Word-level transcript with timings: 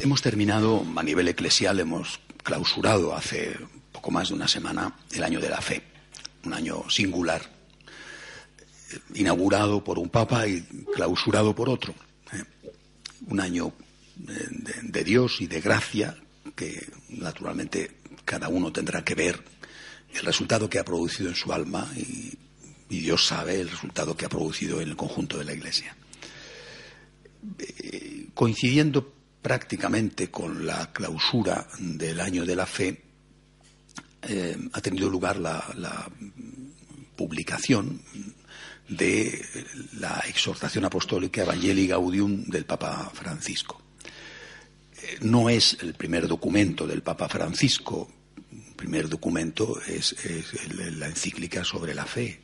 Hemos 0.00 0.22
terminado, 0.22 0.86
a 0.96 1.02
nivel 1.02 1.26
eclesial, 1.26 1.80
hemos 1.80 2.20
clausurado 2.44 3.16
hace 3.16 3.56
poco 3.90 4.12
más 4.12 4.28
de 4.28 4.34
una 4.34 4.46
semana 4.46 4.94
el 5.10 5.24
año 5.24 5.40
de 5.40 5.48
la 5.48 5.60
fe, 5.60 5.82
un 6.44 6.54
año 6.54 6.88
singular, 6.88 7.42
inaugurado 9.14 9.82
por 9.82 9.98
un 9.98 10.08
papa 10.08 10.46
y 10.46 10.62
clausurado 10.94 11.52
por 11.52 11.68
otro. 11.68 11.94
¿eh? 12.32 12.44
Un 13.26 13.40
año 13.40 13.72
de, 14.14 15.02
Dios 15.02 15.40
y 15.40 15.48
de 15.48 15.60
gracia 15.60 16.16
que 16.54 16.88
naturalmente 17.08 17.96
cada 18.24 18.48
uno 18.48 18.72
tendrá 18.72 19.04
que 19.04 19.16
ver 19.16 19.42
el 20.14 20.24
resultado 20.24 20.70
que 20.70 20.78
ha 20.78 20.84
producido 20.84 21.28
en 21.28 21.34
su 21.34 21.52
alma 21.52 21.90
y, 21.96 22.38
Dios 22.88 23.26
sabe 23.26 23.60
el 23.60 23.68
resultado 23.68 24.16
que 24.16 24.24
ha 24.24 24.30
producido 24.30 24.80
en 24.80 24.88
el 24.88 24.96
conjunto 24.96 25.36
de 25.36 25.44
la 25.44 25.52
Iglesia. 25.52 25.94
Eh, 27.58 28.28
coincidiendo 28.32 29.17
prácticamente 29.48 30.30
con 30.30 30.66
la 30.66 30.92
clausura 30.92 31.66
del 31.78 32.20
año 32.20 32.44
de 32.44 32.54
la 32.54 32.66
fe, 32.66 33.02
eh, 34.20 34.58
ha 34.74 34.80
tenido 34.82 35.08
lugar 35.08 35.38
la, 35.38 35.64
publicación 37.16 38.02
de 38.86 39.42
la 39.94 40.22
exhortación 40.28 40.84
apostólica 40.84 41.42
Evangelii 41.42 41.86
Gaudium 41.86 42.44
del 42.44 42.66
Papa 42.66 43.10
Francisco. 43.14 43.80
Eh, 45.02 45.16
no 45.22 45.48
es 45.48 45.78
el 45.80 45.94
primer 45.94 46.28
documento 46.28 46.86
del 46.86 47.02
Papa 47.02 47.26
Francisco, 47.26 48.06
el 48.52 48.74
primer 48.76 49.08
documento 49.08 49.80
es, 49.86 50.14
la 50.98 51.06
encíclica 51.06 51.64
sobre 51.64 51.94
la 51.94 52.04
fe. 52.04 52.38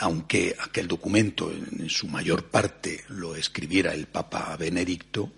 Aunque 0.00 0.56
aquel 0.58 0.88
documento 0.88 1.52
en 1.52 1.88
su 1.90 2.08
mayor 2.08 2.44
parte 2.44 3.04
lo 3.08 3.36
escribiera 3.36 3.92
el 3.92 4.06
Papa 4.06 4.56
Benedicto, 4.56 5.30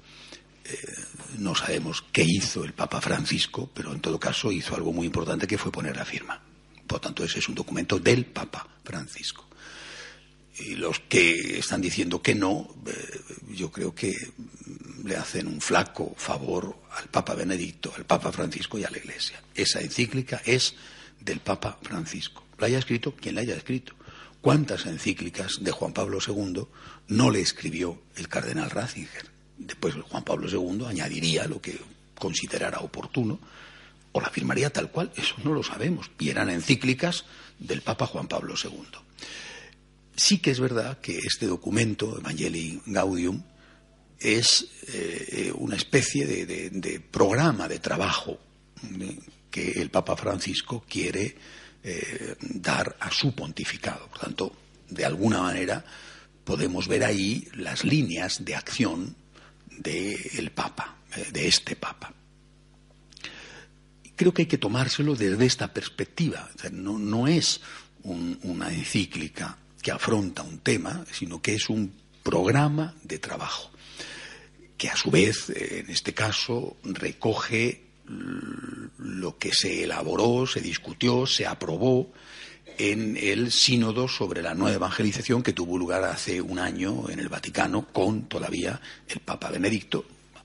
eh, 0.64 0.78
no 1.38 1.54
sabemos 1.54 2.04
qué 2.12 2.22
hizo 2.22 2.64
el 2.64 2.72
Papa 2.72 3.00
Francisco, 3.00 3.70
pero 3.74 3.92
en 3.92 4.00
todo 4.00 4.20
caso 4.20 4.52
hizo 4.52 4.76
algo 4.76 4.92
muy 4.92 5.06
importante 5.06 5.46
que 5.46 5.58
fue 5.58 5.72
poner 5.72 5.96
la 5.96 6.04
firma. 6.04 6.40
Por 6.86 7.00
tanto, 7.00 7.24
ese 7.24 7.40
es 7.40 7.48
un 7.48 7.54
documento 7.54 7.98
del 7.98 8.26
Papa 8.26 8.66
Francisco. 8.84 9.48
Y 10.58 10.76
los 10.76 11.00
que 11.00 11.58
están 11.58 11.80
diciendo 11.80 12.22
que 12.22 12.34
no, 12.34 12.68
eh, 12.86 13.20
yo 13.50 13.72
creo 13.72 13.94
que 13.94 14.14
le 15.04 15.16
hacen 15.16 15.46
un 15.46 15.60
flaco 15.60 16.14
favor 16.16 16.76
al 16.96 17.08
Papa 17.08 17.34
Benedicto, 17.34 17.92
al 17.96 18.04
Papa 18.04 18.30
Francisco 18.30 18.78
y 18.78 18.84
a 18.84 18.90
la 18.90 18.98
Iglesia. 18.98 19.42
Esa 19.54 19.80
encíclica 19.80 20.42
es 20.44 20.74
del 21.18 21.40
Papa 21.40 21.78
Francisco. 21.82 22.44
La 22.58 22.66
haya 22.66 22.78
escrito 22.78 23.16
quien 23.16 23.34
la 23.34 23.40
haya 23.40 23.56
escrito. 23.56 23.94
¿Cuántas 24.42 24.86
encíclicas 24.86 25.58
de 25.60 25.70
Juan 25.70 25.92
Pablo 25.92 26.18
II 26.26 26.66
no 27.06 27.30
le 27.30 27.40
escribió 27.40 28.02
el 28.16 28.26
cardenal 28.26 28.70
Ratzinger? 28.70 29.30
Después 29.56 29.94
Juan 29.94 30.24
Pablo 30.24 30.48
II 30.50 30.84
añadiría 30.84 31.46
lo 31.46 31.62
que 31.62 31.78
considerara 32.18 32.80
oportuno 32.80 33.38
o 34.10 34.20
la 34.20 34.30
firmaría 34.30 34.70
tal 34.70 34.90
cual, 34.90 35.12
eso 35.16 35.36
no 35.44 35.52
lo 35.52 35.62
sabemos. 35.62 36.10
Y 36.18 36.28
eran 36.28 36.50
encíclicas 36.50 37.24
del 37.60 37.82
Papa 37.82 38.06
Juan 38.06 38.26
Pablo 38.26 38.54
II. 38.60 38.82
Sí 40.16 40.38
que 40.38 40.50
es 40.50 40.58
verdad 40.58 40.98
que 40.98 41.18
este 41.18 41.46
documento, 41.46 42.18
Evangelii 42.18 42.82
Gaudium, 42.86 43.44
es 44.18 44.66
eh, 44.88 45.52
una 45.54 45.76
especie 45.76 46.26
de, 46.26 47.00
programa 47.12 47.68
de 47.68 47.78
trabajo 47.78 48.40
que 49.52 49.80
el 49.80 49.90
Papa 49.90 50.16
Francisco 50.16 50.84
quiere 50.88 51.36
eh, 51.84 52.36
dar 52.40 52.96
a 53.00 53.10
su 53.10 53.34
pontificado. 53.34 54.08
Por 54.08 54.18
tanto, 54.20 54.56
de 54.88 55.04
alguna 55.04 55.42
manera 55.42 55.84
podemos 56.44 56.86
ver 56.86 57.04
ahí 57.04 57.48
las 57.54 57.84
líneas 57.84 58.44
de 58.44 58.54
acción 58.54 59.16
del 59.78 60.50
Papa, 60.52 60.96
eh, 61.16 61.30
de 61.32 61.48
este 61.48 61.76
Papa. 61.76 62.12
Creo 64.14 64.32
que 64.32 64.42
hay 64.42 64.48
que 64.48 64.58
tomárselo 64.58 65.16
desde 65.16 65.44
esta 65.44 65.72
perspectiva. 65.72 66.48
no, 66.70 67.26
es 67.26 67.60
una 68.04 68.72
encíclica 68.72 69.58
que 69.80 69.90
afronta 69.90 70.42
un 70.42 70.58
tema, 70.58 71.04
sino 71.10 71.42
que 71.42 71.54
es 71.54 71.68
un 71.68 71.92
programa 72.22 72.94
de 73.02 73.18
trabajo, 73.18 73.72
que 74.76 74.88
a 74.88 74.96
su 74.96 75.10
vez, 75.10 75.50
en 75.50 75.90
este 75.90 76.14
caso, 76.14 76.76
recoge 76.84 77.91
lo 78.06 79.38
que 79.38 79.52
se 79.52 79.84
elaboró, 79.84 80.46
se 80.46 80.60
discutió, 80.60 81.26
se 81.26 81.46
aprobó 81.46 82.12
en 82.78 83.16
el 83.16 83.52
sínodo 83.52 84.08
sobre 84.08 84.42
la 84.42 84.54
nueva 84.54 84.76
evangelización 84.76 85.42
que 85.42 85.52
tuvo 85.52 85.78
lugar 85.78 86.04
hace 86.04 86.40
un 86.40 86.58
año 86.58 87.08
en 87.10 87.18
el 87.18 87.28
Vaticano 87.28 87.86
con 87.92 88.28
todavía 88.28 88.80
el 89.08 89.20
Papa 89.20 89.50
Benedicto. 89.50 90.04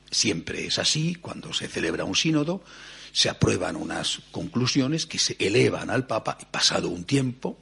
Siempre 0.09 0.65
es 0.65 0.79
así, 0.79 1.15
cuando 1.15 1.53
se 1.53 1.67
celebra 1.67 2.03
un 2.03 2.15
sínodo, 2.15 2.63
se 3.11 3.29
aprueban 3.29 3.75
unas 3.75 4.21
conclusiones 4.31 5.05
que 5.05 5.19
se 5.19 5.35
elevan 5.39 5.89
al 5.89 6.05
Papa 6.05 6.37
y 6.41 6.45
pasado 6.45 6.89
un 6.89 7.03
tiempo, 7.03 7.57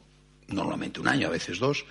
normalmente 0.48 1.00
un 1.00 1.08
año, 1.08 1.28
a 1.28 1.32
veces 1.32 1.60
dos, 1.60 1.86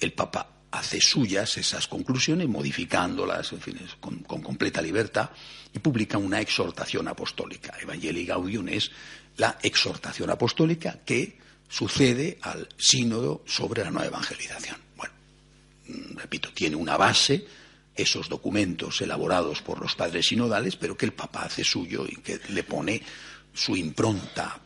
el 0.00 0.12
Papa 0.12 0.60
hace 0.70 1.00
suyas 1.00 1.56
esas 1.56 1.88
conclusiones, 1.88 2.48
modificándolas 2.48 3.52
en 3.52 3.60
fin, 3.60 3.80
con, 4.00 4.22
completa 4.22 4.80
libertad, 4.80 5.30
y 5.72 5.78
publica 5.78 6.18
una 6.18 6.40
exhortación 6.40 7.08
apostólica. 7.08 7.76
Evangelii 7.80 8.26
Gaudium 8.26 8.68
es 8.68 8.90
la 9.36 9.58
exhortación 9.62 10.30
apostólica 10.30 10.98
que 11.04 11.38
sucede 11.68 12.38
al 12.42 12.68
sínodo 12.76 13.42
sobre 13.46 13.84
la 13.84 13.90
nueva 13.90 14.08
evangelización. 14.08 14.76
Bueno, 14.96 15.14
mm, 15.86 16.16
repito, 16.16 16.50
tiene 16.52 16.76
una 16.76 16.96
base, 16.96 17.46
esos 17.94 18.28
documentos 18.28 19.00
elaborados 19.00 19.62
por 19.62 19.80
los 19.80 19.94
padres 19.94 20.26
sinodales, 20.26 20.76
pero 20.76 20.96
que 20.96 21.06
el 21.06 21.12
Papa 21.12 21.42
hace 21.42 21.64
suyo 21.64 22.06
y 22.08 22.16
que 22.16 22.40
le 22.48 22.64
pone 22.64 23.00
su 23.52 23.76
impronta 23.76 24.58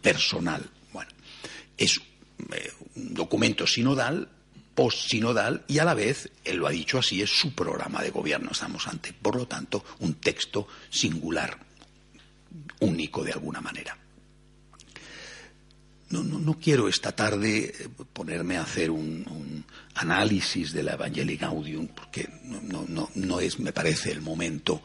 personal. 0.00 0.68
Bueno, 0.92 1.10
es 1.76 2.00
eh, 2.52 2.72
un 2.96 3.14
documento 3.14 3.66
sinodal 3.66 4.28
post-sinodal 4.74 5.64
y 5.68 5.78
a 5.78 5.84
la 5.84 5.94
vez, 5.94 6.30
él 6.44 6.56
lo 6.56 6.66
ha 6.66 6.70
dicho 6.70 6.98
así, 6.98 7.22
es 7.22 7.30
su 7.30 7.54
programa 7.54 8.02
de 8.02 8.10
gobierno. 8.10 8.50
Estamos 8.52 8.86
ante, 8.88 9.12
por 9.12 9.36
lo 9.36 9.46
tanto, 9.46 9.84
un 10.00 10.14
texto 10.14 10.66
singular, 10.90 11.58
único 12.80 13.22
de 13.22 13.32
alguna 13.32 13.60
manera. 13.60 13.96
No, 16.10 16.22
no, 16.22 16.58
quiero 16.58 16.88
esta 16.88 17.12
tarde 17.12 17.88
ponerme 18.12 18.58
a 18.58 18.62
hacer 18.62 18.90
un, 18.90 19.64
análisis 19.94 20.72
de 20.72 20.82
la 20.82 20.94
Evangelii 20.94 21.36
Gaudium, 21.36 21.88
porque 21.88 22.28
no, 22.44 23.08
no, 23.14 23.40
es, 23.40 23.58
me 23.58 23.72
parece, 23.72 24.10
el 24.10 24.20
momento 24.20 24.82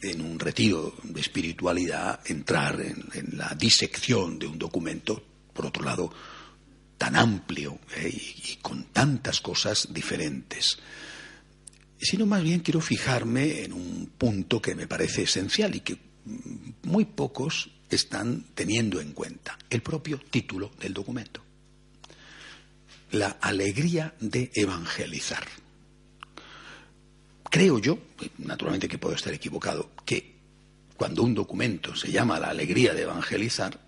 en 0.00 0.22
un 0.22 0.38
retiro 0.38 0.94
de 1.02 1.20
espiritualidad 1.20 2.20
entrar 2.26 2.80
en 2.80 3.36
la 3.36 3.54
disección 3.54 4.38
de 4.38 4.46
un 4.46 4.58
documento, 4.58 5.22
por 5.52 5.66
otro 5.66 5.84
lado, 5.84 6.10
tan 7.04 7.16
amplio 7.16 7.80
eh, 7.96 8.08
y, 8.08 8.56
con 8.62 8.84
tantas 8.84 9.42
cosas 9.42 9.88
diferentes, 9.92 10.78
sino 11.98 12.24
más 12.24 12.42
bien 12.42 12.60
quiero 12.60 12.80
fijarme 12.80 13.62
en 13.62 13.74
un 13.74 14.12
punto 14.16 14.62
que 14.62 14.74
me 14.74 14.86
parece 14.86 15.24
esencial 15.24 15.74
y 15.74 15.80
que 15.80 15.98
muy 16.84 17.04
pocos 17.04 17.68
están 17.90 18.46
teniendo 18.54 19.02
en 19.02 19.12
cuenta, 19.12 19.58
el 19.68 19.82
propio 19.82 20.18
título 20.30 20.72
del 20.80 20.94
documento. 20.94 21.42
La 23.10 23.36
alegría 23.42 24.14
de 24.18 24.50
evangelizar. 24.54 25.44
Creo 27.50 27.78
yo, 27.80 27.98
naturalmente 28.38 28.88
que 28.88 28.96
puedo 28.96 29.14
estar 29.14 29.34
equivocado, 29.34 29.90
que 30.06 30.36
cuando 30.96 31.22
un 31.22 31.34
documento 31.34 31.94
se 31.94 32.10
llama 32.10 32.40
la 32.40 32.48
alegría 32.48 32.94
de 32.94 33.02
evangelizar, 33.02 33.78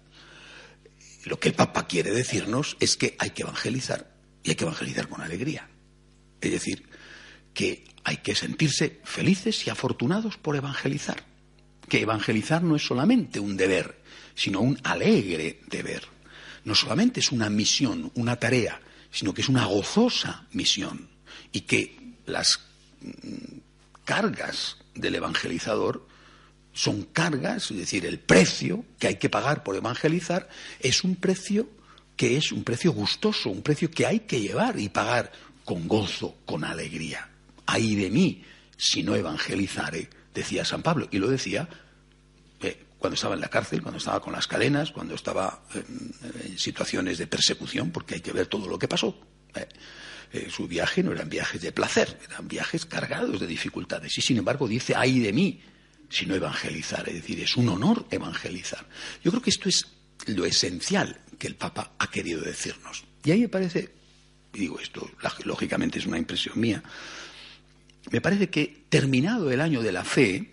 lo 1.27 1.41
que 1.41 1.49
el 1.49 1.55
Papa 1.55 1.87
quiere 1.87 2.13
decirnos 2.13 2.77
es 2.79 2.97
que 2.97 3.17
hay 3.19 3.31
que 3.31 3.43
evangelizar 3.43 4.15
y 4.45 4.51
hay 4.51 4.57
que 4.57 4.65
evangelizar 4.65 5.09
con 5.09 5.21
alegría. 5.21 5.69
Es 6.41 6.53
decir, 6.53 6.89
que 7.53 7.85
hay 8.05 8.19
que 8.19 8.37
sentirse 8.37 9.01
felices 9.03 9.67
y 9.67 9.71
afortunados 9.71 10.37
por 10.37 10.55
evangelizar. 10.55 11.25
Que 11.89 12.03
evangelizar 12.03 12.63
no 12.63 12.77
es 12.77 12.87
solamente 12.87 13.41
un 13.41 13.57
deber, 13.57 14.01
sino 14.37 14.61
un 14.61 14.79
alegre 14.85 15.61
deber. 15.67 16.05
No 16.65 16.77
solamente 16.77 17.19
es 17.19 17.33
una 17.33 17.51
misión, 17.51 18.13
una 18.15 18.37
tarea, 18.37 18.81
sino 19.11 19.35
que 19.35 19.43
es 19.43 19.49
una 19.49 19.65
gozosa 19.65 20.47
misión. 20.53 21.09
Y 21.51 21.63
que 21.63 22.15
las 22.27 22.61
mm, 23.01 23.59
cargas 24.05 24.77
del 24.95 25.17
evangelizador 25.17 26.07
son 26.77 27.05
cargas, 27.05 27.71
es 27.71 27.79
decir, 27.79 28.05
el 28.05 28.19
precio 28.19 28.85
que 28.99 29.07
hay 29.07 29.17
que 29.17 29.31
pagar 29.31 29.63
por 29.63 29.77
evangelizar 29.77 30.47
es 30.79 31.05
un 31.05 31.17
precio 31.17 31.71
que 32.17 32.37
es 32.37 32.53
un 32.53 32.65
precio 32.65 32.93
gustoso, 32.93 33.49
un 33.49 33.63
precio 33.63 33.91
que 33.91 34.05
hay 34.05 34.21
que 34.21 34.41
llevar 34.41 34.79
y 34.79 34.91
pagar 34.91 35.33
con 35.65 35.89
gozo, 35.89 36.37
con 36.45 36.65
alegría. 36.65 37.31
Ay 37.65 37.95
de 37.95 38.11
mí 38.11 38.45
si 38.77 39.03
no 39.03 39.15
evangelizare, 39.15 40.11
decía 40.35 40.67
San 40.67 40.83
Pablo, 40.83 41.09
y 41.11 41.19
lo 41.19 41.29
decía 41.29 41.67
eh, 42.61 42.85
cuando 42.99 43.15
estaba 43.15 43.35
en 43.35 43.41
la 43.41 43.49
cárcel, 43.49 43.81
cuando 43.81 43.97
estaba 43.97 44.21
con 44.21 44.35
las 44.35 44.47
cadenas, 44.47 44.91
cuando 44.91 45.15
estaba 45.15 45.63
en, 45.73 46.59
situaciones 46.59 47.17
de 47.17 47.27
persecución, 47.27 47.91
porque 47.91 48.17
hay 48.17 48.21
que 48.21 48.33
ver 48.33 48.49
todo 48.49 48.69
lo 48.69 48.79
que 48.79 48.87
pasó. 48.87 49.19
¿eh? 49.55 49.67
Eh, 50.33 50.49
su 50.51 50.69
viaje 50.69 51.03
no 51.03 51.13
eran 51.13 51.31
viajes 51.31 51.63
de 51.63 51.73
placer, 51.73 52.19
eran 52.29 52.49
viajes 52.49 52.85
cargados 52.85 53.41
de 53.41 53.47
dificultades. 53.47 54.19
Y 54.19 54.21
sin 54.21 54.37
embargo 54.37 54.69
dice, 54.69 54.95
ay 54.95 55.21
de 55.21 55.33
mí, 55.33 55.63
si 56.09 56.27
no 56.27 56.35
evangelizar. 56.35 57.09
Es 57.09 57.15
decir, 57.17 57.41
es 57.41 57.57
un 57.57 57.69
honor 57.69 58.07
evangelizar. 58.11 58.87
Yo 59.23 59.31
creo 59.31 59.43
que 59.43 59.51
esto 59.51 59.69
es 59.69 59.87
lo 60.27 60.45
esencial 60.45 61.21
que 61.39 61.47
el 61.47 61.57
Papa 61.57 61.93
ha 61.99 62.11
querido 62.11 62.41
decirnos. 62.41 63.05
Y 63.25 63.31
ahí 63.31 63.41
me 63.41 63.49
parece, 63.49 63.93
y 64.55 64.61
digo 64.61 64.79
esto, 64.81 65.11
lógicamente 65.45 65.99
es 65.99 66.07
una 66.07 66.19
impresión 66.19 66.59
mía, 66.59 66.83
me 68.11 68.21
parece 68.21 68.49
que 68.49 68.85
terminado 68.89 69.51
el 69.51 69.61
año 69.61 69.83
de 69.83 69.93
la 69.93 70.05
fe, 70.05 70.51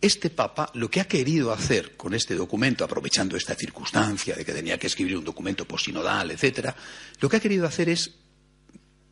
este 0.00 0.30
Papa 0.30 0.70
lo 0.74 0.88
que 0.88 1.00
ha 1.00 1.08
querido 1.08 1.52
hacer 1.52 1.96
con 1.96 2.14
este 2.14 2.36
documento, 2.36 2.84
aprovechando 2.84 3.36
esta 3.36 3.54
circunstancia 3.54 4.36
de 4.36 4.44
que 4.44 4.52
tenía 4.52 4.78
que 4.78 4.86
escribir 4.86 5.16
un 5.16 5.24
documento 5.24 5.66
posinodal, 5.66 6.30
etcétera, 6.30 6.74
lo 7.20 7.28
que 7.28 7.36
ha 7.36 7.40
querido 7.40 7.66
hacer 7.66 7.88
es 7.88 8.14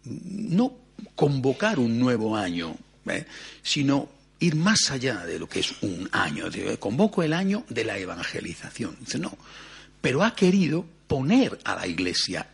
no 0.04 0.78
convocar 1.16 1.80
un 1.80 1.98
nuevo 1.98 2.36
año, 2.36 2.76
¿eh? 3.06 3.26
sino 3.62 4.08
ir 4.40 4.56
más 4.56 4.90
allá 4.90 5.24
de 5.24 5.38
lo 5.38 5.48
que 5.48 5.60
es 5.60 5.82
un 5.82 6.08
año. 6.12 6.46
Convoco 6.78 7.22
el 7.22 7.32
año 7.32 7.64
de 7.68 7.84
la 7.84 7.98
evangelización. 7.98 8.96
Dice, 9.00 9.18
no, 9.18 9.36
pero 10.00 10.22
ha 10.22 10.34
querido 10.34 10.84
poner 11.06 11.58
a 11.64 11.74
la 11.74 11.86
Iglesia 11.86 12.48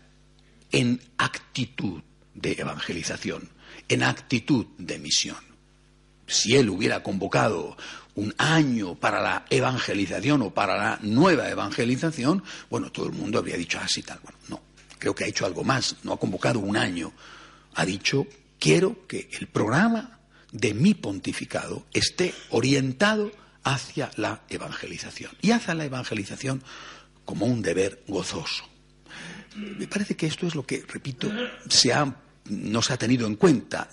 en 0.70 1.00
actitud 1.18 2.02
de 2.34 2.52
evangelización, 2.52 3.48
en 3.88 4.02
actitud 4.02 4.66
de 4.78 4.98
misión. 4.98 5.36
Si 6.26 6.56
él 6.56 6.70
hubiera 6.70 7.02
convocado 7.02 7.76
un 8.14 8.34
año 8.38 8.94
para 8.94 9.20
la 9.20 9.44
evangelización 9.50 10.42
o 10.42 10.50
para 10.50 10.76
la 10.76 10.98
nueva 11.02 11.48
evangelización, 11.48 12.42
bueno, 12.70 12.90
todo 12.90 13.06
el 13.06 13.12
mundo 13.12 13.38
habría 13.38 13.56
dicho 13.56 13.78
así 13.78 14.00
ah, 14.04 14.08
tal. 14.08 14.20
Bueno, 14.22 14.38
no, 14.48 14.60
creo 14.98 15.14
que 15.14 15.24
ha 15.24 15.28
hecho 15.28 15.46
algo 15.46 15.64
más, 15.64 15.96
no 16.04 16.12
ha 16.12 16.18
convocado 16.18 16.60
un 16.60 16.76
año, 16.76 17.12
ha 17.74 17.84
dicho, 17.84 18.26
quiero 18.58 19.06
que 19.06 19.28
el 19.40 19.48
programa 19.48 20.20
de 20.52 20.74
mi 20.74 20.94
pontificado 20.94 21.86
esté 21.92 22.34
orientado 22.50 23.32
hacia 23.64 24.10
la 24.16 24.42
evangelización 24.48 25.32
y 25.40 25.50
hacia 25.50 25.74
la 25.74 25.84
evangelización 25.84 26.62
como 27.24 27.46
un 27.46 27.62
deber 27.62 28.02
gozoso. 28.06 28.64
Me 29.56 29.86
parece 29.86 30.16
que 30.16 30.26
esto 30.26 30.46
es 30.46 30.54
lo 30.54 30.64
que, 30.64 30.84
repito, 30.88 31.30
se 31.68 31.92
ha 31.92 32.16
no 32.44 32.82
se 32.82 32.92
ha 32.92 32.96
tenido 32.96 33.26
en 33.26 33.36
cuenta. 33.36 33.88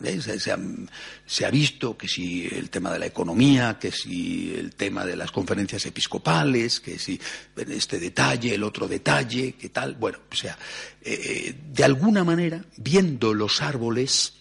Se, 1.25 1.45
ha, 1.45 1.51
visto 1.51 1.97
que 1.97 2.07
si 2.07 2.47
el 2.47 2.69
tema 2.69 2.91
de 2.91 2.99
la 2.99 3.05
economía, 3.05 3.77
que 3.79 3.91
si 3.91 4.53
el 4.55 4.73
tema 4.75 5.05
de 5.05 5.15
las 5.15 5.31
conferencias 5.31 5.85
episcopales, 5.85 6.79
que 6.79 6.97
si 6.97 7.19
este 7.55 7.99
detalle, 7.99 8.55
el 8.55 8.63
otro 8.63 8.87
detalle, 8.87 9.53
que 9.53 9.69
tal. 9.69 9.95
Bueno, 9.95 10.19
o 10.31 10.35
sea, 10.35 10.57
eh, 11.01 11.55
de 11.71 11.83
alguna 11.83 12.23
manera, 12.23 12.65
viendo 12.77 13.33
los 13.33 13.61
árboles, 13.61 14.33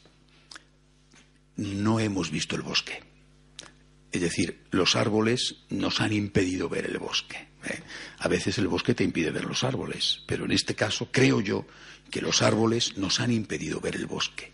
no 1.58 2.00
hemos 2.00 2.30
visto 2.30 2.56
el 2.56 2.62
bosque. 2.62 3.02
Es 4.10 4.22
decir, 4.22 4.64
los 4.70 4.96
árboles 4.96 5.56
nos 5.68 6.00
han 6.00 6.14
impedido 6.14 6.70
ver 6.70 6.86
el 6.86 6.98
bosque. 6.98 7.48
¿eh? 7.64 7.82
A 8.20 8.28
veces 8.28 8.56
el 8.56 8.68
bosque 8.68 8.94
te 8.94 9.04
impide 9.04 9.30
ver 9.30 9.44
los 9.44 9.64
árboles, 9.64 10.22
pero 10.26 10.46
en 10.46 10.52
este 10.52 10.74
caso 10.74 11.10
creo 11.12 11.40
yo 11.42 11.66
que 12.10 12.22
los 12.22 12.40
árboles 12.40 12.96
nos 12.96 13.20
han 13.20 13.32
impedido 13.32 13.80
ver 13.80 13.96
el 13.96 14.06
bosque. 14.06 14.50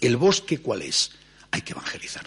¿El 0.00 0.16
bosque 0.16 0.58
cuál 0.58 0.82
es? 0.82 1.10
Hay 1.50 1.60
que 1.62 1.72
evangelizar. 1.72 2.26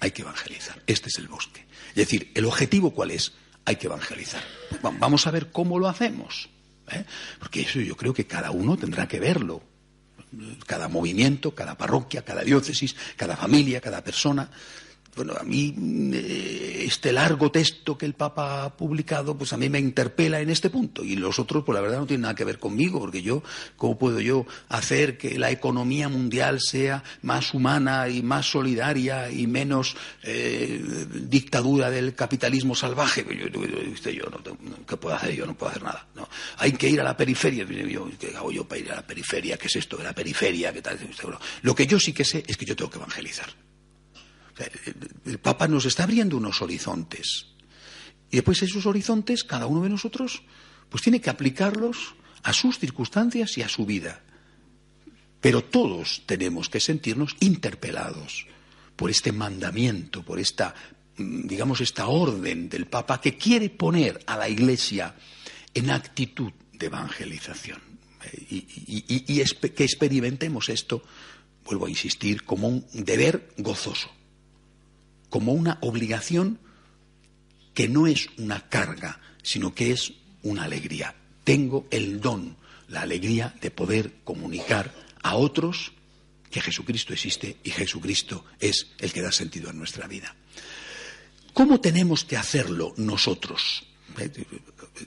Hay 0.00 0.12
que 0.12 0.22
evangelizar. 0.22 0.82
Este 0.86 1.08
es 1.08 1.18
el 1.18 1.28
bosque. 1.28 1.66
Es 1.90 1.96
decir, 1.96 2.30
¿el 2.34 2.46
objetivo 2.46 2.92
cuál 2.92 3.10
es? 3.10 3.32
Hay 3.64 3.76
que 3.76 3.88
evangelizar. 3.88 4.42
Vamos 4.80 5.26
a 5.26 5.30
ver 5.30 5.50
cómo 5.50 5.78
lo 5.78 5.88
hacemos. 5.88 6.48
¿eh? 6.90 7.04
Porque 7.38 7.60
eso 7.62 7.80
yo 7.80 7.96
creo 7.96 8.14
que 8.14 8.26
cada 8.26 8.52
uno 8.52 8.76
tendrá 8.76 9.06
que 9.06 9.20
verlo. 9.20 9.62
Cada 10.66 10.88
movimiento, 10.88 11.54
cada 11.54 11.76
parroquia, 11.76 12.22
cada 12.22 12.42
diócesis, 12.42 12.96
cada 13.16 13.36
familia, 13.36 13.80
cada 13.80 14.02
persona 14.02 14.48
bueno, 15.14 15.34
a 15.38 15.42
mí 15.42 15.74
eh, 16.14 16.84
este 16.86 17.12
largo 17.12 17.50
texto 17.50 17.98
que 17.98 18.06
el 18.06 18.14
Papa 18.14 18.64
ha 18.64 18.76
publicado, 18.76 19.36
pues 19.36 19.52
a 19.52 19.58
mí 19.58 19.68
me 19.68 19.78
interpela 19.78 20.40
en 20.40 20.48
este 20.48 20.70
punto. 20.70 21.04
Y 21.04 21.16
los 21.16 21.38
otros, 21.38 21.64
pues 21.64 21.74
la 21.74 21.82
verdad 21.82 21.98
no 21.98 22.06
tienen 22.06 22.22
nada 22.22 22.34
que 22.34 22.44
ver 22.44 22.58
conmigo, 22.58 22.98
porque 22.98 23.20
yo, 23.20 23.42
¿cómo 23.76 23.98
puedo 23.98 24.20
yo 24.20 24.46
hacer 24.70 25.18
que 25.18 25.38
la 25.38 25.50
economía 25.50 26.08
mundial 26.08 26.60
sea 26.60 27.04
más 27.20 27.52
humana 27.52 28.08
y 28.08 28.22
más 28.22 28.46
solidaria 28.46 29.30
y 29.30 29.46
menos 29.46 29.96
eh, 30.22 30.82
dictadura 31.28 31.90
del 31.90 32.14
capitalismo 32.14 32.74
salvaje? 32.74 33.26
Yo, 33.28 33.48
yo, 33.48 34.10
yo 34.10 34.30
no, 34.30 34.86
¿qué 34.86 34.96
puedo 34.96 35.14
hacer? 35.14 35.34
Yo 35.34 35.46
no 35.46 35.54
puedo 35.54 35.70
hacer 35.70 35.82
nada. 35.82 36.06
No. 36.14 36.26
Hay 36.56 36.72
que 36.72 36.88
ir 36.88 37.00
a 37.02 37.04
la 37.04 37.16
periferia. 37.16 37.64
Yo, 37.64 38.08
¿Qué 38.18 38.34
hago 38.34 38.50
yo 38.50 38.66
para 38.66 38.80
ir 38.80 38.90
a 38.92 38.96
la 38.96 39.06
periferia? 39.06 39.58
¿Qué 39.58 39.66
es 39.66 39.76
esto 39.76 39.98
de 39.98 40.04
la 40.04 40.14
periferia? 40.14 40.72
¿Qué 40.72 40.80
tal? 40.80 40.98
Lo 41.60 41.74
que 41.74 41.86
yo 41.86 42.00
sí 42.00 42.14
que 42.14 42.24
sé 42.24 42.44
es 42.46 42.56
que 42.56 42.64
yo 42.64 42.74
tengo 42.74 42.90
que 42.90 42.98
evangelizar. 42.98 43.50
El 45.24 45.38
Papa 45.38 45.68
nos 45.68 45.84
está 45.86 46.04
abriendo 46.04 46.36
unos 46.36 46.62
horizontes. 46.62 47.46
Y 48.30 48.36
después 48.36 48.62
esos 48.62 48.86
horizontes, 48.86 49.44
cada 49.44 49.66
uno 49.66 49.82
de 49.82 49.90
nosotros, 49.90 50.42
pues 50.88 51.02
tiene 51.02 51.20
que 51.20 51.30
aplicarlos 51.30 52.14
a 52.42 52.52
sus 52.52 52.78
circunstancias 52.78 53.56
y 53.58 53.62
a 53.62 53.68
su 53.68 53.86
vida. 53.86 54.22
Pero 55.40 55.64
todos 55.64 56.22
tenemos 56.26 56.68
que 56.68 56.80
sentirnos 56.80 57.36
interpelados 57.40 58.46
por 58.96 59.10
este 59.10 59.32
mandamiento, 59.32 60.22
por 60.22 60.38
esta, 60.38 60.74
mm, 61.16 61.46
digamos, 61.46 61.80
esta 61.80 62.06
orden 62.06 62.68
del 62.68 62.86
Papa 62.86 63.20
que 63.20 63.36
quiere 63.36 63.70
poner 63.70 64.22
a 64.26 64.36
la 64.36 64.48
Iglesia 64.48 65.14
en 65.74 65.90
actitud 65.90 66.52
de 66.72 66.86
evangelización. 66.86 67.80
Y, 68.50 68.66
y 68.86 69.44
que 69.70 69.84
experimentemos 69.84 70.68
esto, 70.68 71.02
vuelvo 71.64 71.86
a 71.86 71.90
insistir, 71.90 72.44
como 72.44 72.68
un 72.68 72.86
deber 72.92 73.52
gozoso 73.58 74.10
como 75.32 75.54
una 75.54 75.78
obligación 75.80 76.58
que 77.72 77.88
no 77.88 78.06
es 78.06 78.28
una 78.36 78.68
carga, 78.68 79.18
sino 79.42 79.74
que 79.74 79.90
es 79.90 80.12
una 80.42 80.64
alegría. 80.64 81.14
Tengo 81.42 81.86
el 81.90 82.20
don, 82.20 82.58
la 82.88 83.00
alegría 83.00 83.54
de 83.62 83.70
poder 83.70 84.16
comunicar 84.24 84.92
a 85.22 85.36
otros 85.36 85.92
que 86.50 86.60
Jesucristo 86.60 87.14
existe 87.14 87.56
y 87.64 87.70
Jesucristo 87.70 88.44
es 88.60 88.88
el 88.98 89.10
que 89.10 89.22
da 89.22 89.32
sentido 89.32 89.70
a 89.70 89.72
nuestra 89.72 90.06
vida. 90.06 90.36
¿Cómo 91.54 91.80
tenemos 91.80 92.26
que 92.26 92.36
hacerlo 92.36 92.92
nosotros? 92.98 93.86
Eh, 94.18 94.30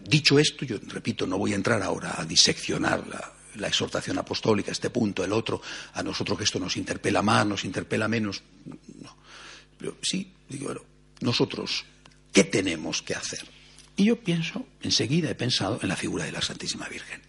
dicho 0.10 0.39
esto, 0.39 0.65
yo 0.65 0.77
repito, 0.88 1.27
no 1.27 1.38
voy 1.38 1.53
a 1.53 1.55
entrar 1.55 1.84
ahora 1.84 2.15
a 2.20 2.25
diseccionar 2.25 3.05
la, 3.08 3.67
exhortación 3.67 4.17
apostólica, 4.17 4.72
este 4.72 4.89
punto, 4.89 5.24
el 5.24 5.32
otro, 5.32 5.62
a 5.94 6.01
nosotros 6.01 6.36
que 6.36 6.44
esto 6.46 6.60
nos 6.60 6.77
interpela 6.77 7.22
más, 7.22 7.46
nos 7.46 7.63
interpela 7.63 8.08
menos. 8.08 8.41
Sí, 10.01 10.34
digo, 10.50 10.65
bueno, 10.65 10.82
nosotros, 11.22 11.86
¿qué 12.32 12.44
tenemos 12.44 13.01
que 13.01 13.15
hacer? 13.15 13.46
Y 13.96 14.05
yo 14.05 14.20
pienso, 14.20 14.67
enseguida 14.82 15.29
he 15.29 15.36
pensado 15.36 15.79
en 15.82 15.89
la 15.89 15.96
figura 15.96 16.25
de 16.25 16.32
la 16.32 16.41
Santísima 16.41 16.88
Virgen. 16.89 17.22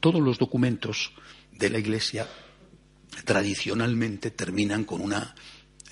Todos 0.00 0.20
los 0.20 0.38
documentos 0.38 1.12
de 1.52 1.70
la 1.70 1.78
Iglesia 1.78 2.28
tradicionalmente 3.24 4.30
terminan 4.30 4.84
con 4.84 5.00
una, 5.00 5.34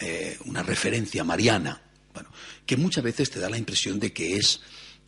eh, 0.00 0.38
una 0.44 0.62
referencia 0.62 1.24
mariana, 1.24 1.80
bueno, 2.12 2.30
que 2.66 2.76
muchas 2.76 3.02
veces 3.02 3.30
te 3.30 3.40
da 3.40 3.50
la 3.50 3.58
impresión 3.58 3.98
de 3.98 4.12
que 4.12 4.36
es 4.36 4.60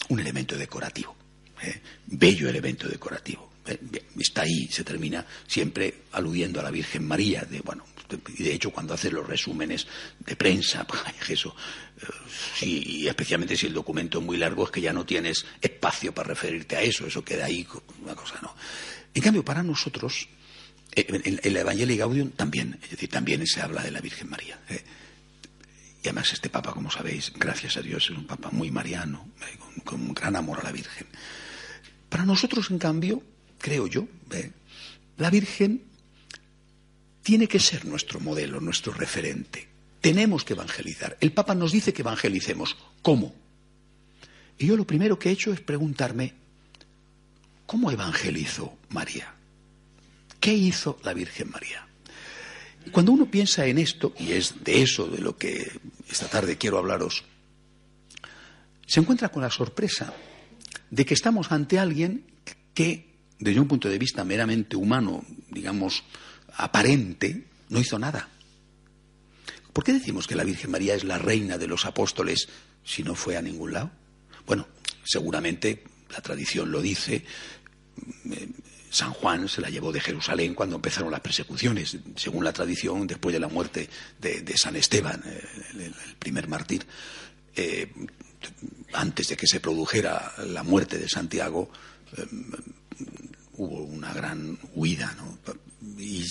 un 0.09 0.21
elemento 0.21 0.57
decorativo, 0.57 1.14
eh, 1.62 1.81
bello 2.07 2.49
elemento 2.49 2.88
decorativo. 2.88 3.53
Eh, 3.67 3.79
está 4.19 4.43
ahí, 4.43 4.69
se 4.69 4.85
termina 4.85 5.25
siempre 5.47 6.03
aludiendo 6.12 6.61
a 6.61 6.62
la 6.62 6.71
Virgen 6.71 7.07
María, 7.07 7.43
de 7.43 7.61
bueno, 7.61 7.85
y 8.37 8.42
de 8.42 8.54
hecho 8.54 8.71
cuando 8.71 8.94
haces 8.94 9.12
los 9.12 9.26
resúmenes 9.26 9.87
de 10.18 10.37
prensa, 10.37 10.87
eso, 11.28 11.54
eh, 12.61 12.66
y 12.66 13.06
especialmente 13.06 13.56
si 13.56 13.66
el 13.66 13.75
documento 13.75 14.18
es 14.18 14.25
muy 14.25 14.37
largo, 14.37 14.64
es 14.64 14.71
que 14.71 14.80
ya 14.80 14.92
no 14.92 15.04
tienes 15.04 15.44
espacio 15.61 16.12
para 16.14 16.28
referirte 16.28 16.76
a 16.76 16.83
eso, 16.83 17.06
eso 17.06 17.25
queda 17.25 17.47
ahí, 17.47 17.66
una 18.02 18.14
cosa, 18.14 18.38
¿no? 18.42 18.54
En 19.12 19.23
cambio, 19.23 19.44
para 19.44 19.62
nosotros, 19.62 20.28
eh, 20.92 21.06
en, 21.09 21.40
el 21.42 21.56
Evangelio 21.56 21.97
Gaudium 21.97 22.30
también, 22.30 22.78
es 22.83 22.90
decir, 22.90 23.09
también 23.09 23.47
se 23.47 23.61
habla 23.61 23.83
de 23.83 23.90
la 23.90 24.00
Virgen 24.00 24.28
María. 24.28 24.59
¿eh? 24.68 24.83
Y 26.02 26.09
además 26.09 26.33
este 26.33 26.50
Papa, 26.50 26.73
como 26.73 26.90
sabéis, 26.90 27.33
gracias 27.35 27.76
a 27.76 27.83
Dios, 27.83 28.04
es 28.11 28.16
un 28.16 28.26
Papa 28.26 28.50
muy 28.50 28.71
mariano, 28.71 29.28
con, 29.59 29.85
con 29.85 30.00
un 30.00 30.14
gran 30.14 30.37
amor 30.37 30.61
a 30.61 30.64
la 30.64 30.73
Virgen. 30.73 31.06
Para 32.09 32.25
nosotros, 32.25 32.71
en 32.71 32.78
cambio, 32.78 33.23
creo 33.59 33.87
yo, 33.87 34.06
la 35.16 35.30
Virgen 35.30 35.83
tiene 37.25 37.49
que 37.49 37.59
ser 37.59 37.87
nuestro 37.87 38.21
modelo, 38.21 38.61
nuestro 38.61 38.93
referente. 38.93 39.66
Tenemos 40.00 40.45
que 40.45 40.52
evangelizar. 40.52 41.16
El 41.21 41.33
Papa 41.33 41.54
nos 41.54 41.73
dice 41.73 41.95
que 41.95 42.02
evangelicemos. 42.02 42.76
¿Cómo? 43.00 43.35
Y 44.59 44.66
yo 44.66 44.76
lo 44.76 44.87
primero 44.87 45.19
que 45.19 45.31
he 45.31 45.33
hecho 45.33 45.52
es 45.52 45.61
preguntarme, 45.61 46.35
¿cómo 47.66 47.90
evangelizó 47.90 48.76
María? 48.90 49.35
¿Qué 50.38 50.52
hizo 50.52 51.00
la 51.02 51.14
Virgen 51.14 51.50
María? 51.50 51.88
cuando 52.93 53.12
uno 53.12 53.31
piensa 53.31 53.64
en 53.64 53.78
esto, 53.78 54.12
y 54.19 54.33
es 54.33 54.62
de 54.62 54.83
eso 54.83 55.07
de 55.07 55.16
lo 55.19 55.38
que 55.38 55.73
esta 56.11 56.28
tarde 56.28 56.59
quiero 56.59 56.76
hablaros, 56.76 57.25
se 58.87 59.00
encuentra 59.00 59.31
con 59.31 59.40
la 59.40 59.50
sorpresa 59.50 60.12
de 60.90 61.07
que 61.07 61.14
estamos 61.14 61.50
ante 61.50 61.78
alguien 61.78 62.26
que 62.75 63.14
desde 63.38 63.59
un 63.59 63.69
punto 63.69 63.88
de 63.88 63.99
vista 63.99 64.23
meramente 64.23 64.76
humano, 64.76 65.25
digamos, 65.50 66.04
aparente, 66.57 67.47
no 67.69 67.81
hizo 67.81 67.99
nada. 67.99 68.29
¿Por 69.73 69.83
qué 69.83 69.93
decimos 69.93 70.27
que 70.27 70.37
la 70.37 70.45
Virgen 70.45 70.71
María 70.71 70.95
es 70.95 71.05
la 71.05 71.19
reina 71.19 71.59
de 71.59 71.67
los 71.67 71.85
apóstoles 71.85 72.49
si 72.85 73.03
no 73.03 73.15
fue 73.15 73.37
a 73.37 73.43
ningún 73.43 73.73
lado? 73.73 73.91
Bueno, 74.47 74.69
seguramente 75.05 75.83
la 76.11 76.21
tradición 76.21 76.71
lo 76.71 76.81
dice. 76.81 77.25
San 78.91 79.13
Juan 79.13 79.49
se 79.49 79.61
la 79.61 79.71
llevó 79.71 79.91
de 79.91 80.01
Jerusalén 80.01 80.55
cuando 80.55 80.77
empezaron 80.77 81.11
las 81.11 81.21
persecuciones. 81.21 81.99
Según 82.15 82.45
la 82.45 82.53
tradición, 82.53 83.09
después 83.09 83.33
de 83.33 83.41
la 83.41 83.49
muerte 83.49 83.91
de, 84.21 84.55
San 84.57 84.77
Esteban, 84.77 85.21
eh, 85.27 85.43
el, 85.73 85.95
primer 86.21 86.47
mártir, 86.47 86.87
eh, 87.57 87.91
antes 88.93 89.27
de 89.29 89.37
que 89.37 89.49
se 89.49 89.59
produjera 89.59 90.35
la 90.47 90.63
muerte 90.63 90.99
de 90.99 91.09
Santiago, 91.09 91.69
eh, 92.17 92.25
hubo 93.55 93.83
una 93.83 94.13
gran 94.13 94.57
huida, 94.75 95.13
¿no? 95.17 95.39
Y 95.99 96.25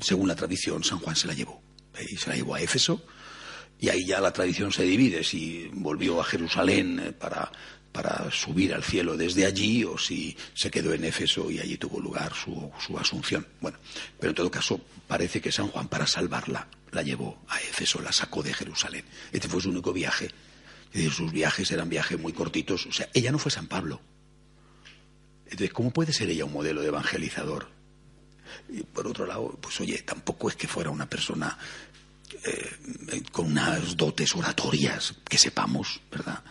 según 0.00 0.28
la 0.28 0.36
tradición, 0.36 0.84
San 0.84 0.98
Juan 0.98 1.16
se 1.16 1.26
la 1.26 1.34
llevó. 1.34 1.62
Y 2.08 2.16
se 2.16 2.30
la 2.30 2.36
llevó 2.36 2.54
a 2.54 2.60
Éfeso, 2.60 3.02
y 3.80 3.88
ahí 3.88 4.04
ya 4.04 4.20
la 4.20 4.32
tradición 4.32 4.72
se 4.72 4.82
divide, 4.82 5.22
si 5.22 5.70
volvió 5.72 6.20
a 6.20 6.24
Jerusalén 6.24 7.00
eh, 7.00 7.12
para, 7.12 7.50
para 7.92 8.30
subir 8.30 8.74
al 8.74 8.82
cielo 8.82 9.16
desde 9.16 9.46
allí 9.46 9.84
o 9.84 9.96
si 9.96 10.36
se 10.54 10.70
quedó 10.70 10.92
en 10.92 11.04
Éfeso 11.04 11.50
y 11.50 11.60
allí 11.60 11.76
tuvo 11.76 12.00
lugar 12.00 12.32
su, 12.34 12.70
su 12.84 12.98
asunción. 12.98 13.46
Bueno, 13.60 13.78
pero 14.18 14.30
en 14.30 14.34
todo 14.34 14.50
caso 14.50 14.80
parece 15.06 15.40
que 15.40 15.52
San 15.52 15.68
Juan 15.68 15.88
para 15.88 16.06
salvarla 16.06 16.68
la 16.90 17.02
llevó 17.02 17.38
a 17.48 17.60
Éfeso, 17.60 18.00
la 18.00 18.12
sacó 18.12 18.42
de 18.42 18.52
Jerusalén. 18.52 19.04
Este 19.30 19.48
fue 19.48 19.60
su 19.60 19.70
único 19.70 19.92
viaje. 19.92 20.30
sus 21.12 21.30
viajes 21.30 21.70
eran 21.70 21.88
viajes 21.88 22.18
muy 22.18 22.32
cortitos. 22.32 22.86
O 22.86 22.92
sea, 22.92 23.08
ella 23.14 23.30
no 23.30 23.38
fue 23.38 23.52
San 23.52 23.68
Pablo. 23.68 24.00
Entonces, 25.44 25.72
¿cómo 25.72 25.92
puede 25.92 26.12
ser 26.12 26.30
ella 26.30 26.44
un 26.44 26.52
modelo 26.52 26.80
de 26.82 26.88
evangelizador? 26.88 27.77
Y 28.68 28.82
por 28.82 29.06
otro 29.06 29.26
lado, 29.26 29.56
pues 29.60 29.80
oye, 29.80 29.98
tampoco 30.02 30.48
es 30.48 30.56
que 30.56 30.68
fuera 30.68 30.90
una 30.90 31.08
persona 31.08 31.56
eh, 32.44 33.22
con 33.32 33.46
unas 33.46 33.96
dotes 33.96 34.34
oratorias 34.34 35.14
que 35.28 35.38
sepamos, 35.38 36.00
¿verdad? 36.10 36.42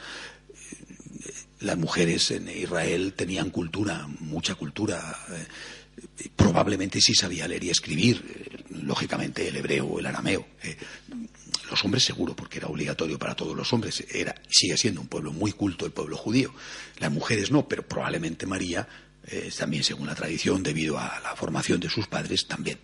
Las 1.60 1.78
mujeres 1.78 2.32
en 2.32 2.50
Israel 2.50 3.14
tenían 3.14 3.52
cultura, 3.52 4.08
mucha 4.20 4.56
cultura. 4.56 5.18
Eh, 5.30 6.30
probablemente 6.36 7.00
sí 7.00 7.14
sabía 7.14 7.48
leer 7.48 7.64
y 7.64 7.70
escribir, 7.70 8.24
eh, 8.28 8.64
lógicamente 8.84 9.48
el 9.48 9.56
hebreo 9.56 9.86
o 9.86 10.00
el 10.00 10.06
arameo. 10.08 10.48
los 11.70 11.84
hombres 11.84 12.04
seguro, 12.04 12.36
porque 12.36 12.60
era 12.60 12.68
obligatorio 12.68 13.20
para 13.20 13.36
todos 13.36 13.56
los 13.56 13.72
hombres. 13.74 14.04
Era, 14.12 14.34
sigue 14.50 14.78
siendo 14.78 15.02
un 15.02 15.08
pueblo 15.08 15.32
muy 15.32 15.52
culto 15.52 15.86
el 15.86 15.92
pueblo 15.92 16.18
judío. 16.18 16.54
Las 17.00 17.12
mujeres 17.12 17.52
no, 17.52 17.68
pero 17.68 17.86
probablemente 17.88 18.46
María 18.46 18.88
también 19.58 19.84
según 19.84 20.08
la 20.08 20.16
tradición, 20.16 20.64
debido 20.64 20.98
a 20.98 21.20
la 21.22 21.36
formación 21.36 21.80
de 21.80 21.90
sus 21.90 22.08
padres, 22.08 22.48
también. 22.48 22.80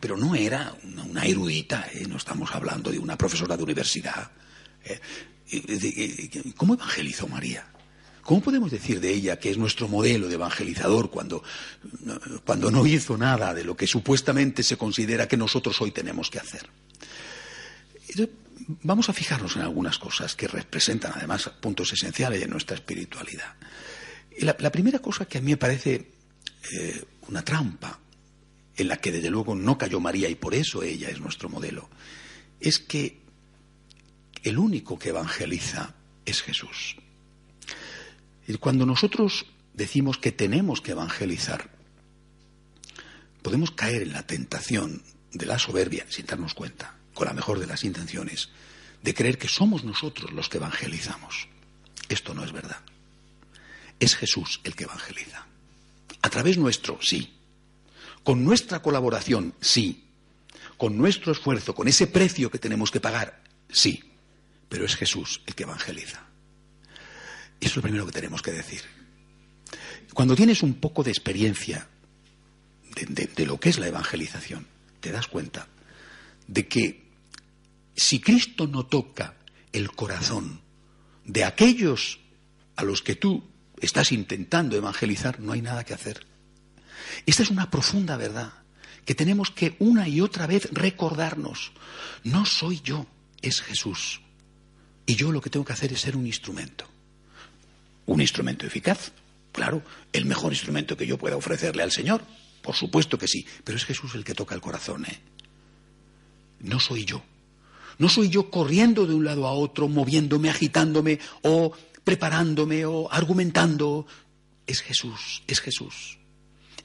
Pero 0.00 0.16
no 0.16 0.34
era 0.34 0.74
una, 1.06 1.24
erudita, 1.24 1.88
¿eh? 1.92 2.06
no 2.08 2.16
estamos 2.16 2.54
hablando 2.54 2.90
de 2.90 2.98
una 2.98 3.16
profesora 3.16 3.56
de 3.56 3.62
universidad. 3.62 4.30
¿eh? 4.84 5.00
¿Cómo 6.56 6.74
evangelizó 6.74 7.26
María? 7.26 7.66
¿Cómo 8.22 8.42
podemos 8.42 8.70
decir 8.70 9.00
de 9.00 9.10
ella 9.10 9.38
que 9.38 9.50
es 9.50 9.56
nuestro 9.56 9.88
modelo 9.88 10.28
de 10.28 10.34
evangelizador 10.34 11.10
cuando, 11.10 11.42
cuando 12.44 12.70
no 12.70 12.86
hizo 12.86 13.16
nada 13.16 13.54
de 13.54 13.64
lo 13.64 13.74
que 13.74 13.86
supuestamente 13.86 14.62
se 14.62 14.76
considera 14.76 15.26
que 15.26 15.38
nosotros 15.38 15.80
hoy 15.80 15.92
tenemos 15.92 16.30
que 16.30 16.38
hacer? 16.38 16.68
Vamos 18.82 19.08
a 19.08 19.14
fijarnos 19.14 19.56
en 19.56 19.62
algunas 19.62 19.98
cosas 19.98 20.36
que 20.36 20.46
representan 20.46 21.12
además 21.14 21.50
puntos 21.60 21.90
esenciales 21.94 22.40
de 22.40 22.48
nuestra 22.48 22.76
espiritualidad. 22.76 23.54
La, 24.40 24.70
primera 24.70 25.00
cosa 25.00 25.26
que 25.26 25.38
a 25.38 25.40
mí 25.40 25.50
me 25.50 25.56
parece 25.56 26.12
eh, 26.72 27.04
una 27.28 27.44
trampa, 27.44 27.98
en 28.76 28.88
la 28.88 28.98
que 28.98 29.10
desde 29.10 29.30
luego 29.30 29.56
no 29.56 29.76
cayó 29.76 29.98
María 29.98 30.28
y 30.28 30.36
por 30.36 30.54
eso 30.54 30.84
ella 30.84 31.08
es 31.10 31.20
nuestro 31.20 31.48
modelo, 31.48 31.88
es 32.60 32.78
que 32.78 33.20
el 34.44 34.58
único 34.58 34.98
que 34.98 35.08
evangeliza 35.08 35.94
es 36.24 36.42
Jesús. 36.42 36.96
Y 38.46 38.54
cuando 38.58 38.86
nosotros 38.86 39.46
decimos 39.74 40.18
que 40.18 40.30
tenemos 40.30 40.80
que 40.80 40.92
evangelizar, 40.92 41.70
podemos 43.42 43.72
caer 43.72 44.02
en 44.02 44.12
la 44.12 44.26
tentación 44.26 45.02
de 45.32 45.46
la 45.46 45.58
soberbia, 45.58 46.06
sin 46.08 46.26
darnos 46.26 46.54
cuenta, 46.54 46.96
con 47.14 47.26
la 47.26 47.34
mejor 47.34 47.58
de 47.58 47.66
las 47.66 47.82
intenciones, 47.82 48.50
de 49.02 49.14
creer 49.14 49.36
que 49.36 49.48
somos 49.48 49.82
nosotros 49.82 50.32
los 50.32 50.48
que 50.48 50.58
evangelizamos. 50.58 51.48
Esto 52.08 52.34
no 52.34 52.44
es 52.44 52.52
verdad 52.52 52.80
es 54.00 54.16
Jesús 54.16 54.60
el 54.64 54.74
que 54.74 54.84
evangeliza. 54.84 55.46
A 56.22 56.30
través 56.30 56.58
nuestro, 56.58 56.98
sí. 57.00 57.34
Con 58.22 58.44
nuestra 58.44 58.82
colaboración, 58.82 59.54
sí. 59.60 60.04
Con 60.76 60.96
nuestro 60.96 61.32
esfuerzo, 61.32 61.74
con 61.74 61.88
ese 61.88 62.06
precio 62.06 62.50
que 62.50 62.58
tenemos 62.58 62.90
que 62.90 63.00
pagar, 63.00 63.42
sí. 63.70 64.12
Pero 64.68 64.84
es 64.84 64.96
Jesús 64.96 65.42
el 65.46 65.54
que 65.54 65.64
evangeliza. 65.64 66.24
Eso 67.60 67.70
es 67.70 67.76
lo 67.76 67.82
primero 67.82 68.06
que 68.06 68.12
tenemos 68.12 68.42
que 68.42 68.52
decir. 68.52 68.82
Cuando 70.14 70.36
tienes 70.36 70.62
un 70.62 70.74
poco 70.74 71.02
de 71.02 71.10
experiencia 71.10 71.88
de, 72.94 73.26
de 73.26 73.46
lo 73.46 73.58
que 73.58 73.68
es 73.68 73.78
la 73.78 73.88
evangelización, 73.88 74.66
te 75.00 75.12
das 75.12 75.26
cuenta 75.26 75.68
de 76.46 76.66
que 76.66 77.08
si 77.96 78.20
Cristo 78.20 78.66
no 78.66 78.86
toca 78.86 79.36
el 79.72 79.90
corazón 79.90 80.60
de 81.24 81.44
aquellos 81.44 82.20
a 82.76 82.84
los 82.84 83.02
que 83.02 83.16
tú 83.16 83.44
estás 83.80 84.12
intentando 84.12 84.76
evangelizar, 84.76 85.40
no 85.40 85.52
hay 85.52 85.62
nada 85.62 85.84
que 85.84 85.94
hacer. 85.94 86.26
Esta 87.26 87.42
es 87.42 87.50
una 87.50 87.70
profunda 87.70 88.16
verdad 88.16 88.52
que 89.04 89.14
tenemos 89.14 89.50
que 89.50 89.74
una 89.78 90.06
y 90.06 90.20
otra 90.20 90.46
vez 90.46 90.68
recordarnos. 90.70 91.72
No 92.24 92.44
soy 92.44 92.80
yo, 92.84 93.06
es 93.40 93.62
Jesús. 93.62 94.20
Y 95.06 95.16
yo 95.16 95.32
lo 95.32 95.40
que 95.40 95.48
tengo 95.48 95.64
que 95.64 95.72
hacer 95.72 95.92
es 95.94 96.02
ser 96.02 96.14
un 96.14 96.26
instrumento. 96.26 96.84
Un 98.04 98.20
instrumento 98.20 98.66
eficaz, 98.66 99.12
claro, 99.50 99.82
el 100.12 100.26
mejor 100.26 100.52
instrumento 100.52 100.94
que 100.94 101.06
yo 101.06 101.16
pueda 101.16 101.36
ofrecerle 101.36 101.82
al 101.82 101.90
Señor. 101.90 102.22
Por 102.60 102.74
supuesto 102.74 103.16
que 103.16 103.28
sí, 103.28 103.46
pero 103.64 103.78
es 103.78 103.86
Jesús 103.86 104.14
el 104.14 104.24
que 104.24 104.34
toca 104.34 104.54
el 104.54 104.60
corazón. 104.60 105.06
¿eh? 105.06 105.18
No 106.60 106.78
soy 106.78 107.06
yo. 107.06 107.22
No 107.96 108.10
soy 108.10 108.28
yo 108.28 108.50
corriendo 108.50 109.06
de 109.06 109.14
un 109.14 109.24
lado 109.24 109.46
a 109.46 109.52
otro, 109.52 109.88
moviéndome, 109.88 110.50
agitándome 110.50 111.18
o 111.42 111.72
preparándome 112.08 112.86
o 112.86 113.12
argumentando. 113.12 114.06
Es 114.66 114.80
Jesús, 114.80 115.42
es 115.46 115.60
Jesús. 115.60 116.16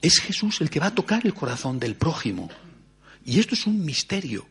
Es 0.01 0.19
Jesús 0.19 0.59
el 0.59 0.69
que 0.69 0.81
va 0.81 0.87
a 0.87 0.95
tocar 0.95 1.25
el 1.25 1.33
corazón 1.33 1.79
del 1.79 1.95
prójimo. 1.95 2.49
Y 3.23 3.39
esto 3.39 3.55
es 3.55 3.65
un 3.65 3.85
misterio, 3.85 4.45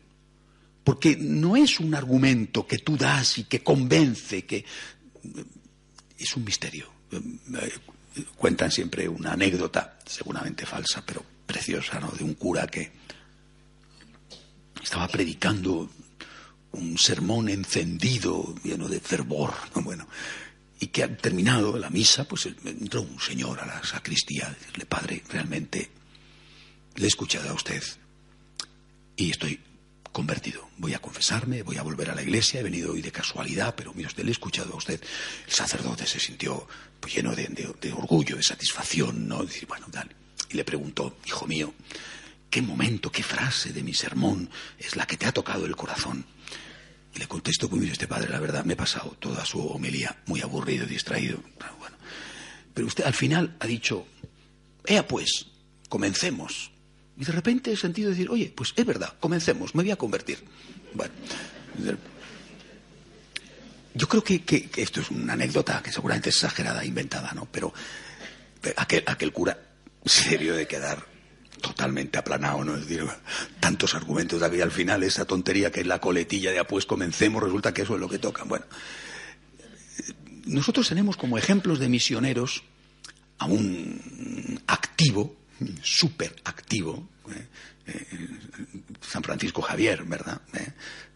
porque 0.83 1.15
no 1.15 1.55
es 1.55 1.79
un 1.79 1.93
argumento 1.93 2.65
que 2.65 2.79
tú 2.79 2.97
das 2.97 3.37
y 3.37 3.43
que 3.43 3.61
convence, 3.61 4.45
que 4.45 4.65
es 6.17 6.35
un 6.35 6.43
misterio. 6.43 6.89
Cuentan 8.35 8.71
siempre 8.71 9.07
una 9.07 9.33
anécdota, 9.33 9.99
seguramente 10.07 10.65
falsa, 10.65 11.03
pero 11.05 11.23
preciosa, 11.45 11.99
¿no? 11.99 12.09
De 12.09 12.23
un 12.23 12.33
cura 12.33 12.65
que 12.65 12.91
estaba 14.81 15.07
predicando 15.07 15.87
un 16.71 16.97
sermón 16.97 17.49
encendido, 17.49 18.55
lleno 18.63 18.89
de 18.89 18.99
fervor, 18.99 19.53
bueno, 19.75 20.07
y 20.79 20.87
que 20.87 21.03
al 21.03 21.17
terminado 21.17 21.77
la 21.77 21.89
misa, 21.89 22.27
pues 22.27 22.45
entró 22.45 23.01
un 23.01 23.19
señor 23.19 23.59
a 23.59 23.65
la 23.65 23.83
sacristía 23.83 24.47
a 24.47 24.53
decirle, 24.53 24.85
padre, 24.85 25.23
realmente 25.29 25.89
le 26.95 27.05
he 27.05 27.07
escuchado 27.07 27.49
a 27.49 27.53
usted 27.53 27.81
y 29.15 29.31
estoy 29.31 29.59
convertido. 30.11 30.69
Voy 30.77 30.93
a 30.93 30.99
confesarme, 30.99 31.63
voy 31.63 31.77
a 31.77 31.81
volver 31.83 32.09
a 32.11 32.15
la 32.15 32.21
iglesia, 32.21 32.59
he 32.59 32.63
venido 32.63 32.93
hoy 32.93 33.01
de 33.01 33.11
casualidad, 33.11 33.75
pero 33.75 33.93
mire 33.93 34.07
usted, 34.07 34.23
le 34.23 34.29
he 34.29 34.31
escuchado 34.31 34.73
a 34.73 34.77
usted. 34.77 35.01
El 35.45 35.53
sacerdote 35.53 36.05
se 36.05 36.19
sintió 36.19 36.67
pues, 36.99 37.15
lleno 37.15 37.35
de, 37.35 37.93
orgullo, 37.93 38.37
de 38.37 38.43
satisfacción, 38.43 39.27
¿no? 39.27 39.43
Decir, 39.43 39.67
bueno, 39.67 39.87
dale. 39.91 40.15
Y 40.49 40.55
le 40.55 40.63
preguntó, 40.63 41.17
hijo 41.25 41.47
mío, 41.47 41.73
¿qué 42.49 42.61
momento, 42.61 43.11
qué 43.11 43.23
frase 43.23 43.73
de 43.73 43.83
mi 43.83 43.93
sermón 43.93 44.49
es 44.77 44.95
la 44.95 45.07
que 45.07 45.17
te 45.17 45.25
ha 45.25 45.31
tocado 45.31 45.65
el 45.65 45.75
corazón? 45.75 46.25
Le 47.15 47.27
contesto, 47.27 47.69
pues 47.69 47.79
mire 47.79 47.93
este 47.93 48.07
padre, 48.07 48.29
la 48.29 48.39
verdad, 48.39 48.65
me 48.65 48.73
he 48.73 48.75
pasado 48.77 49.15
toda 49.19 49.45
su 49.45 49.59
homilía 49.59 50.23
muy 50.25 50.41
aburrido, 50.41 50.85
distraído. 50.85 51.39
Bueno, 51.79 51.95
pero 52.73 52.87
usted 52.87 53.03
al 53.03 53.13
final 53.13 53.55
ha 53.59 53.67
dicho, 53.67 54.07
ea 54.85 55.07
pues, 55.07 55.47
comencemos. 55.89 56.71
Y 57.15 57.25
de 57.25 57.31
repente 57.31 57.71
he 57.71 57.77
sentido 57.77 58.09
decir, 58.09 58.29
oye, 58.29 58.51
pues 58.55 58.73
es 58.75 58.85
verdad, 58.85 59.13
comencemos, 59.19 59.75
me 59.75 59.83
voy 59.83 59.91
a 59.91 59.95
convertir. 59.95 60.43
Bueno, 60.93 61.13
yo 63.93 64.07
creo 64.09 64.23
que, 64.23 64.69
esto 64.75 65.01
es 65.01 65.11
una 65.11 65.33
anécdota 65.33 65.83
que 65.83 65.91
seguramente 65.91 66.29
es 66.29 66.35
exagerada, 66.35 66.83
inventada, 66.83 67.31
¿no? 67.33 67.47
Pero 67.51 67.71
aquel, 68.75 69.03
aquel 69.05 69.31
cura 69.31 69.59
se 70.05 70.31
debió 70.31 70.55
de 70.55 70.67
quedar 70.67 71.12
totalmente 71.63 72.19
aplanado, 72.19 72.63
¿no? 72.65 72.75
Es 72.75 72.81
decir, 72.87 73.07
tantos 73.61 73.95
argumentos 73.95 74.39
de 74.41 74.61
al 74.61 74.71
final 74.71 75.01
esa 75.01 75.23
tontería 75.23 75.71
que 75.71 75.79
es 75.79 75.87
la 75.87 75.99
coletilla 75.99 76.51
de, 76.51 76.59
ah, 76.59 76.67
pues 76.67 76.85
comencemos, 76.85 77.41
resulta 77.41 77.73
que 77.73 77.83
eso 77.83 77.95
es 77.95 78.01
lo 78.01 78.09
que 78.09 78.19
toca. 78.19 78.43
Bueno, 78.43 78.65
nosotros 80.45 80.89
tenemos 80.89 81.15
como 81.15 81.37
ejemplos 81.37 81.79
de 81.79 81.87
misioneros 81.87 82.63
a 83.37 83.45
un 83.45 84.61
activo, 84.67 85.37
súper 85.81 86.35
activo, 86.43 87.07
¿eh? 87.31 87.47
Eh, 87.85 88.07
San 89.01 89.23
Francisco 89.23 89.61
Javier, 89.61 90.03
¿verdad? 90.03 90.41
¿Eh? 90.53 90.71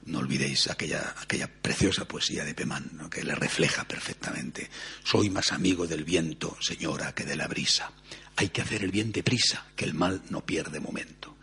No 0.06 0.20
olvidéis 0.20 0.70
aquella, 0.70 1.16
aquella 1.22 1.48
preciosa 1.48 2.06
poesía 2.06 2.46
de 2.46 2.54
Pemán, 2.54 3.10
que 3.10 3.24
le 3.24 3.36
refleja 3.36 3.86
perfectamente. 3.86 4.70
Soy 5.04 5.30
más 5.30 5.52
amigo 5.52 5.88
del 5.88 6.04
viento, 6.04 6.58
señora, 6.62 7.14
que 7.14 7.26
de 7.26 7.36
la 7.36 7.48
brisa. 7.48 7.92
Hay 8.38 8.50
que 8.50 8.62
hacer 8.62 8.84
el 8.84 8.92
bien 8.92 9.12
deprisa, 9.12 9.66
que 9.76 9.86
el 9.86 9.94
mal 9.94 10.22
no 10.30 10.46
pierde 10.46 10.80
momento. 10.80 11.36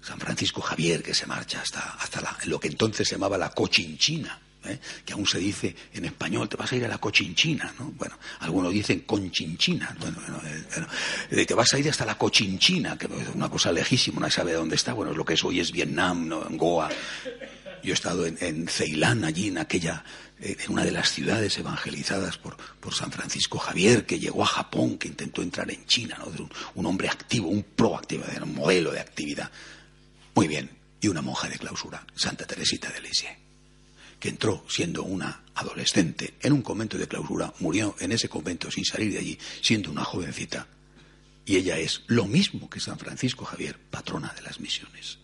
San 0.00 0.18
Francisco 0.18 0.60
Javier, 0.60 1.02
que 1.02 1.14
se 1.14 1.26
marcha 1.26 1.60
hasta, 1.60 1.80
hasta 1.94 2.36
lo 2.46 2.58
que 2.58 2.68
entonces 2.68 3.06
se 3.06 3.14
llamaba 3.14 3.38
la 3.38 3.50
Cochinchina, 3.50 4.38
¿eh? 4.64 4.78
que 5.04 5.12
aún 5.12 5.26
se 5.26 5.38
dice 5.38 5.74
en 5.92 6.04
español, 6.04 6.48
te 6.48 6.56
vas 6.56 6.72
a 6.72 6.76
ir 6.76 6.84
a 6.84 6.88
la 6.88 6.98
cochinchina, 6.98 7.74
¿no? 7.78 7.92
Bueno, 7.96 8.18
algunos 8.40 8.72
dicen 8.72 9.00
conchinchina, 9.00 9.96
bueno, 10.00 10.18
bueno, 10.20 10.40
eh, 11.30 11.46
te 11.46 11.54
vas 11.54 11.72
a 11.74 11.78
ir 11.78 11.88
hasta 11.88 12.04
la 12.04 12.16
cochinchina, 12.16 12.96
que 12.96 13.06
es 13.06 13.34
una 13.34 13.48
cosa 13.48 13.72
lejísima, 13.72 14.20
no 14.20 14.30
sabe 14.30 14.52
dónde 14.52 14.76
está, 14.76 14.92
bueno, 14.92 15.12
es 15.12 15.16
lo 15.16 15.24
que 15.24 15.34
es 15.34 15.44
hoy 15.44 15.60
es 15.60 15.72
Vietnam, 15.72 16.28
¿no? 16.28 16.46
Goa. 16.50 16.88
Yo 17.82 17.90
he 17.90 17.94
estado 17.94 18.26
en, 18.26 18.68
Ceilán, 18.68 19.24
allí 19.24 19.48
en 19.48 19.58
aquella, 19.58 20.04
eh, 20.40 20.56
en 20.58 20.72
una 20.72 20.84
de 20.84 20.90
las 20.90 21.10
ciudades 21.10 21.56
evangelizadas 21.58 22.38
por, 22.38 22.56
por, 22.80 22.94
San 22.94 23.10
Francisco 23.10 23.58
Javier, 23.58 24.06
que 24.06 24.18
llegó 24.18 24.42
a 24.42 24.46
Japón, 24.46 24.98
que 24.98 25.08
intentó 25.08 25.42
entrar 25.42 25.70
en 25.70 25.86
China, 25.86 26.16
¿no? 26.18 26.26
un, 26.26 26.50
un 26.74 26.86
hombre 26.86 27.08
activo, 27.08 27.48
un 27.48 27.62
proactivo, 27.62 28.24
un 28.42 28.54
modelo 28.54 28.90
de 28.90 29.00
actividad. 29.00 29.50
Muy 30.34 30.48
bien, 30.48 30.70
y 31.00 31.08
una 31.08 31.22
monja 31.22 31.48
de 31.48 31.58
clausura, 31.58 32.06
Santa 32.14 32.46
Teresita 32.46 32.90
de 32.90 33.00
Lisieux 33.00 33.36
que 34.18 34.30
entró 34.30 34.64
siendo 34.68 35.04
una 35.04 35.44
adolescente 35.54 36.34
en 36.42 36.52
un 36.52 36.62
convento 36.62 36.98
de 36.98 37.06
clausura, 37.06 37.54
murió 37.60 37.94
en 38.00 38.10
ese 38.10 38.28
convento 38.28 38.68
sin 38.68 38.84
salir 38.84 39.12
de 39.12 39.20
allí, 39.20 39.38
siendo 39.62 39.92
una 39.92 40.02
jovencita. 40.02 40.66
Y 41.46 41.54
ella 41.54 41.78
es 41.78 42.02
lo 42.08 42.26
mismo 42.26 42.68
que 42.68 42.80
San 42.80 42.98
Francisco 42.98 43.44
Javier, 43.44 43.78
patrona 43.78 44.32
de 44.34 44.42
las 44.42 44.58
misiones 44.58 45.18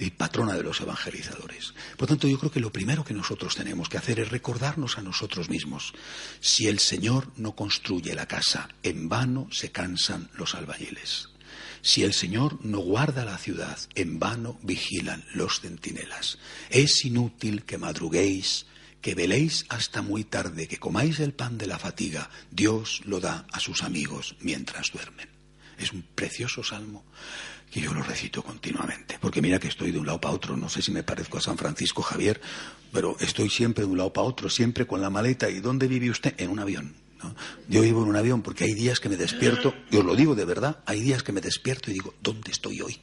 y 0.00 0.10
patrona 0.10 0.54
de 0.54 0.62
los 0.62 0.80
evangelizadores. 0.80 1.74
Por 1.96 2.08
tanto, 2.08 2.26
yo 2.26 2.38
creo 2.38 2.50
que 2.50 2.60
lo 2.60 2.72
primero 2.72 3.04
que 3.04 3.14
nosotros 3.14 3.54
tenemos 3.54 3.88
que 3.88 3.98
hacer 3.98 4.18
es 4.18 4.30
recordarnos 4.30 4.96
a 4.96 5.02
nosotros 5.02 5.50
mismos. 5.50 5.92
Si 6.40 6.66
el 6.66 6.78
Señor 6.78 7.28
no 7.36 7.54
construye 7.54 8.14
la 8.14 8.26
casa, 8.26 8.70
en 8.82 9.08
vano 9.08 9.48
se 9.52 9.70
cansan 9.70 10.30
los 10.34 10.54
albañiles. 10.54 11.28
Si 11.82 12.02
el 12.02 12.14
Señor 12.14 12.64
no 12.64 12.78
guarda 12.78 13.24
la 13.24 13.38
ciudad, 13.38 13.78
en 13.94 14.18
vano 14.18 14.58
vigilan 14.62 15.24
los 15.34 15.60
centinelas. 15.60 16.38
Es 16.70 17.04
inútil 17.04 17.64
que 17.64 17.78
madruguéis, 17.78 18.66
que 19.02 19.14
veléis 19.14 19.66
hasta 19.68 20.02
muy 20.02 20.24
tarde, 20.24 20.66
que 20.66 20.78
comáis 20.78 21.20
el 21.20 21.32
pan 21.32 21.58
de 21.58 21.66
la 21.66 21.78
fatiga. 21.78 22.30
Dios 22.50 23.02
lo 23.04 23.20
da 23.20 23.46
a 23.52 23.60
sus 23.60 23.82
amigos 23.82 24.36
mientras 24.40 24.92
duermen. 24.92 25.28
Es 25.78 25.92
un 25.92 26.02
precioso 26.02 26.62
salmo 26.62 27.04
que 27.70 27.80
yo 27.80 27.94
lo 27.94 28.02
recito 28.02 28.42
continuamente. 28.42 29.18
Porque 29.20 29.40
mira 29.40 29.58
que 29.58 29.68
estoy 29.68 29.92
de 29.92 29.98
un 29.98 30.06
lado 30.06 30.20
para 30.20 30.34
otro. 30.34 30.56
No 30.56 30.68
sé 30.68 30.82
si 30.82 30.90
me 30.90 31.02
parezco 31.02 31.38
a 31.38 31.40
San 31.40 31.56
Francisco 31.56 32.02
Javier, 32.02 32.40
pero 32.92 33.16
estoy 33.20 33.48
siempre 33.48 33.84
de 33.84 33.90
un 33.90 33.98
lado 33.98 34.12
para 34.12 34.26
otro, 34.26 34.48
siempre 34.48 34.86
con 34.86 35.00
la 35.00 35.10
maleta. 35.10 35.48
¿Y 35.48 35.60
dónde 35.60 35.86
vive 35.86 36.10
usted? 36.10 36.34
En 36.38 36.50
un 36.50 36.58
avión. 36.58 36.94
Yo 37.68 37.82
vivo 37.82 38.02
en 38.02 38.08
un 38.08 38.16
avión 38.16 38.42
porque 38.42 38.64
hay 38.64 38.74
días 38.74 38.98
que 38.98 39.08
me 39.08 39.16
despierto, 39.16 39.74
y 39.90 39.98
os 39.98 40.04
lo 40.04 40.16
digo 40.16 40.34
de 40.34 40.44
verdad, 40.46 40.78
hay 40.86 41.00
días 41.00 41.22
que 41.22 41.32
me 41.32 41.40
despierto 41.40 41.90
y 41.90 41.94
digo, 41.94 42.14
¿dónde 42.22 42.50
estoy 42.50 42.80
hoy? 42.80 42.98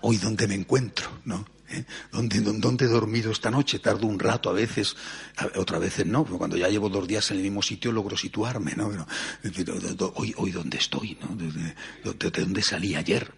Hoy 0.00 0.16
dónde 0.16 0.48
me 0.48 0.54
encuentro, 0.54 1.08
¿no? 1.24 1.46
¿Eh? 1.70 1.84
¿Dónde, 2.12 2.40
¿Dónde, 2.40 2.84
he 2.86 2.88
dormido 2.88 3.30
esta 3.30 3.50
noche? 3.50 3.78
Tardo 3.78 4.06
un 4.06 4.18
rato 4.18 4.48
a 4.48 4.52
veces, 4.52 4.96
otras 5.56 5.80
veces 5.80 6.06
no. 6.06 6.24
Cuando 6.24 6.56
ya 6.56 6.68
llevo 6.68 6.88
dos 6.88 7.06
días 7.06 7.30
en 7.30 7.38
el 7.38 7.42
mismo 7.42 7.62
sitio 7.62 7.92
logro 7.92 8.16
situarme, 8.16 8.74
¿no? 8.74 8.90
hoy, 10.14 10.34
hoy 10.36 10.50
dónde 10.50 10.78
estoy, 10.78 11.18
¿no? 11.20 11.36
¿De, 11.36 12.30
dónde 12.30 12.62
salí 12.62 12.94
ayer? 12.94 13.32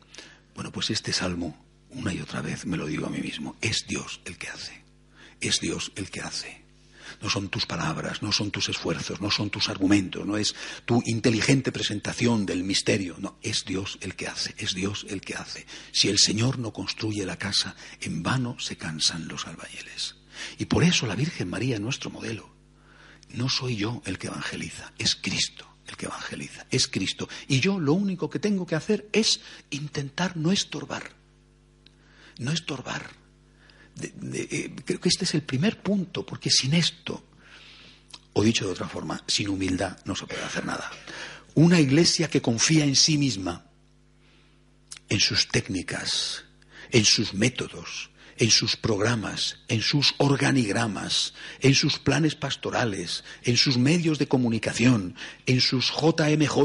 Bueno, 0.54 0.70
pues 0.70 0.90
este 0.90 1.12
salmo, 1.12 1.56
una 1.90 2.12
y 2.12 2.20
otra 2.20 2.40
vez 2.40 2.66
me 2.66 2.76
lo 2.76 2.86
digo 2.86 3.06
a 3.06 3.10
mí 3.10 3.18
mismo, 3.18 3.56
es 3.60 3.84
Dios 3.88 4.20
el 4.24 4.38
que 4.38 4.48
hace. 4.48 4.84
Es 5.40 5.60
Dios 5.60 5.90
el 5.96 6.10
que 6.10 6.20
hace 6.20 6.59
no 7.20 7.28
son 7.28 7.48
tus 7.48 7.66
palabras, 7.66 8.22
no 8.22 8.32
son 8.32 8.50
tus 8.50 8.68
esfuerzos, 8.68 9.20
no 9.20 9.30
son 9.30 9.50
tus 9.50 9.68
argumentos, 9.68 10.26
no 10.26 10.36
es 10.36 10.54
tu 10.84 11.02
inteligente 11.06 11.72
presentación 11.72 12.46
del 12.46 12.64
misterio, 12.64 13.16
no, 13.18 13.38
es 13.42 13.64
Dios 13.64 13.98
el 14.00 14.14
que 14.14 14.26
hace, 14.28 14.54
es 14.58 14.74
Dios 14.74 15.06
el 15.08 15.20
que 15.20 15.34
hace. 15.34 15.66
Si 15.92 16.08
el 16.08 16.18
Señor 16.18 16.58
no 16.58 16.72
construye 16.72 17.26
la 17.26 17.36
casa, 17.36 17.76
en 18.00 18.22
vano 18.22 18.58
se 18.58 18.76
cansan 18.76 19.28
los 19.28 19.46
albañiles. 19.46 20.16
Y 20.58 20.66
por 20.66 20.84
eso 20.84 21.06
la 21.06 21.16
Virgen 21.16 21.50
María 21.50 21.74
es 21.74 21.80
nuestro 21.80 22.10
modelo. 22.10 22.48
No 23.30 23.48
soy 23.48 23.76
yo 23.76 24.02
el 24.06 24.18
que 24.18 24.28
evangeliza, 24.28 24.92
es 24.98 25.14
Cristo 25.14 25.66
el 25.90 25.96
que 25.96 26.06
evangeliza, 26.06 26.66
es 26.70 26.86
Cristo. 26.86 27.28
Y 27.48 27.60
yo 27.60 27.78
lo 27.80 27.94
único 27.94 28.30
que 28.30 28.38
tengo 28.38 28.64
que 28.64 28.76
hacer 28.76 29.08
es 29.12 29.40
intentar 29.70 30.36
no 30.36 30.52
estorbar, 30.52 31.10
no 32.38 32.52
estorbar 32.52 33.19
eh, 34.02 34.74
creo 34.84 35.00
que 35.00 35.08
este 35.08 35.24
es 35.24 35.34
el 35.34 35.42
primer 35.42 35.82
punto, 35.82 36.24
porque 36.24 36.50
sin 36.50 36.74
esto, 36.74 37.24
o 38.32 38.42
dicho 38.42 38.66
de 38.66 38.72
otra 38.72 38.88
forma, 38.88 39.22
sin 39.26 39.48
humildad 39.48 39.98
no 40.04 40.14
se 40.14 40.26
puede 40.26 40.42
hacer 40.42 40.64
nada. 40.64 40.90
Una 41.54 41.80
iglesia 41.80 42.28
que 42.28 42.42
confía 42.42 42.84
en 42.84 42.96
sí 42.96 43.18
misma, 43.18 43.66
en 45.08 45.20
sus 45.20 45.48
técnicas, 45.48 46.44
en 46.90 47.04
sus 47.04 47.34
métodos, 47.34 48.10
en 48.36 48.50
sus 48.50 48.76
programas, 48.76 49.58
en 49.68 49.82
sus 49.82 50.14
organigramas, 50.16 51.34
en 51.60 51.74
sus 51.74 51.98
planes 51.98 52.34
pastorales, 52.34 53.22
en 53.42 53.56
sus 53.56 53.76
medios 53.76 54.18
de 54.18 54.28
comunicación, 54.28 55.14
en 55.44 55.60
sus 55.60 55.92
JMJ 55.92 56.56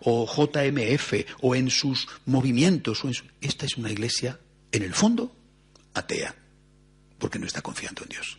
o 0.00 0.26
JMF 0.26 1.12
o 1.40 1.54
en 1.54 1.70
sus 1.70 2.08
movimientos. 2.26 3.02
Esta 3.40 3.66
es 3.66 3.76
una 3.76 3.92
iglesia, 3.92 4.40
en 4.72 4.82
el 4.82 4.92
fondo, 4.92 5.36
atea 5.94 6.34
porque 7.20 7.38
no 7.38 7.46
está 7.46 7.62
confiando 7.62 8.02
en 8.02 8.08
Dios. 8.08 8.38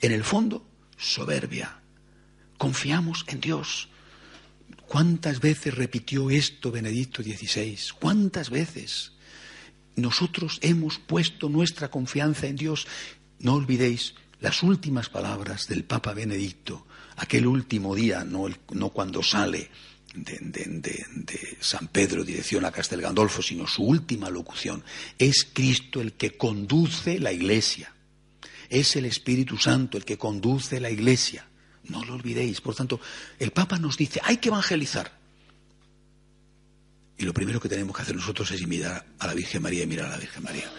En 0.00 0.10
el 0.10 0.24
fondo, 0.24 0.66
soberbia. 0.96 1.80
Confiamos 2.58 3.24
en 3.28 3.40
Dios. 3.40 3.88
¿Cuántas 4.88 5.40
veces 5.40 5.74
repitió 5.74 6.30
esto 6.30 6.72
Benedicto 6.72 7.22
XVI? 7.22 7.78
¿Cuántas 8.00 8.50
veces? 8.50 9.12
Nosotros 9.94 10.58
hemos 10.62 10.98
puesto 10.98 11.48
nuestra 11.48 11.90
confianza 11.90 12.46
en 12.48 12.56
Dios. 12.56 12.88
No 13.38 13.54
olvidéis 13.54 14.14
las 14.40 14.62
últimas 14.64 15.08
palabras 15.08 15.68
del 15.68 15.84
Papa 15.84 16.12
Benedicto, 16.14 16.86
aquel 17.16 17.46
último 17.46 17.94
día, 17.94 18.24
no, 18.24 18.48
no 18.72 18.88
cuando 18.90 19.22
sale 19.22 19.70
de, 20.14 21.06
San 21.60 21.88
Pedro, 21.88 22.24
dirección 22.24 22.64
a 22.64 22.72
Castel 22.72 23.00
Gandolfo, 23.00 23.42
sino 23.42 23.66
su 23.66 23.84
última 23.84 24.30
locución. 24.30 24.82
Es 25.18 25.48
Cristo 25.52 26.00
el 26.00 26.14
que 26.14 26.36
conduce 26.36 27.18
la 27.18 27.32
Iglesia. 27.32 27.94
Es 28.72 28.96
el 28.96 29.04
Espíritu 29.04 29.58
Santo 29.58 29.98
el 29.98 30.04
que 30.06 30.16
conduce 30.16 30.80
la 30.80 30.88
Iglesia. 30.88 31.46
No 31.84 32.02
lo 32.06 32.14
olvidéis. 32.14 32.62
Por 32.62 32.74
tanto, 32.74 32.98
el 33.38 33.50
Papa 33.50 33.78
nos 33.78 33.98
dice, 33.98 34.18
hay 34.24 34.38
que 34.38 34.48
evangelizar. 34.48 35.12
Y 37.18 37.24
lo 37.26 37.34
primero 37.34 37.60
que 37.60 37.68
tenemos 37.68 37.94
que 37.94 38.00
hacer 38.00 38.16
nosotros 38.16 38.50
es 38.50 38.66
mirar 38.66 39.04
a 39.18 39.26
la 39.26 39.34
Virgen 39.34 39.60
María 39.60 39.82
y 39.82 39.86
mirar 39.86 40.06
a 40.06 40.12
la 40.12 40.16
Virgen 40.16 40.42
María. 40.42 40.72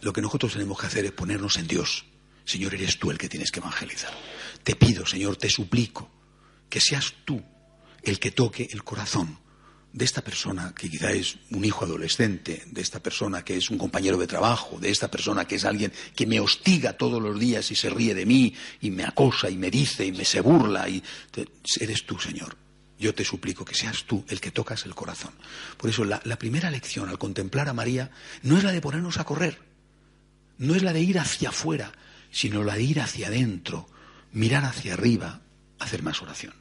Lo 0.00 0.12
que 0.12 0.20
nosotros 0.20 0.52
tenemos 0.52 0.76
que 0.80 0.86
hacer 0.88 1.04
es 1.04 1.12
ponernos 1.12 1.56
en 1.58 1.68
Dios. 1.68 2.06
Señor, 2.44 2.74
eres 2.74 2.98
tú 2.98 3.12
el 3.12 3.18
que 3.18 3.28
tienes 3.28 3.52
que 3.52 3.60
evangelizar. 3.60 4.12
Te 4.64 4.74
pido, 4.74 5.06
Señor, 5.06 5.36
te 5.36 5.48
suplico, 5.48 6.10
que 6.68 6.80
seas 6.80 7.14
tú 7.24 7.40
el 8.02 8.18
que 8.18 8.32
toque 8.32 8.68
el 8.72 8.82
corazón 8.82 9.38
de 9.92 10.04
esta 10.04 10.22
persona 10.22 10.72
que 10.74 10.88
quizá 10.88 11.12
es 11.12 11.36
un 11.50 11.64
hijo 11.64 11.84
adolescente, 11.84 12.62
de 12.66 12.80
esta 12.80 13.00
persona 13.00 13.44
que 13.44 13.56
es 13.56 13.68
un 13.70 13.76
compañero 13.76 14.16
de 14.16 14.26
trabajo, 14.26 14.78
de 14.80 14.90
esta 14.90 15.10
persona 15.10 15.44
que 15.44 15.56
es 15.56 15.64
alguien 15.64 15.92
que 16.16 16.26
me 16.26 16.40
hostiga 16.40 16.94
todos 16.94 17.20
los 17.20 17.38
días 17.38 17.70
y 17.70 17.74
se 17.74 17.90
ríe 17.90 18.14
de 18.14 18.24
mí 18.24 18.54
y 18.80 18.90
me 18.90 19.04
acosa 19.04 19.50
y 19.50 19.56
me 19.56 19.70
dice 19.70 20.06
y 20.06 20.12
me 20.12 20.24
se 20.24 20.40
burla 20.40 20.88
y 20.88 21.02
eres 21.80 22.06
tú, 22.06 22.18
Señor. 22.18 22.56
Yo 22.98 23.14
te 23.14 23.24
suplico 23.24 23.64
que 23.64 23.74
seas 23.74 24.04
tú 24.04 24.24
el 24.28 24.40
que 24.40 24.52
tocas 24.52 24.86
el 24.86 24.94
corazón. 24.94 25.32
Por 25.76 25.90
eso 25.90 26.04
la, 26.04 26.20
primera 26.38 26.70
lección 26.70 27.08
al 27.08 27.18
contemplar 27.18 27.68
a 27.68 27.74
María 27.74 28.10
no 28.42 28.56
es 28.56 28.64
la 28.64 28.72
de 28.72 28.80
ponernos 28.80 29.18
a 29.18 29.24
correr, 29.24 29.58
no 30.56 30.74
es 30.74 30.82
la 30.82 30.92
de 30.92 31.00
ir 31.02 31.18
hacia 31.18 31.50
afuera, 31.50 31.92
sino 32.30 32.62
la 32.62 32.76
de 32.76 32.82
ir 32.84 33.00
hacia 33.00 33.26
adentro, 33.26 33.88
mirar 34.30 34.64
hacia 34.64 34.94
arriba, 34.94 35.42
hacer 35.80 36.02
más 36.02 36.22
oración, 36.22 36.54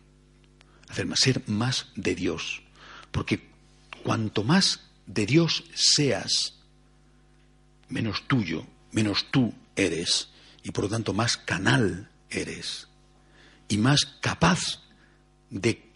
hacer 0.90 1.06
más, 1.06 1.20
ser 1.20 1.44
más 1.48 1.90
de 1.96 2.16
Dios 2.16 2.64
porque 3.12 3.50
cuanto 4.04 4.44
más 4.44 4.82
de 5.06 5.26
Dios 5.26 5.64
seas, 5.74 6.56
menos 7.90 8.28
tuyo, 8.28 8.66
menos 8.92 9.28
tú 9.32 9.54
eres, 9.76 10.30
y 10.64 10.72
por 10.72 10.86
lo 10.86 10.90
tanto 10.90 11.14
más 11.14 11.38
canal 11.38 12.10
eres, 12.30 12.88
y 13.68 13.78
más 13.78 14.06
capaz 14.22 14.82
de 15.50 15.92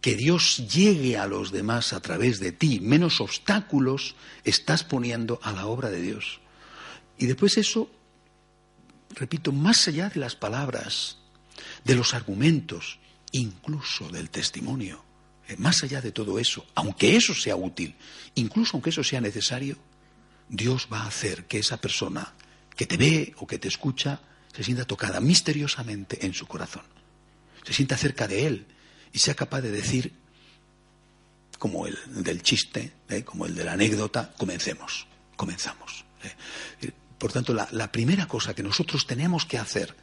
que 0.00 0.14
Dios 0.14 0.68
llegue 0.72 1.18
a 1.18 1.26
los 1.26 1.50
demás 1.50 1.92
a 1.92 2.00
través 2.00 2.38
de 2.38 2.52
ti, 2.52 2.80
menos 2.80 3.20
obstáculos 3.20 4.14
estás 4.44 4.84
poniendo 4.84 5.40
a 5.42 5.52
la 5.52 5.66
obra 5.66 5.90
de 5.90 6.00
Dios. 6.00 6.40
Y 7.18 7.26
después 7.26 7.56
eso, 7.56 7.90
repito, 9.14 9.50
más 9.52 9.88
allá 9.88 10.08
de 10.08 10.20
las 10.20 10.36
palabras, 10.36 11.18
de 11.84 11.94
los 11.96 12.14
argumentos, 12.14 12.98
incluso 13.32 14.08
del 14.08 14.30
testimonio, 14.30 15.05
más 15.58 15.82
allá 15.82 16.00
de 16.00 16.12
todo 16.12 16.38
eso, 16.38 16.66
aunque 16.74 17.16
eso 17.16 17.34
sea 17.34 17.56
útil, 17.56 17.94
incluso 18.34 18.72
aunque 18.74 18.90
eso 18.90 19.04
sea 19.04 19.20
necesario, 19.20 19.76
Dios 20.48 20.88
va 20.92 21.00
a 21.00 21.06
hacer 21.06 21.46
que 21.46 21.58
esa 21.58 21.80
persona 21.80 22.34
que 22.74 22.86
te 22.86 22.96
ve 22.96 23.34
o 23.38 23.46
que 23.46 23.58
te 23.58 23.68
escucha 23.68 24.20
se 24.54 24.64
sienta 24.64 24.84
tocada 24.84 25.20
misteriosamente 25.20 26.26
en 26.26 26.34
su 26.34 26.46
corazón, 26.46 26.84
se 27.64 27.72
sienta 27.72 27.96
cerca 27.96 28.26
de 28.26 28.46
Él 28.46 28.66
y 29.12 29.18
sea 29.18 29.34
capaz 29.34 29.60
de 29.60 29.70
decir, 29.70 30.12
como 31.58 31.86
el 31.86 31.96
del 32.06 32.42
chiste, 32.42 32.92
¿eh? 33.08 33.24
como 33.24 33.46
el 33.46 33.54
de 33.54 33.64
la 33.64 33.72
anécdota, 33.72 34.34
comencemos, 34.36 35.06
comenzamos. 35.36 36.04
¿eh? 36.82 36.90
Por 37.18 37.32
tanto, 37.32 37.54
la 37.54 37.92
primera 37.92 38.26
cosa 38.26 38.54
que 38.54 38.62
nosotros 38.62 39.06
tenemos 39.06 39.46
que 39.46 39.58
hacer 39.58 39.96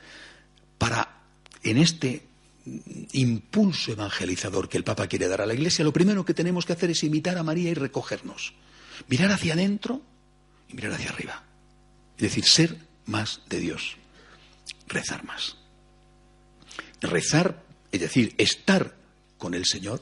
para, 0.80 1.22
en 1.62 1.78
este 1.78 2.33
impulso 2.66 3.92
evangelizador 3.92 4.70
que 4.70 4.78
el 4.78 4.84
Papa 4.84 5.08
quiere 5.08 5.28
dar 5.28 5.42
a 5.42 5.46
la 5.46 5.54
Iglesia, 5.54 5.84
lo 5.84 5.94
primero 5.94 6.26
que 6.26 6.34
tenemos 6.34 6.66
que 6.66 6.74
hacer 6.74 6.92
es 6.92 7.04
imitar 7.04 7.38
a 7.38 7.44
María 7.44 7.70
y 7.70 7.74
recogernos. 7.74 8.54
Mirar 9.08 9.32
hacia 9.32 9.54
adentro 9.54 10.02
y 10.70 10.76
mirar 10.76 10.94
hacia 10.94 11.10
arriba. 11.10 11.44
Es 12.18 12.22
decir, 12.22 12.46
ser 12.46 12.78
más 13.06 13.42
de 13.50 13.60
Dios. 13.60 13.98
Rezar 14.88 15.24
más. 15.26 15.58
Rezar, 17.02 17.64
es 17.92 18.00
decir, 18.00 18.34
estar 18.38 18.96
con 19.38 19.54
el 19.54 19.66
Señor, 19.66 20.02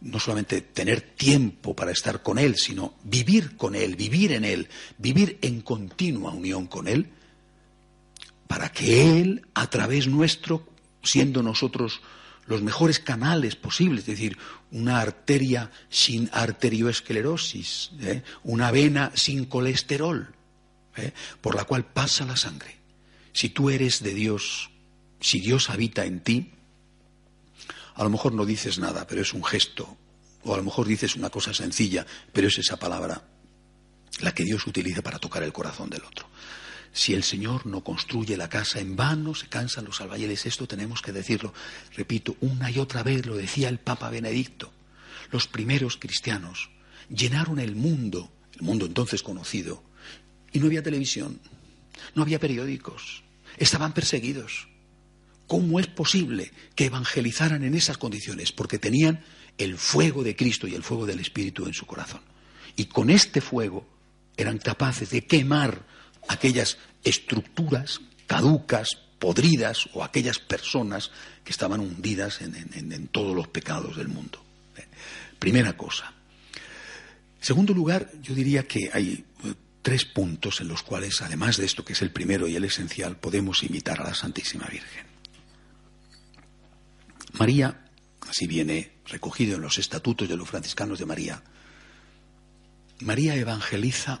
no 0.00 0.18
solamente 0.18 0.60
tener 0.60 1.00
tiempo 1.00 1.74
para 1.74 1.92
estar 1.92 2.22
con 2.22 2.38
Él, 2.38 2.56
sino 2.56 2.94
vivir 3.04 3.56
con 3.56 3.74
Él, 3.74 3.94
vivir 3.94 4.32
en 4.32 4.44
Él, 4.44 4.68
vivir 4.98 5.38
en 5.40 5.60
continua 5.60 6.32
unión 6.32 6.66
con 6.66 6.88
Él, 6.88 7.10
para 8.48 8.70
que 8.70 9.20
Él, 9.20 9.46
a 9.54 9.70
través 9.70 10.08
nuestro, 10.08 10.73
siendo 11.04 11.42
nosotros 11.42 12.00
los 12.46 12.62
mejores 12.62 12.98
canales 12.98 13.56
posibles, 13.56 14.00
es 14.00 14.06
decir, 14.06 14.36
una 14.70 15.00
arteria 15.00 15.70
sin 15.88 16.28
arterioesclerosis, 16.32 17.92
¿eh? 18.00 18.22
una 18.42 18.70
vena 18.70 19.12
sin 19.14 19.46
colesterol, 19.46 20.34
¿eh? 20.96 21.12
por 21.40 21.54
la 21.54 21.64
cual 21.64 21.84
pasa 21.86 22.26
la 22.26 22.36
sangre. 22.36 22.76
Si 23.32 23.48
tú 23.48 23.70
eres 23.70 24.02
de 24.02 24.14
Dios, 24.14 24.70
si 25.20 25.40
Dios 25.40 25.70
habita 25.70 26.04
en 26.04 26.20
ti, 26.20 26.52
a 27.94 28.04
lo 28.04 28.10
mejor 28.10 28.32
no 28.32 28.44
dices 28.44 28.78
nada, 28.78 29.06
pero 29.06 29.22
es 29.22 29.32
un 29.32 29.44
gesto, 29.44 29.96
o 30.42 30.54
a 30.54 30.58
lo 30.58 30.64
mejor 30.64 30.86
dices 30.86 31.16
una 31.16 31.30
cosa 31.30 31.54
sencilla, 31.54 32.06
pero 32.32 32.48
es 32.48 32.58
esa 32.58 32.76
palabra 32.76 33.22
la 34.20 34.32
que 34.32 34.44
Dios 34.44 34.66
utiliza 34.66 35.02
para 35.02 35.18
tocar 35.18 35.42
el 35.42 35.52
corazón 35.52 35.90
del 35.90 36.04
otro. 36.04 36.28
Si 36.94 37.12
el 37.12 37.24
Señor 37.24 37.66
no 37.66 37.82
construye 37.82 38.36
la 38.36 38.48
casa, 38.48 38.78
en 38.78 38.94
vano 38.94 39.34
se 39.34 39.48
cansan 39.48 39.84
los 39.84 40.00
albañiles. 40.00 40.46
Esto 40.46 40.68
tenemos 40.68 41.02
que 41.02 41.10
decirlo, 41.10 41.52
repito, 41.96 42.36
una 42.40 42.70
y 42.70 42.78
otra 42.78 43.02
vez 43.02 43.26
lo 43.26 43.36
decía 43.36 43.68
el 43.68 43.80
Papa 43.80 44.10
Benedicto. 44.10 44.72
Los 45.32 45.48
primeros 45.48 45.96
cristianos 45.96 46.70
llenaron 47.08 47.58
el 47.58 47.74
mundo, 47.74 48.32
el 48.54 48.62
mundo 48.62 48.86
entonces 48.86 49.24
conocido, 49.24 49.82
y 50.52 50.60
no 50.60 50.66
había 50.66 50.84
televisión, 50.84 51.40
no 52.14 52.22
había 52.22 52.38
periódicos, 52.38 53.24
estaban 53.58 53.92
perseguidos. 53.92 54.68
¿Cómo 55.48 55.80
es 55.80 55.88
posible 55.88 56.52
que 56.76 56.86
evangelizaran 56.86 57.64
en 57.64 57.74
esas 57.74 57.98
condiciones? 57.98 58.52
Porque 58.52 58.78
tenían 58.78 59.24
el 59.58 59.78
fuego 59.78 60.22
de 60.22 60.36
Cristo 60.36 60.68
y 60.68 60.76
el 60.76 60.84
fuego 60.84 61.06
del 61.06 61.18
Espíritu 61.18 61.66
en 61.66 61.74
su 61.74 61.86
corazón. 61.86 62.20
Y 62.76 62.84
con 62.84 63.10
este 63.10 63.40
fuego 63.40 63.84
eran 64.36 64.58
capaces 64.58 65.10
de 65.10 65.26
quemar 65.26 65.92
aquellas 66.28 66.78
estructuras 67.02 68.00
caducas, 68.26 68.88
podridas, 69.18 69.88
o 69.94 70.02
aquellas 70.02 70.38
personas 70.38 71.10
que 71.44 71.52
estaban 71.52 71.80
hundidas 71.80 72.40
en, 72.40 73.08
todos 73.08 73.34
los 73.34 73.48
pecados 73.48 73.96
del 73.96 74.08
mundo. 74.08 74.42
Primera 75.38 75.76
cosa. 75.76 76.12
segundo 77.40 77.74
lugar, 77.74 78.10
yo 78.22 78.34
diría 78.34 78.66
que 78.66 78.90
hay 78.92 79.24
eh, 79.44 79.54
tres 79.82 80.06
puntos 80.06 80.60
en 80.60 80.68
los 80.68 80.82
cuales, 80.82 81.20
además 81.20 81.58
de 81.58 81.66
esto 81.66 81.84
que 81.84 81.92
es 81.92 82.02
el 82.02 82.10
primero 82.10 82.48
y 82.48 82.56
el 82.56 82.64
esencial, 82.64 83.16
podemos 83.16 83.62
imitar 83.62 84.00
a 84.00 84.04
la 84.04 84.14
Santísima 84.14 84.66
Virgen. 84.66 85.06
María, 87.32 87.84
así 88.28 88.46
viene 88.46 88.92
recogido 89.06 89.56
en 89.56 89.62
los 89.62 89.78
estatutos 89.78 90.28
de 90.28 90.36
los 90.36 90.48
franciscanos 90.48 90.98
de 90.98 91.06
María, 91.06 91.42
María 93.00 93.34
evangeliza 93.34 94.20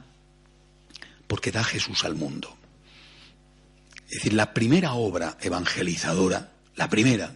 porque 1.34 1.50
da 1.50 1.64
Jesús 1.64 2.04
al 2.04 2.14
mundo. 2.14 2.56
Es 4.06 4.18
decir, 4.18 4.34
la 4.34 4.54
primera 4.54 4.92
obra 4.92 5.36
evangelizadora, 5.40 6.52
la 6.76 6.88
primera, 6.88 7.34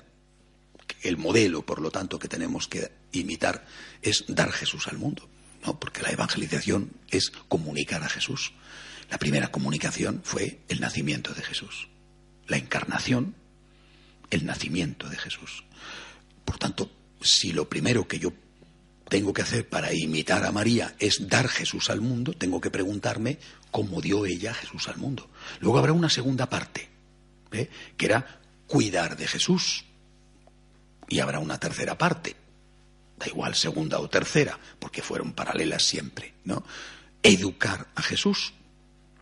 el 1.02 1.16
modelo, 1.16 1.66
por 1.66 1.80
lo 1.80 1.90
tanto, 1.90 2.16
que 2.20 2.28
tenemos 2.28 2.68
que 2.68 2.92
imitar, 3.10 3.66
es 4.00 4.24
dar 4.28 4.52
Jesús 4.52 4.86
al 4.86 4.98
mundo. 4.98 5.28
¿no? 5.66 5.80
Porque 5.80 6.00
la 6.02 6.12
evangelización 6.12 6.92
es 7.10 7.32
comunicar 7.48 8.04
a 8.04 8.08
Jesús. 8.08 8.52
La 9.10 9.18
primera 9.18 9.50
comunicación 9.50 10.20
fue 10.22 10.60
el 10.68 10.80
nacimiento 10.80 11.34
de 11.34 11.42
Jesús. 11.42 11.88
La 12.46 12.56
encarnación, 12.56 13.34
el 14.30 14.46
nacimiento 14.46 15.08
de 15.08 15.16
Jesús. 15.16 15.64
Por 16.44 16.56
tanto, 16.56 16.88
si 17.20 17.50
lo 17.50 17.68
primero 17.68 18.06
que 18.06 18.20
yo 18.20 18.32
tengo 19.08 19.32
que 19.32 19.42
hacer 19.42 19.68
para 19.68 19.92
imitar 19.92 20.44
a 20.44 20.52
María 20.52 20.94
es 20.98 21.28
dar 21.28 21.48
Jesús 21.48 21.90
al 21.90 22.00
mundo, 22.00 22.32
tengo 22.34 22.60
que 22.60 22.70
preguntarme 22.70 23.38
cómo 23.70 24.00
dio 24.00 24.26
ella 24.26 24.54
Jesús 24.54 24.88
al 24.88 24.98
mundo. 24.98 25.30
Luego 25.60 25.78
habrá 25.78 25.92
una 25.92 26.10
segunda 26.10 26.48
parte, 26.48 26.88
¿eh? 27.52 27.70
que 27.96 28.06
era 28.06 28.40
cuidar 28.66 29.16
de 29.16 29.26
Jesús. 29.26 29.84
Y 31.08 31.20
habrá 31.20 31.38
una 31.38 31.58
tercera 31.58 31.96
parte, 31.96 32.36
da 33.18 33.26
igual 33.26 33.54
segunda 33.54 33.98
o 33.98 34.10
tercera, 34.10 34.58
porque 34.78 35.00
fueron 35.00 35.32
paralelas 35.32 35.82
siempre, 35.82 36.34
¿no? 36.44 36.62
Educar 37.22 37.88
a 37.94 38.02
Jesús, 38.02 38.52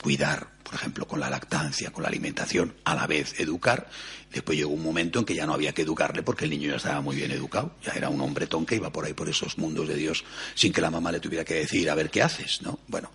cuidar, 0.02 0.48
por 0.62 0.74
ejemplo, 0.74 1.06
con 1.06 1.20
la 1.20 1.30
lactancia, 1.30 1.90
con 1.90 2.02
la 2.02 2.08
alimentación, 2.08 2.74
a 2.84 2.94
la 2.94 3.06
vez 3.06 3.38
educar. 3.40 3.88
Después 4.32 4.58
llegó 4.58 4.70
un 4.70 4.82
momento 4.82 5.18
en 5.18 5.24
que 5.24 5.34
ya 5.34 5.46
no 5.46 5.54
había 5.54 5.72
que 5.72 5.82
educarle 5.82 6.22
porque 6.22 6.44
el 6.44 6.50
niño 6.50 6.70
ya 6.70 6.76
estaba 6.76 7.00
muy 7.00 7.16
bien 7.16 7.30
educado, 7.30 7.74
ya 7.84 7.92
era 7.92 8.08
un 8.08 8.20
hombretón 8.20 8.66
que 8.66 8.76
iba 8.76 8.90
por 8.90 9.04
ahí 9.04 9.14
por 9.14 9.28
esos 9.28 9.58
mundos 9.58 9.88
de 9.88 9.94
Dios 9.94 10.24
sin 10.54 10.72
que 10.72 10.80
la 10.80 10.90
mamá 10.90 11.12
le 11.12 11.20
tuviera 11.20 11.44
que 11.44 11.54
decir 11.54 11.88
a 11.90 11.94
ver 11.94 12.10
qué 12.10 12.22
haces, 12.22 12.62
¿no? 12.62 12.78
Bueno, 12.88 13.10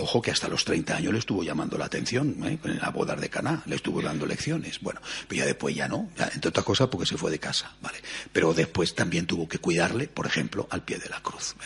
Ojo 0.00 0.22
que 0.22 0.30
hasta 0.30 0.48
los 0.48 0.64
30 0.64 0.96
años 0.96 1.12
le 1.12 1.18
estuvo 1.18 1.42
llamando 1.42 1.76
la 1.76 1.86
atención, 1.86 2.36
¿eh? 2.44 2.58
en 2.62 2.78
la 2.78 2.90
boda 2.90 3.16
de 3.16 3.28
Caná, 3.28 3.62
le 3.66 3.74
estuvo 3.74 4.00
dando 4.00 4.26
lecciones. 4.26 4.78
Bueno, 4.80 5.00
pero 5.26 5.40
ya 5.40 5.46
después 5.46 5.74
ya 5.74 5.88
no, 5.88 6.08
entre 6.32 6.50
otras 6.50 6.64
cosas 6.64 6.88
porque 6.88 7.06
se 7.06 7.16
fue 7.16 7.32
de 7.32 7.40
casa, 7.40 7.74
¿vale? 7.80 7.98
Pero 8.32 8.54
después 8.54 8.94
también 8.94 9.26
tuvo 9.26 9.48
que 9.48 9.58
cuidarle, 9.58 10.06
por 10.06 10.26
ejemplo, 10.26 10.68
al 10.70 10.84
pie 10.84 10.98
de 10.98 11.08
la 11.08 11.20
cruz. 11.20 11.56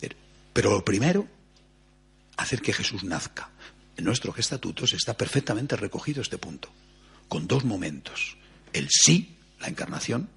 ¿eh? 0.00 0.10
Pero 0.52 0.70
lo 0.70 0.84
primero, 0.84 1.26
hacer 2.36 2.62
que 2.62 2.72
Jesús 2.72 3.02
nazca. 3.02 3.50
En 3.96 4.04
nuestros 4.04 4.38
estatutos 4.38 4.92
está 4.92 5.14
perfectamente 5.16 5.76
recogido 5.76 6.22
este 6.22 6.38
punto, 6.38 6.70
con 7.28 7.46
dos 7.46 7.64
momentos. 7.64 8.36
El 8.72 8.88
sí, 8.90 9.36
la 9.60 9.68
encarnación, 9.68 10.28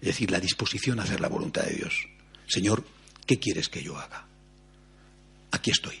es 0.00 0.08
decir, 0.08 0.30
la 0.30 0.40
disposición 0.40 0.98
a 0.98 1.04
hacer 1.04 1.20
la 1.20 1.28
voluntad 1.28 1.62
de 1.62 1.74
Dios. 1.74 2.08
Señor, 2.46 2.84
¿qué 3.26 3.38
quieres 3.38 3.68
que 3.68 3.82
yo 3.82 3.96
haga? 3.96 4.26
Aquí 5.52 5.70
estoy. 5.70 6.00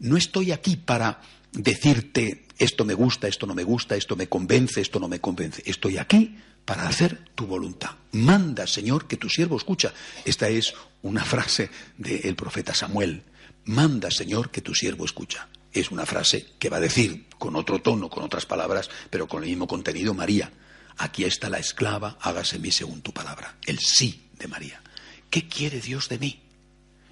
No 0.00 0.16
estoy 0.16 0.52
aquí 0.52 0.76
para 0.76 1.22
decirte 1.52 2.46
esto 2.58 2.84
me 2.84 2.94
gusta, 2.94 3.28
esto 3.28 3.46
no 3.46 3.54
me 3.54 3.64
gusta, 3.64 3.96
esto 3.96 4.16
me 4.16 4.28
convence, 4.28 4.80
esto 4.80 5.00
no 5.00 5.08
me 5.08 5.20
convence. 5.20 5.62
Estoy 5.66 5.98
aquí 5.98 6.36
para 6.64 6.86
hacer 6.86 7.30
tu 7.34 7.46
voluntad. 7.46 7.90
Manda, 8.12 8.66
Señor, 8.66 9.08
que 9.08 9.16
tu 9.16 9.28
siervo 9.28 9.56
escucha. 9.56 9.92
Esta 10.24 10.48
es 10.48 10.74
una 11.02 11.24
frase 11.24 11.70
del 11.98 12.36
profeta 12.36 12.74
Samuel. 12.74 13.22
Manda, 13.64 14.10
Señor, 14.10 14.50
que 14.50 14.60
tu 14.60 14.74
siervo 14.74 15.04
escucha. 15.04 15.48
Es 15.72 15.90
una 15.90 16.06
frase 16.06 16.46
que 16.58 16.68
va 16.68 16.76
a 16.76 16.80
decir 16.80 17.26
con 17.38 17.56
otro 17.56 17.80
tono, 17.80 18.08
con 18.08 18.22
otras 18.22 18.46
palabras, 18.46 18.90
pero 19.10 19.26
con 19.26 19.42
el 19.42 19.48
mismo 19.48 19.66
contenido 19.66 20.14
María. 20.14 20.52
Aquí 20.98 21.24
está 21.24 21.48
la 21.48 21.58
esclava, 21.58 22.18
hágase 22.20 22.58
mí 22.58 22.70
según 22.70 23.00
tu 23.00 23.12
palabra. 23.12 23.56
El 23.66 23.78
sí 23.78 24.28
de 24.38 24.48
María. 24.48 24.82
¿Qué 25.30 25.48
quiere 25.48 25.80
Dios 25.80 26.08
de 26.08 26.18
mí? 26.18 26.40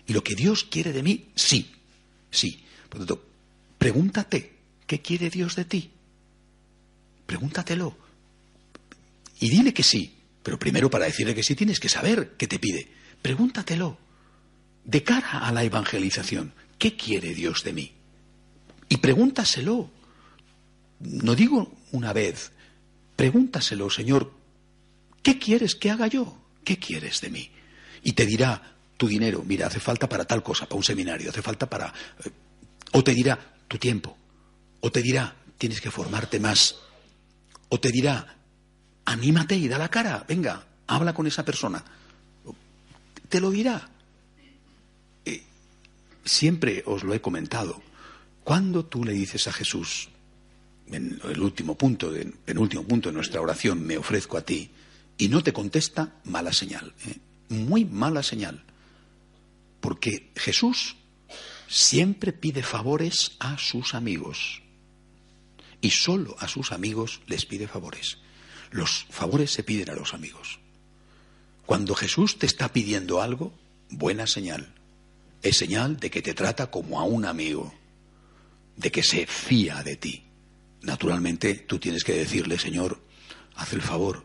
Y 0.06 0.12
lo 0.12 0.22
que 0.22 0.34
Dios 0.34 0.64
quiere 0.64 0.92
de 0.92 1.02
mí, 1.02 1.30
sí, 1.34 1.72
sí. 2.30 2.64
Por 2.88 3.00
lo 3.00 3.06
tanto, 3.06 3.26
pregúntate, 3.78 4.56
¿qué 4.86 5.00
quiere 5.00 5.30
Dios 5.30 5.56
de 5.56 5.64
ti? 5.64 5.90
Pregúntatelo. 7.26 7.96
Y 9.40 9.48
dile 9.48 9.72
que 9.72 9.82
sí. 9.82 10.16
Pero 10.42 10.58
primero 10.58 10.90
para 10.90 11.04
decirle 11.04 11.34
que 11.34 11.42
sí 11.42 11.54
tienes 11.54 11.80
que 11.80 11.88
saber 11.88 12.34
qué 12.36 12.46
te 12.46 12.58
pide. 12.58 12.88
Pregúntatelo. 13.22 13.98
De 14.84 15.02
cara 15.02 15.46
a 15.46 15.52
la 15.52 15.62
evangelización, 15.62 16.54
¿qué 16.78 16.96
quiere 16.96 17.34
Dios 17.34 17.62
de 17.62 17.72
mí? 17.72 17.92
Y 18.90 18.98
pregúntaselo. 18.98 19.90
No 20.98 21.34
digo 21.34 21.72
una 21.92 22.12
vez, 22.12 22.52
pregúntaselo, 23.16 23.88
Señor, 23.88 24.32
¿qué 25.22 25.38
quieres 25.38 25.74
que 25.74 25.90
haga 25.90 26.08
yo? 26.08 26.36
¿Qué 26.62 26.78
quieres 26.78 27.22
de 27.22 27.30
mí? 27.30 27.50
Y 28.02 28.12
te 28.12 28.26
dirá 28.26 28.76
tu 28.98 29.08
dinero, 29.08 29.42
mira, 29.46 29.68
hace 29.68 29.80
falta 29.80 30.06
para 30.06 30.26
tal 30.26 30.42
cosa, 30.42 30.66
para 30.66 30.76
un 30.76 30.84
seminario, 30.84 31.30
hace 31.30 31.40
falta 31.40 31.70
para... 31.70 31.86
Eh, 31.86 32.30
o 32.92 33.02
te 33.02 33.14
dirá 33.14 33.38
tu 33.66 33.78
tiempo, 33.78 34.14
o 34.80 34.92
te 34.92 35.00
dirá, 35.00 35.34
tienes 35.56 35.80
que 35.80 35.90
formarte 35.90 36.38
más, 36.38 36.76
o 37.70 37.80
te 37.80 37.90
dirá, 37.90 38.36
anímate 39.06 39.56
y 39.56 39.68
da 39.68 39.78
la 39.78 39.88
cara, 39.88 40.24
venga, 40.28 40.66
habla 40.86 41.14
con 41.14 41.26
esa 41.26 41.44
persona, 41.44 41.82
te 43.28 43.40
lo 43.40 43.50
dirá. 43.50 43.88
Eh, 45.24 45.42
siempre 46.24 46.82
os 46.84 47.04
lo 47.04 47.14
he 47.14 47.20
comentado. 47.20 47.80
Cuando 48.50 48.84
tú 48.84 49.04
le 49.04 49.12
dices 49.12 49.46
a 49.46 49.52
Jesús, 49.52 50.08
en 50.90 51.20
el 51.22 51.40
último 51.40 51.78
punto, 51.78 52.12
en 52.12 52.32
punto 52.42 53.08
de 53.08 53.14
nuestra 53.14 53.40
oración, 53.40 53.86
me 53.86 53.96
ofrezco 53.96 54.36
a 54.36 54.40
ti, 54.40 54.72
y 55.16 55.28
no 55.28 55.40
te 55.40 55.52
contesta, 55.52 56.16
mala 56.24 56.52
señal, 56.52 56.92
¿eh? 57.06 57.14
muy 57.48 57.84
mala 57.84 58.24
señal. 58.24 58.64
Porque 59.78 60.32
Jesús 60.34 60.96
siempre 61.68 62.32
pide 62.32 62.64
favores 62.64 63.36
a 63.38 63.56
sus 63.56 63.94
amigos. 63.94 64.62
Y 65.80 65.90
solo 65.90 66.34
a 66.40 66.48
sus 66.48 66.72
amigos 66.72 67.20
les 67.28 67.46
pide 67.46 67.68
favores. 67.68 68.18
Los 68.72 69.06
favores 69.10 69.52
se 69.52 69.62
piden 69.62 69.90
a 69.90 69.94
los 69.94 70.12
amigos. 70.12 70.58
Cuando 71.66 71.94
Jesús 71.94 72.36
te 72.36 72.46
está 72.46 72.72
pidiendo 72.72 73.22
algo, 73.22 73.52
buena 73.90 74.26
señal. 74.26 74.74
Es 75.40 75.56
señal 75.56 75.98
de 76.00 76.10
que 76.10 76.20
te 76.20 76.34
trata 76.34 76.72
como 76.72 76.98
a 76.98 77.04
un 77.04 77.26
amigo, 77.26 77.72
de 78.80 78.90
que 78.90 79.02
se 79.02 79.26
fía 79.26 79.82
de 79.82 79.96
ti. 79.96 80.24
Naturalmente, 80.82 81.54
tú 81.54 81.78
tienes 81.78 82.02
que 82.02 82.14
decirle, 82.14 82.58
Señor, 82.58 83.00
haz 83.56 83.72
el 83.74 83.82
favor, 83.82 84.24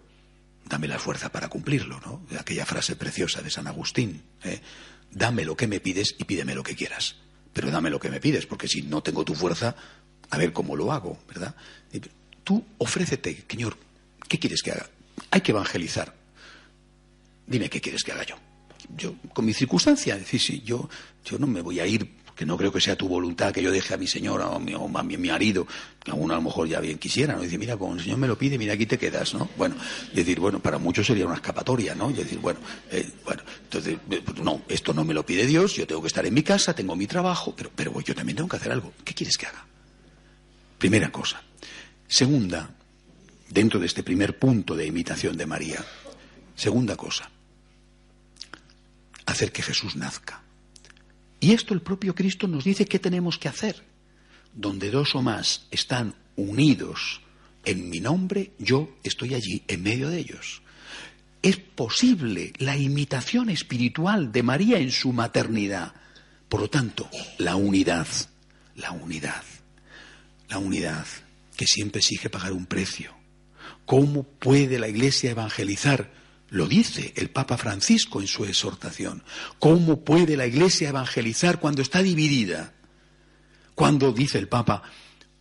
dame 0.65 0.87
la 0.87 0.97
fuerza 0.97 1.29
para 1.31 1.49
cumplirlo, 1.49 1.99
¿no? 1.99 2.25
Aquella 2.39 2.65
frase 2.65 2.95
preciosa 2.95 3.41
de 3.41 3.49
San 3.49 3.67
Agustín, 3.67 4.21
¿eh? 4.43 4.61
dame 5.11 5.43
lo 5.43 5.57
que 5.57 5.67
me 5.67 5.81
pides 5.81 6.15
y 6.17 6.23
pídeme 6.23 6.55
lo 6.55 6.63
que 6.63 6.75
quieras, 6.75 7.17
pero 7.51 7.69
dame 7.69 7.89
lo 7.89 7.99
que 7.99 8.09
me 8.09 8.21
pides, 8.21 8.45
porque 8.45 8.69
si 8.69 8.83
no 8.83 9.03
tengo 9.03 9.25
tu 9.25 9.35
fuerza, 9.35 9.75
a 10.29 10.37
ver 10.37 10.53
cómo 10.53 10.77
lo 10.77 10.93
hago, 10.93 11.19
¿verdad? 11.27 11.53
Tú 12.45 12.63
ofrécete, 12.77 13.43
Señor, 13.49 13.77
¿qué 14.29 14.39
quieres 14.39 14.61
que 14.61 14.71
haga? 14.71 14.89
Hay 15.31 15.41
que 15.41 15.51
evangelizar. 15.51 16.15
Dime 17.45 17.69
qué 17.69 17.81
quieres 17.81 18.03
que 18.03 18.13
haga 18.13 18.23
yo. 18.23 18.35
Yo, 18.95 19.15
con 19.33 19.45
mi 19.45 19.53
circunstancia, 19.53 20.15
decir, 20.15 20.39
sí, 20.39 20.61
yo, 20.63 20.89
yo 21.25 21.37
no 21.37 21.47
me 21.47 21.61
voy 21.61 21.79
a 21.79 21.87
ir 21.87 22.07
que 22.35 22.45
no 22.45 22.57
creo 22.57 22.71
que 22.71 22.81
sea 22.81 22.95
tu 22.95 23.07
voluntad 23.07 23.53
que 23.53 23.61
yo 23.61 23.71
deje 23.71 23.93
a 23.93 23.97
mi 23.97 24.07
señora 24.07 24.49
o, 24.49 24.59
mi, 24.59 24.73
a 24.73 25.03
mi, 25.03 25.17
marido, 25.17 25.65
que 26.03 26.11
aún 26.11 26.29
a 26.31 26.35
lo 26.35 26.41
mejor 26.41 26.67
ya 26.67 26.81
bien 26.81 26.97
quisiera, 26.97 27.35
¿no? 27.35 27.41
dice, 27.41 27.57
mira, 27.57 27.77
como 27.77 27.95
el 27.95 28.01
Señor 28.01 28.17
me 28.17 28.27
lo 28.27 28.37
pide, 28.37 28.57
mira, 28.57 28.73
aquí 28.73 28.85
te 28.85 28.97
quedas, 28.97 29.33
¿no? 29.33 29.49
Bueno, 29.57 29.75
y 30.11 30.17
decir, 30.17 30.39
bueno, 30.39 30.59
para 30.59 30.77
muchos 30.77 31.07
sería 31.07 31.25
una 31.25 31.35
escapatoria, 31.35 31.95
¿no? 31.95 32.11
Y 32.11 32.13
decir, 32.13 32.39
bueno, 32.39 32.59
eh, 32.91 33.09
bueno, 33.23 33.41
entonces, 33.63 33.97
eh, 34.11 34.21
pues 34.23 34.37
no, 34.39 34.61
esto 34.67 34.93
no 34.93 35.05
me 35.05 35.13
lo 35.13 35.25
pide 35.25 35.45
Dios, 35.45 35.75
yo 35.75 35.87
tengo 35.87 36.01
que 36.01 36.07
estar 36.07 36.25
en 36.25 36.33
mi 36.33 36.43
casa, 36.43 36.73
tengo 36.73 36.95
mi 36.95 37.07
trabajo, 37.07 37.53
pero, 37.55 37.71
pero 37.73 37.99
yo 38.01 38.13
también 38.13 38.35
tengo 38.35 38.49
que 38.49 38.57
hacer 38.57 38.71
algo. 38.71 38.91
¿Qué 39.03 39.13
quieres 39.13 39.37
que 39.37 39.47
haga? 39.47 39.65
Primera 40.77 41.11
cosa. 41.11 41.41
Segunda, 42.07 42.69
dentro 43.49 43.79
de 43.79 43.85
este 43.85 44.03
primer 44.03 44.37
punto 44.37 44.75
de 44.75 44.85
imitación 44.85 45.37
de 45.37 45.45
María, 45.45 45.83
segunda 46.55 46.97
cosa, 46.97 47.29
hacer 49.25 49.51
que 49.51 49.63
Jesús 49.63 49.95
nazca. 49.95 50.44
Y 51.45 51.53
esto 51.53 51.75
el 51.75 51.81
propio 51.81 52.15
Cristo 52.15 52.47
nos 52.47 52.63
dice 52.63 52.87
qué 52.87 52.97
tenemos 52.97 53.37
que 53.37 53.47
hacer. 53.47 53.75
Donde 54.51 54.89
dos 54.89 55.13
o 55.13 55.21
más 55.21 55.67
están 55.69 56.15
unidos 56.35 57.21
en 57.63 57.87
mi 57.87 57.99
nombre, 57.99 58.53
yo 58.57 58.97
estoy 59.03 59.35
allí 59.35 59.61
en 59.67 59.83
medio 59.83 60.09
de 60.09 60.17
ellos. 60.17 60.63
Es 61.43 61.57
posible 61.57 62.51
la 62.57 62.75
imitación 62.77 63.51
espiritual 63.51 64.31
de 64.31 64.41
María 64.41 64.79
en 64.79 64.89
su 64.89 65.13
maternidad. 65.13 65.93
Por 66.49 66.61
lo 66.61 66.67
tanto, 66.71 67.07
la 67.37 67.55
unidad, 67.55 68.07
la 68.75 68.89
unidad, 68.89 69.43
la 70.49 70.57
unidad 70.57 71.05
que 71.55 71.67
siempre 71.67 71.99
exige 71.99 72.31
pagar 72.31 72.53
un 72.53 72.65
precio. 72.65 73.13
¿Cómo 73.85 74.23
puede 74.23 74.79
la 74.79 74.87
Iglesia 74.87 75.29
evangelizar 75.29 76.11
lo 76.49 76.67
dice 76.67 77.13
el 77.15 77.29
Papa 77.29 77.57
Francisco 77.57 78.21
en 78.21 78.27
su 78.27 78.45
exhortación. 78.45 79.23
¿Cómo 79.59 80.03
puede 80.03 80.37
la 80.37 80.45
Iglesia 80.45 80.89
evangelizar 80.89 81.59
cuando 81.59 81.81
está 81.81 82.03
dividida? 82.03 82.73
Cuando, 83.73 84.13
dice 84.13 84.37
el 84.37 84.47
Papa, 84.47 84.83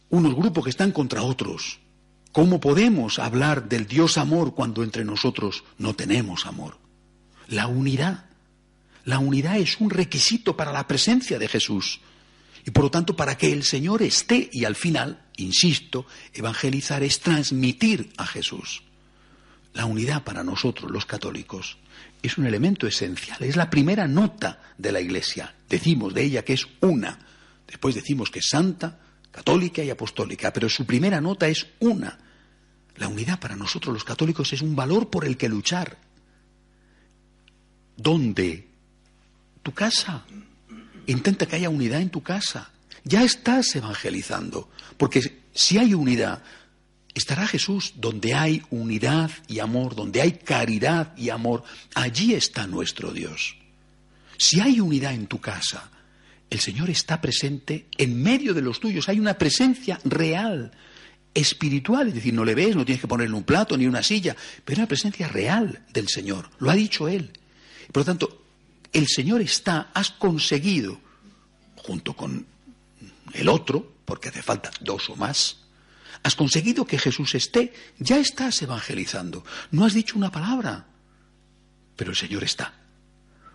unos 0.08 0.34
grupos 0.34 0.64
que 0.64 0.70
están 0.70 0.92
contra 0.92 1.22
otros. 1.22 1.80
¿Cómo 2.32 2.58
podemos 2.58 3.18
hablar 3.18 3.68
del 3.68 3.86
Dios 3.86 4.18
amor 4.18 4.54
cuando 4.54 4.82
entre 4.82 5.04
nosotros 5.04 5.62
no 5.78 5.94
tenemos 5.94 6.46
amor? 6.46 6.78
La 7.48 7.66
unidad. 7.66 8.26
La 9.04 9.18
unidad 9.18 9.58
es 9.58 9.78
un 9.80 9.90
requisito 9.90 10.56
para 10.56 10.72
la 10.72 10.88
presencia 10.88 11.38
de 11.38 11.48
Jesús. 11.48 12.00
Y 12.66 12.70
por 12.70 12.84
lo 12.84 12.90
tanto, 12.90 13.14
para 13.14 13.36
que 13.36 13.52
el 13.52 13.62
Señor 13.62 14.02
esté 14.02 14.48
y 14.50 14.64
al 14.64 14.74
final, 14.74 15.26
insisto, 15.36 16.06
evangelizar 16.32 17.02
es 17.02 17.20
transmitir 17.20 18.12
a 18.16 18.26
Jesús. 18.26 18.83
La 19.74 19.86
unidad 19.86 20.22
para 20.22 20.44
nosotros, 20.44 20.90
los 20.90 21.04
católicos, 21.04 21.76
es 22.22 22.38
un 22.38 22.46
elemento 22.46 22.86
esencial, 22.86 23.42
es 23.42 23.56
la 23.56 23.68
primera 23.68 24.06
nota 24.06 24.60
de 24.78 24.92
la 24.92 25.00
Iglesia. 25.00 25.54
Decimos 25.68 26.14
de 26.14 26.22
ella 26.22 26.44
que 26.44 26.54
es 26.54 26.66
una, 26.80 27.18
después 27.66 27.94
decimos 27.94 28.30
que 28.30 28.38
es 28.38 28.48
santa, 28.48 29.00
católica 29.30 29.82
y 29.82 29.90
apostólica, 29.90 30.52
pero 30.52 30.68
su 30.68 30.86
primera 30.86 31.20
nota 31.20 31.48
es 31.48 31.66
una. 31.80 32.18
La 32.96 33.08
unidad 33.08 33.40
para 33.40 33.56
nosotros 33.56 33.92
los 33.92 34.04
católicos 34.04 34.52
es 34.52 34.62
un 34.62 34.76
valor 34.76 35.10
por 35.10 35.24
el 35.24 35.36
que 35.36 35.48
luchar. 35.48 35.98
¿Dónde? 37.96 38.68
Tu 39.62 39.72
casa. 39.72 40.24
Intenta 41.06 41.46
que 41.46 41.56
haya 41.56 41.68
unidad 41.68 42.00
en 42.00 42.10
tu 42.10 42.22
casa. 42.22 42.70
Ya 43.02 43.24
estás 43.24 43.74
evangelizando, 43.74 44.70
porque 44.96 45.42
si 45.52 45.78
hay 45.78 45.94
unidad, 45.94 46.42
Estará 47.14 47.46
Jesús 47.46 47.94
donde 47.96 48.34
hay 48.34 48.62
unidad 48.70 49.30
y 49.46 49.60
amor, 49.60 49.94
donde 49.94 50.20
hay 50.20 50.32
caridad 50.32 51.16
y 51.16 51.30
amor. 51.30 51.62
Allí 51.94 52.34
está 52.34 52.66
nuestro 52.66 53.12
Dios. 53.12 53.56
Si 54.36 54.60
hay 54.60 54.80
unidad 54.80 55.14
en 55.14 55.28
tu 55.28 55.40
casa, 55.40 55.90
el 56.50 56.60
Señor 56.60 56.90
está 56.90 57.20
presente 57.20 57.86
en 57.98 58.20
medio 58.20 58.52
de 58.52 58.62
los 58.62 58.80
tuyos. 58.80 59.08
Hay 59.08 59.20
una 59.20 59.38
presencia 59.38 60.00
real, 60.04 60.72
espiritual. 61.32 62.08
Es 62.08 62.14
decir, 62.14 62.34
no 62.34 62.44
le 62.44 62.54
ves, 62.54 62.74
no 62.74 62.84
tienes 62.84 63.00
que 63.00 63.08
ponerle 63.08 63.36
un 63.36 63.44
plato 63.44 63.76
ni 63.76 63.86
una 63.86 64.02
silla, 64.02 64.36
pero 64.64 64.80
una 64.80 64.88
presencia 64.88 65.28
real 65.28 65.84
del 65.92 66.08
Señor. 66.08 66.50
Lo 66.58 66.70
ha 66.70 66.74
dicho 66.74 67.08
Él. 67.08 67.30
Por 67.92 68.00
lo 68.00 68.04
tanto, 68.04 68.44
el 68.92 69.06
Señor 69.08 69.40
está, 69.40 69.90
has 69.94 70.10
conseguido, 70.10 71.00
junto 71.76 72.14
con 72.14 72.46
el 73.34 73.48
otro, 73.48 73.94
porque 74.04 74.28
hace 74.28 74.42
falta 74.42 74.70
dos 74.80 75.10
o 75.10 75.16
más, 75.16 75.63
Has 76.24 76.36
conseguido 76.36 76.86
que 76.86 76.98
Jesús 76.98 77.34
esté, 77.34 77.74
ya 77.98 78.16
estás 78.16 78.62
evangelizando. 78.62 79.44
No 79.70 79.84
has 79.84 79.92
dicho 79.92 80.16
una 80.16 80.32
palabra, 80.32 80.86
pero 81.96 82.12
el 82.12 82.16
Señor 82.16 82.42
está. 82.42 82.72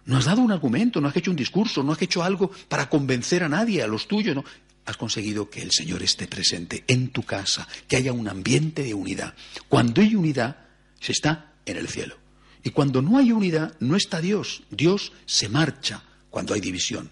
No 0.06 0.18
has 0.18 0.26
dado 0.26 0.44
un 0.44 0.52
argumento, 0.52 1.02
no 1.02 1.08
has 1.08 1.18
hecho 1.18 1.32
un 1.32 1.38
discurso, 1.38 1.82
no 1.82 1.94
has 1.94 2.02
hecho 2.04 2.22
algo 2.22 2.52
para 2.68 2.88
convencer 2.88 3.44
a 3.44 3.50
nadie, 3.50 3.82
a 3.82 3.88
los 3.88 4.08
tuyos, 4.08 4.36
no. 4.36 4.46
Has 4.86 4.98
conseguido 4.98 5.50
que 5.50 5.64
el 5.64 5.72
Señor 5.72 6.04
esté 6.04 6.28
presente 6.28 6.84
en 6.88 7.10
tu 7.10 7.24
casa, 7.24 7.68
que 7.88 7.98
haya 7.98 8.14
un 8.14 8.28
ambiente 8.28 8.84
de 8.84 8.94
unidad. 8.94 9.34
Cuando 9.68 10.02
hay 10.02 10.14
unidad, 10.14 10.58
se 11.00 11.12
está 11.12 11.54
en 11.66 11.78
el 11.78 11.88
cielo. 11.88 12.18
Y 12.64 12.70
cuando 12.70 13.02
no 13.02 13.18
hay 13.18 13.32
unidad, 13.32 13.76
no 13.80 13.96
está 13.96 14.22
Dios. 14.22 14.62
Dios 14.70 15.12
se 15.26 15.50
marcha 15.50 16.04
cuando 16.30 16.54
hay 16.54 16.62
división. 16.62 17.10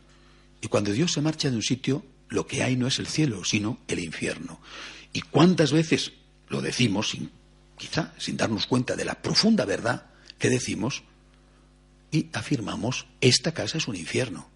Y 0.61 0.67
cuando 0.67 0.91
Dios 0.91 1.13
se 1.13 1.21
marcha 1.21 1.49
de 1.49 1.55
un 1.55 1.63
sitio, 1.63 2.05
lo 2.29 2.45
que 2.45 2.61
hay 2.61 2.75
no 2.75 2.85
es 2.85 2.99
el 2.99 3.07
cielo, 3.07 3.43
sino 3.43 3.79
el 3.87 3.99
infierno. 3.99 4.59
¿Y 5.17 5.21
cuántas 5.21 5.71
veces 5.71 6.11
lo 6.47 6.61
decimos, 6.61 7.09
sin, 7.09 7.31
quizá 7.75 8.13
sin 8.19 8.37
darnos 8.37 8.67
cuenta 8.67 8.95
de 8.95 9.03
la 9.03 9.19
profunda 9.19 9.65
verdad 9.65 10.11
que 10.37 10.47
decimos, 10.47 11.01
y 12.11 12.27
afirmamos, 12.33 13.07
esta 13.19 13.51
casa 13.51 13.79
es 13.79 13.87
un 13.87 13.95
infierno, 13.95 14.47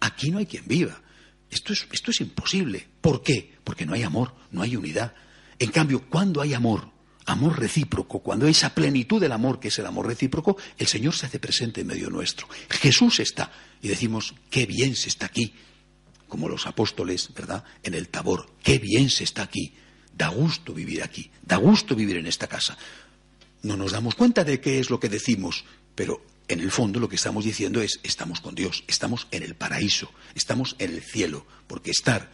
aquí 0.00 0.30
no 0.30 0.38
hay 0.38 0.46
quien 0.46 0.66
viva, 0.66 1.02
esto 1.50 1.74
es, 1.74 1.86
esto 1.92 2.12
es 2.12 2.22
imposible. 2.22 2.88
¿Por 3.02 3.22
qué? 3.22 3.56
Porque 3.62 3.84
no 3.84 3.92
hay 3.92 4.04
amor, 4.04 4.34
no 4.52 4.62
hay 4.62 4.74
unidad. 4.74 5.12
En 5.58 5.70
cambio, 5.70 6.08
cuando 6.08 6.40
hay 6.40 6.54
amor, 6.54 6.88
amor 7.26 7.60
recíproco, 7.60 8.20
cuando 8.20 8.46
hay 8.46 8.52
esa 8.52 8.74
plenitud 8.74 9.20
del 9.20 9.32
amor 9.32 9.60
que 9.60 9.68
es 9.68 9.78
el 9.78 9.84
amor 9.84 10.06
recíproco, 10.06 10.56
el 10.78 10.86
Señor 10.86 11.14
se 11.14 11.26
hace 11.26 11.38
presente 11.38 11.82
en 11.82 11.88
medio 11.88 12.08
nuestro. 12.08 12.48
Jesús 12.70 13.20
está 13.20 13.52
y 13.82 13.88
decimos, 13.88 14.34
qué 14.48 14.64
bien 14.64 14.96
se 14.96 15.10
está 15.10 15.26
aquí, 15.26 15.52
como 16.26 16.48
los 16.48 16.66
apóstoles, 16.66 17.34
¿verdad? 17.34 17.64
En 17.82 17.92
el 17.92 18.08
tabor, 18.08 18.50
qué 18.62 18.78
bien 18.78 19.10
se 19.10 19.24
está 19.24 19.42
aquí. 19.42 19.74
Da 20.16 20.28
gusto 20.28 20.72
vivir 20.72 21.02
aquí, 21.02 21.30
da 21.42 21.56
gusto 21.56 21.94
vivir 21.94 22.16
en 22.16 22.26
esta 22.26 22.46
casa. 22.46 22.76
No 23.62 23.76
nos 23.76 23.92
damos 23.92 24.14
cuenta 24.14 24.44
de 24.44 24.60
qué 24.60 24.78
es 24.78 24.88
lo 24.88 24.98
que 24.98 25.08
decimos, 25.08 25.64
pero 25.94 26.24
en 26.48 26.60
el 26.60 26.70
fondo 26.70 27.00
lo 27.00 27.08
que 27.08 27.16
estamos 27.16 27.44
diciendo 27.44 27.82
es 27.82 28.00
estamos 28.02 28.40
con 28.40 28.54
Dios, 28.54 28.84
estamos 28.86 29.26
en 29.30 29.42
el 29.42 29.54
paraíso, 29.54 30.10
estamos 30.34 30.76
en 30.78 30.94
el 30.94 31.02
cielo, 31.02 31.46
porque 31.66 31.90
estar 31.90 32.30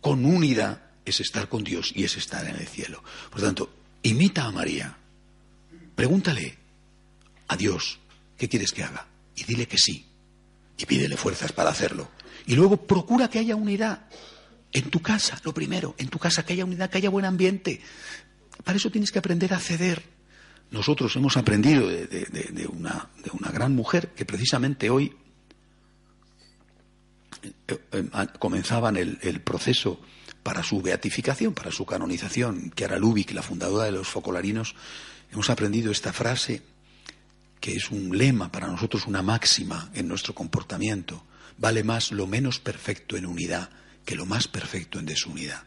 con 0.00 0.24
unidad 0.24 0.82
es 1.04 1.20
estar 1.20 1.48
con 1.48 1.64
Dios 1.64 1.92
y 1.94 2.04
es 2.04 2.16
estar 2.16 2.46
en 2.46 2.56
el 2.56 2.66
cielo. 2.66 3.02
Por 3.30 3.40
lo 3.40 3.46
tanto, 3.46 3.70
imita 4.02 4.44
a 4.44 4.52
María, 4.52 4.96
pregúntale 5.94 6.56
a 7.48 7.56
Dios, 7.56 7.98
¿qué 8.38 8.48
quieres 8.48 8.72
que 8.72 8.84
haga? 8.84 9.06
Y 9.36 9.44
dile 9.44 9.66
que 9.66 9.78
sí, 9.78 10.06
y 10.78 10.86
pídele 10.86 11.16
fuerzas 11.16 11.52
para 11.52 11.70
hacerlo. 11.70 12.08
Y 12.46 12.54
luego 12.54 12.76
procura 12.76 13.28
que 13.28 13.38
haya 13.38 13.54
unidad. 13.54 14.06
En 14.72 14.90
tu 14.90 15.00
casa, 15.00 15.38
lo 15.44 15.52
primero, 15.52 15.94
en 15.98 16.08
tu 16.08 16.18
casa 16.18 16.44
que 16.44 16.54
haya 16.54 16.64
unidad, 16.64 16.88
que 16.88 16.98
haya 16.98 17.10
buen 17.10 17.26
ambiente. 17.26 17.80
Para 18.64 18.76
eso 18.76 18.90
tienes 18.90 19.12
que 19.12 19.18
aprender 19.18 19.52
a 19.52 19.58
ceder. 19.58 20.02
nosotros 20.70 21.14
hemos 21.16 21.36
aprendido 21.36 21.86
de, 21.88 22.68
una, 22.72 23.10
una, 23.32 23.50
gran 23.50 23.74
mujer 23.74 24.08
que 24.16 24.24
precisamente 24.24 24.88
hoy 24.88 25.14
eh, 27.42 27.78
eh, 27.92 28.08
comenzaban 28.38 28.96
el, 28.96 29.40
proceso 29.42 30.00
para 30.42 30.62
su 30.62 30.80
beatificación, 30.80 31.52
para 31.52 31.70
su 31.70 31.84
canonización, 31.84 32.70
que 32.70 32.84
era 32.84 32.98
Lubick, 32.98 33.32
la 33.32 33.42
fundadora 33.42 33.84
de 33.84 33.92
los 33.92 34.08
focolarinos, 34.08 34.74
hemos 35.30 35.50
aprendido 35.50 35.92
esta 35.92 36.12
frase 36.12 36.62
que 37.60 37.76
es 37.76 37.90
un 37.90 38.16
lema 38.16 38.50
para 38.50 38.66
nosotros, 38.66 39.06
una 39.06 39.22
máxima 39.22 39.90
en 39.94 40.08
nuestro 40.08 40.34
comportamiento. 40.34 41.24
Vale 41.58 41.84
más 41.84 42.10
lo 42.10 42.26
menos 42.26 42.58
perfecto 42.58 43.16
en 43.16 43.26
unidad 43.26 43.70
que 44.04 44.16
lo 44.16 44.26
más 44.26 44.48
perfecto 44.48 44.98
en 44.98 45.06
desunidad. 45.06 45.64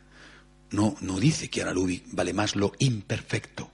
No, 0.72 0.96
no 1.02 1.20
dice 1.20 1.50
Chiara 1.50 1.74
Lubick, 1.74 2.04
vale 2.12 2.34
más 2.34 2.56
lo 2.56 2.74
imperfecto, 2.80 3.70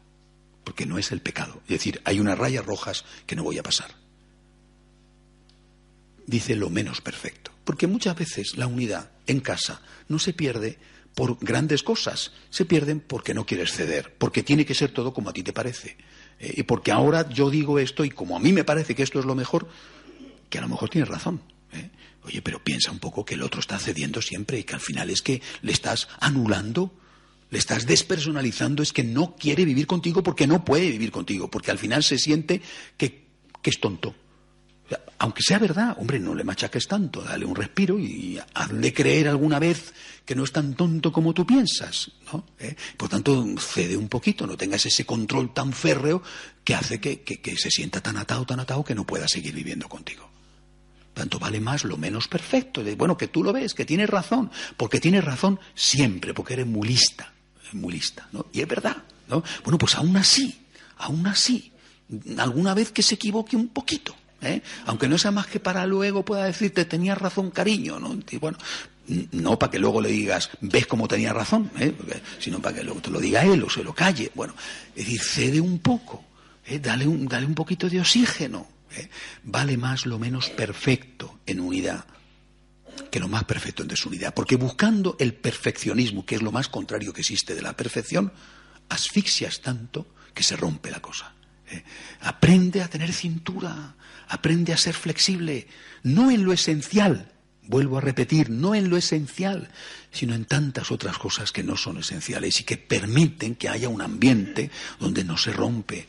porque 0.63 0.85
no 0.85 0.97
es 0.97 1.11
el 1.11 1.21
pecado. 1.21 1.61
Es 1.63 1.69
decir, 1.69 2.01
hay 2.03 2.19
unas 2.19 2.37
rayas 2.37 2.65
rojas 2.65 3.05
que 3.25 3.35
no 3.35 3.43
voy 3.43 3.57
a 3.57 3.63
pasar. 3.63 3.91
Dice 6.27 6.55
lo 6.55 6.69
menos 6.69 7.01
perfecto, 7.01 7.51
porque 7.63 7.87
muchas 7.87 8.15
veces 8.15 8.57
la 8.57 8.67
unidad 8.67 9.11
en 9.27 9.39
casa 9.39 9.81
no 10.07 10.19
se 10.19 10.33
pierde 10.33 10.77
por 11.15 11.37
grandes 11.39 11.83
cosas, 11.83 12.31
se 12.49 12.65
pierden 12.65 12.99
porque 12.99 13.33
no 13.33 13.45
quieres 13.45 13.73
ceder, 13.73 14.15
porque 14.17 14.43
tiene 14.43 14.65
que 14.65 14.75
ser 14.75 14.91
todo 14.91 15.13
como 15.13 15.29
a 15.29 15.33
ti 15.33 15.43
te 15.43 15.53
parece. 15.53 15.97
Eh, 16.39 16.53
y 16.57 16.63
porque 16.63 16.91
ahora 16.91 17.27
yo 17.29 17.49
digo 17.49 17.79
esto 17.79 18.05
y 18.05 18.09
como 18.09 18.35
a 18.35 18.39
mí 18.39 18.53
me 18.53 18.63
parece 18.63 18.95
que 18.95 19.03
esto 19.03 19.19
es 19.19 19.25
lo 19.25 19.35
mejor, 19.35 19.67
que 20.49 20.57
a 20.57 20.61
lo 20.61 20.69
mejor 20.69 20.89
tienes 20.89 21.09
razón. 21.09 21.41
¿eh? 21.73 21.89
Oye, 22.23 22.41
pero 22.41 22.63
piensa 22.63 22.91
un 22.91 22.99
poco 22.99 23.25
que 23.25 23.33
el 23.33 23.41
otro 23.41 23.59
está 23.59 23.79
cediendo 23.79 24.21
siempre 24.21 24.59
y 24.59 24.63
que 24.63 24.75
al 24.75 24.81
final 24.81 25.09
es 25.09 25.21
que 25.21 25.41
le 25.61 25.71
estás 25.71 26.07
anulando, 26.19 26.93
le 27.49 27.57
estás 27.57 27.85
despersonalizando, 27.87 28.83
es 28.83 28.93
que 28.93 29.03
no 29.03 29.35
quiere 29.35 29.65
vivir 29.65 29.87
contigo 29.87 30.21
porque 30.21 30.47
no 30.47 30.63
puede 30.63 30.89
vivir 30.91 31.11
contigo, 31.11 31.49
porque 31.49 31.71
al 31.71 31.79
final 31.79 32.03
se 32.03 32.17
siente 32.17 32.61
que, 32.97 33.21
es 33.63 33.79
tonto. 33.79 34.15
Aunque 35.19 35.41
sea 35.43 35.59
verdad, 35.59 35.95
hombre, 35.99 36.19
no 36.19 36.35
le 36.35 36.43
machaques 36.43 36.87
tanto, 36.87 37.21
dale 37.21 37.45
un 37.45 37.55
respiro 37.55 37.97
y 37.97 38.39
hazle 38.53 38.93
creer 38.93 39.27
alguna 39.27 39.59
vez 39.59 39.93
que 40.25 40.35
no 40.35 40.43
es 40.43 40.51
tan 40.51 40.75
tonto 40.75 41.11
como 41.11 41.33
tú 41.33 41.45
piensas, 41.45 42.11
¿no? 42.31 42.45
¿Eh? 42.59 42.75
Por 42.97 43.07
tanto, 43.07 43.45
cede 43.57 43.95
un 43.95 44.09
poquito, 44.09 44.45
no 44.45 44.57
tengas 44.57 44.85
ese 44.85 45.05
control 45.05 45.53
tan 45.53 45.73
férreo 45.73 46.21
que 46.63 46.75
hace 46.75 46.99
que, 46.99 47.21
que 47.21 47.57
se 47.57 47.69
sienta 47.69 48.01
tan 48.01 48.17
atado, 48.17 48.45
tan 48.45 48.59
atado 48.59 48.83
que 48.83 48.95
no 48.95 49.05
pueda 49.05 49.27
seguir 49.27 49.53
viviendo 49.53 49.87
contigo. 49.87 50.29
Tanto 51.21 51.37
vale 51.37 51.59
más 51.59 51.83
lo 51.83 51.97
menos 51.97 52.27
perfecto. 52.27 52.81
Bueno, 52.97 53.15
que 53.15 53.27
tú 53.27 53.43
lo 53.43 53.53
ves, 53.53 53.75
que 53.75 53.85
tienes 53.85 54.09
razón, 54.09 54.49
porque 54.75 54.99
tienes 54.99 55.23
razón 55.23 55.59
siempre, 55.75 56.33
porque 56.33 56.53
eres 56.53 56.65
muy 56.65 56.87
lista, 56.87 57.31
¿no? 58.31 58.47
Y 58.51 58.61
es 58.61 58.67
verdad, 58.67 58.97
¿no? 59.27 59.43
Bueno, 59.63 59.77
pues 59.77 59.93
aún 59.93 60.17
así, 60.17 60.65
aún 60.97 61.27
así, 61.27 61.73
alguna 62.39 62.73
vez 62.73 62.91
que 62.91 63.03
se 63.03 63.13
equivoque 63.13 63.55
un 63.55 63.67
poquito, 63.67 64.15
¿eh? 64.41 64.63
aunque 64.87 65.07
no 65.07 65.19
sea 65.19 65.29
más 65.29 65.45
que 65.45 65.59
para 65.59 65.85
luego 65.85 66.25
pueda 66.25 66.45
decirte 66.45 66.85
tenías 66.85 67.19
razón, 67.19 67.51
cariño, 67.51 67.99
¿no? 67.99 68.17
Bueno, 68.39 68.57
no 69.31 69.59
para 69.59 69.69
que 69.73 69.77
luego 69.77 70.01
le 70.01 70.09
digas, 70.09 70.49
ves 70.59 70.87
cómo 70.87 71.07
tenía 71.07 71.33
razón, 71.33 71.69
¿eh? 71.77 71.93
sino 72.39 72.59
para 72.59 72.77
que 72.77 72.83
luego 72.83 72.99
te 72.99 73.11
lo 73.11 73.19
diga 73.19 73.45
él 73.45 73.61
o 73.61 73.69
se 73.69 73.83
lo 73.83 73.93
calle. 73.93 74.31
Bueno, 74.33 74.55
es 74.95 75.05
decir, 75.05 75.21
cede 75.21 75.61
un 75.61 75.77
poco, 75.77 76.23
¿eh? 76.65 76.79
dale, 76.79 77.05
un, 77.05 77.27
dale 77.27 77.45
un 77.45 77.53
poquito 77.53 77.87
de 77.87 77.99
oxígeno, 77.99 78.80
¿eh? 78.95 79.09
Vale 79.43 79.77
más 79.77 80.05
lo 80.05 80.19
menos 80.19 80.49
perfecto 80.49 81.39
en 81.45 81.59
unidad 81.59 82.05
que 83.09 83.19
lo 83.19 83.27
más 83.27 83.43
perfecto 83.45 83.83
en 83.83 83.89
desunidad. 83.89 84.33
Porque 84.33 84.55
buscando 84.55 85.15
el 85.19 85.33
perfeccionismo, 85.33 86.25
que 86.25 86.35
es 86.35 86.41
lo 86.41 86.51
más 86.51 86.67
contrario 86.67 87.13
que 87.13 87.21
existe 87.21 87.55
de 87.55 87.61
la 87.61 87.75
perfección, 87.75 88.31
asfixias 88.89 89.61
tanto 89.61 90.07
que 90.33 90.43
se 90.43 90.55
rompe 90.55 90.91
la 90.91 91.01
cosa. 91.01 91.33
¿eh? 91.69 91.83
Aprende 92.21 92.81
a 92.81 92.87
tener 92.87 93.11
cintura, 93.13 93.95
aprende 94.27 94.73
a 94.73 94.77
ser 94.77 94.93
flexible, 94.93 95.67
no 96.03 96.31
en 96.31 96.43
lo 96.43 96.53
esencial, 96.53 97.31
vuelvo 97.63 97.97
a 97.97 98.01
repetir, 98.01 98.49
no 98.49 98.75
en 98.75 98.89
lo 98.89 98.97
esencial, 98.97 99.69
sino 100.11 100.33
en 100.33 100.45
tantas 100.45 100.91
otras 100.91 101.17
cosas 101.17 101.51
que 101.51 101.63
no 101.63 101.77
son 101.77 101.97
esenciales 101.97 102.59
y 102.59 102.63
que 102.63 102.77
permiten 102.77 103.55
que 103.55 103.69
haya 103.69 103.89
un 103.89 104.01
ambiente 104.01 104.71
donde 104.99 105.23
no 105.23 105.37
se 105.37 105.53
rompe, 105.53 106.07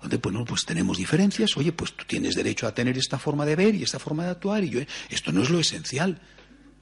donde 0.00 0.18
pues, 0.18 0.34
pues 0.46 0.64
tenemos 0.64 0.98
diferencias, 0.98 1.56
oye, 1.56 1.72
pues 1.72 1.92
tú 1.92 2.04
tienes 2.06 2.34
derecho 2.34 2.66
a 2.66 2.74
tener 2.74 2.96
esta 2.96 3.18
forma 3.18 3.44
de 3.44 3.56
ver 3.56 3.74
y 3.74 3.82
esta 3.82 3.98
forma 3.98 4.24
de 4.24 4.30
actuar, 4.30 4.64
y 4.64 4.70
yo, 4.70 4.80
esto 5.10 5.32
no 5.32 5.42
es 5.42 5.50
lo 5.50 5.58
esencial. 5.58 6.20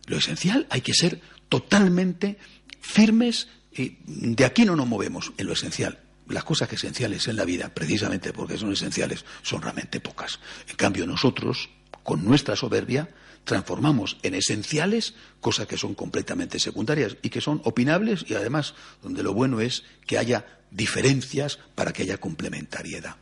Lo 0.06 0.18
esencial 0.18 0.66
hay 0.70 0.82
que 0.82 0.94
ser 0.94 1.20
totalmente 1.48 2.38
firmes 2.80 3.48
y 3.72 3.98
de 4.04 4.44
aquí 4.44 4.64
no 4.64 4.76
nos 4.76 4.86
movemos 4.86 5.32
en 5.36 5.46
lo 5.46 5.52
esencial. 5.52 5.98
Las 6.28 6.44
cosas 6.44 6.72
esenciales 6.72 7.28
en 7.28 7.36
la 7.36 7.44
vida, 7.44 7.72
precisamente 7.72 8.32
porque 8.32 8.58
son 8.58 8.72
esenciales, 8.72 9.24
son 9.42 9.62
realmente 9.62 10.00
pocas. 10.00 10.40
En 10.68 10.76
cambio, 10.76 11.06
nosotros, 11.06 11.70
con 12.02 12.24
nuestra 12.24 12.56
soberbia, 12.56 13.08
transformamos 13.44 14.18
en 14.22 14.34
esenciales 14.34 15.14
cosas 15.40 15.66
que 15.66 15.78
son 15.78 15.94
completamente 15.94 16.58
secundarias 16.58 17.16
y 17.22 17.30
que 17.30 17.40
son 17.40 17.60
opinables 17.64 18.24
y 18.28 18.34
además 18.34 18.74
donde 19.02 19.22
lo 19.22 19.34
bueno 19.34 19.60
es 19.60 19.84
que 20.04 20.18
haya 20.18 20.44
diferencias 20.76 21.58
para 21.74 21.92
que 21.92 22.02
haya 22.02 22.18
complementariedad. 22.18 23.16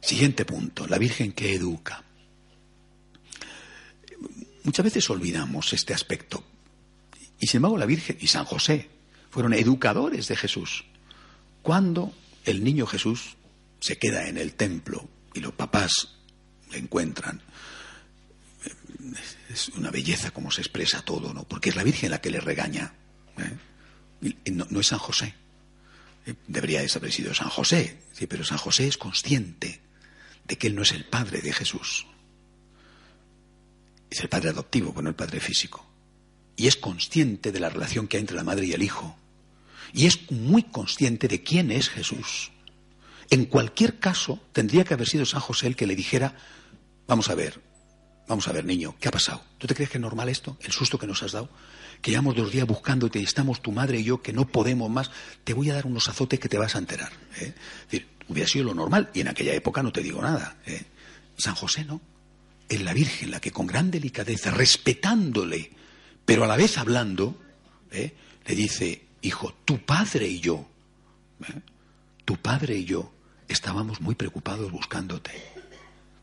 Siguiente 0.00 0.44
punto, 0.44 0.86
la 0.86 0.98
Virgen 0.98 1.32
que 1.32 1.54
educa. 1.54 2.02
Muchas 4.64 4.84
veces 4.84 5.08
olvidamos 5.10 5.72
este 5.72 5.92
aspecto. 5.92 6.44
Y 7.38 7.46
sin 7.46 7.58
embargo 7.58 7.78
la 7.78 7.86
Virgen 7.86 8.16
y 8.20 8.26
San 8.26 8.44
José 8.44 8.88
fueron 9.30 9.52
educadores 9.52 10.28
de 10.28 10.36
Jesús. 10.36 10.84
Cuando 11.62 12.12
el 12.44 12.64
niño 12.64 12.86
Jesús 12.86 13.36
se 13.80 13.98
queda 13.98 14.28
en 14.28 14.38
el 14.38 14.54
templo 14.54 15.08
y 15.34 15.40
los 15.40 15.52
papás 15.52 16.16
le 16.70 16.78
encuentran, 16.78 17.42
es 19.50 19.68
una 19.70 19.90
belleza 19.90 20.30
como 20.30 20.50
se 20.50 20.60
expresa 20.60 21.02
todo, 21.02 21.32
¿no? 21.32 21.44
Porque 21.44 21.70
es 21.70 21.76
la 21.76 21.84
Virgen 21.84 22.10
la 22.10 22.20
que 22.20 22.30
le 22.30 22.40
regaña. 22.40 22.94
¿eh? 23.38 24.34
no, 24.50 24.80
es 24.80 24.86
San 24.86 24.98
José. 24.98 25.34
Debería 26.46 26.80
haber 26.80 27.12
sido 27.12 27.34
San 27.34 27.48
José, 27.48 27.98
sí, 28.12 28.26
pero 28.26 28.44
San 28.44 28.58
José 28.58 28.86
es 28.86 28.98
consciente 28.98 29.80
de 30.44 30.58
que 30.58 30.66
él 30.66 30.74
no 30.74 30.82
es 30.82 30.92
el 30.92 31.04
padre 31.04 31.40
de 31.40 31.52
Jesús. 31.52 32.06
Es 34.10 34.20
el 34.20 34.28
padre 34.28 34.50
adoptivo, 34.50 34.90
pero 34.90 35.02
no 35.02 35.10
el 35.10 35.14
padre 35.14 35.40
físico. 35.40 35.84
Y 36.56 36.66
es 36.66 36.76
consciente 36.76 37.52
de 37.52 37.60
la 37.60 37.68
relación 37.68 38.08
que 38.08 38.16
hay 38.16 38.22
entre 38.22 38.36
la 38.36 38.44
madre 38.44 38.66
y 38.66 38.72
el 38.72 38.82
hijo. 38.82 39.16
Y 39.92 40.06
es 40.06 40.30
muy 40.30 40.64
consciente 40.64 41.28
de 41.28 41.42
quién 41.42 41.70
es 41.70 41.88
Jesús. 41.88 42.50
En 43.30 43.44
cualquier 43.44 43.98
caso, 43.98 44.40
tendría 44.52 44.84
que 44.84 44.94
haber 44.94 45.06
sido 45.06 45.26
San 45.26 45.40
José 45.40 45.66
el 45.66 45.76
que 45.76 45.86
le 45.86 45.94
dijera, 45.94 46.34
vamos 47.06 47.28
a 47.28 47.34
ver, 47.34 47.60
vamos 48.28 48.46
a 48.46 48.52
ver, 48.52 48.64
niño, 48.64 48.94
¿qué 49.00 49.08
ha 49.08 49.10
pasado? 49.10 49.42
¿Tú 49.58 49.66
te 49.66 49.74
crees 49.74 49.90
que 49.90 49.98
es 49.98 50.02
normal 50.02 50.28
esto? 50.28 50.56
¿El 50.60 50.72
susto 50.72 50.98
que 50.98 51.06
nos 51.06 51.22
has 51.22 51.32
dado? 51.32 51.48
que 52.00 52.10
llevamos 52.10 52.36
dos 52.36 52.52
días 52.52 52.66
buscándote 52.66 53.18
y 53.18 53.24
estamos 53.24 53.60
tu 53.60 53.72
madre 53.72 53.98
y 53.98 54.04
yo 54.04 54.22
que 54.22 54.32
no 54.32 54.46
podemos 54.46 54.90
más, 54.90 55.10
te 55.44 55.54
voy 55.54 55.70
a 55.70 55.74
dar 55.74 55.86
unos 55.86 56.08
azotes 56.08 56.38
que 56.38 56.48
te 56.48 56.58
vas 56.58 56.76
a 56.76 56.78
enterar. 56.78 57.12
¿eh? 57.40 57.54
Hubiera 58.28 58.48
sido 58.48 58.66
lo 58.66 58.74
normal 58.74 59.10
y 59.14 59.20
en 59.20 59.28
aquella 59.28 59.54
época 59.54 59.82
no 59.82 59.92
te 59.92 60.02
digo 60.02 60.22
nada. 60.22 60.58
¿eh? 60.66 60.84
San 61.36 61.54
José 61.54 61.84
no. 61.84 62.00
Es 62.68 62.82
la 62.82 62.92
Virgen 62.92 63.30
la 63.30 63.40
que 63.40 63.50
con 63.50 63.66
gran 63.66 63.90
delicadeza, 63.90 64.50
respetándole, 64.50 65.70
pero 66.24 66.44
a 66.44 66.46
la 66.46 66.56
vez 66.56 66.76
hablando, 66.76 67.40
¿eh? 67.90 68.14
le 68.46 68.54
dice, 68.54 69.06
hijo, 69.22 69.54
tu 69.64 69.78
padre 69.78 70.28
y 70.28 70.40
yo, 70.40 70.68
¿eh? 71.48 71.60
tu 72.24 72.36
padre 72.36 72.76
y 72.76 72.84
yo 72.84 73.10
estábamos 73.48 74.00
muy 74.02 74.14
preocupados 74.14 74.70
buscándote. 74.70 75.32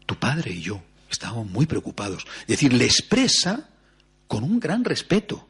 Tu 0.05 0.15
padre 0.15 0.51
y 0.51 0.61
yo 0.61 0.83
estábamos 1.15 1.48
muy 1.48 1.65
preocupados. 1.65 2.25
Es 2.42 2.48
decir, 2.48 2.73
le 2.73 2.85
expresa 2.85 3.69
con 4.27 4.44
un 4.44 4.60
gran 4.60 4.83
respeto 4.83 5.48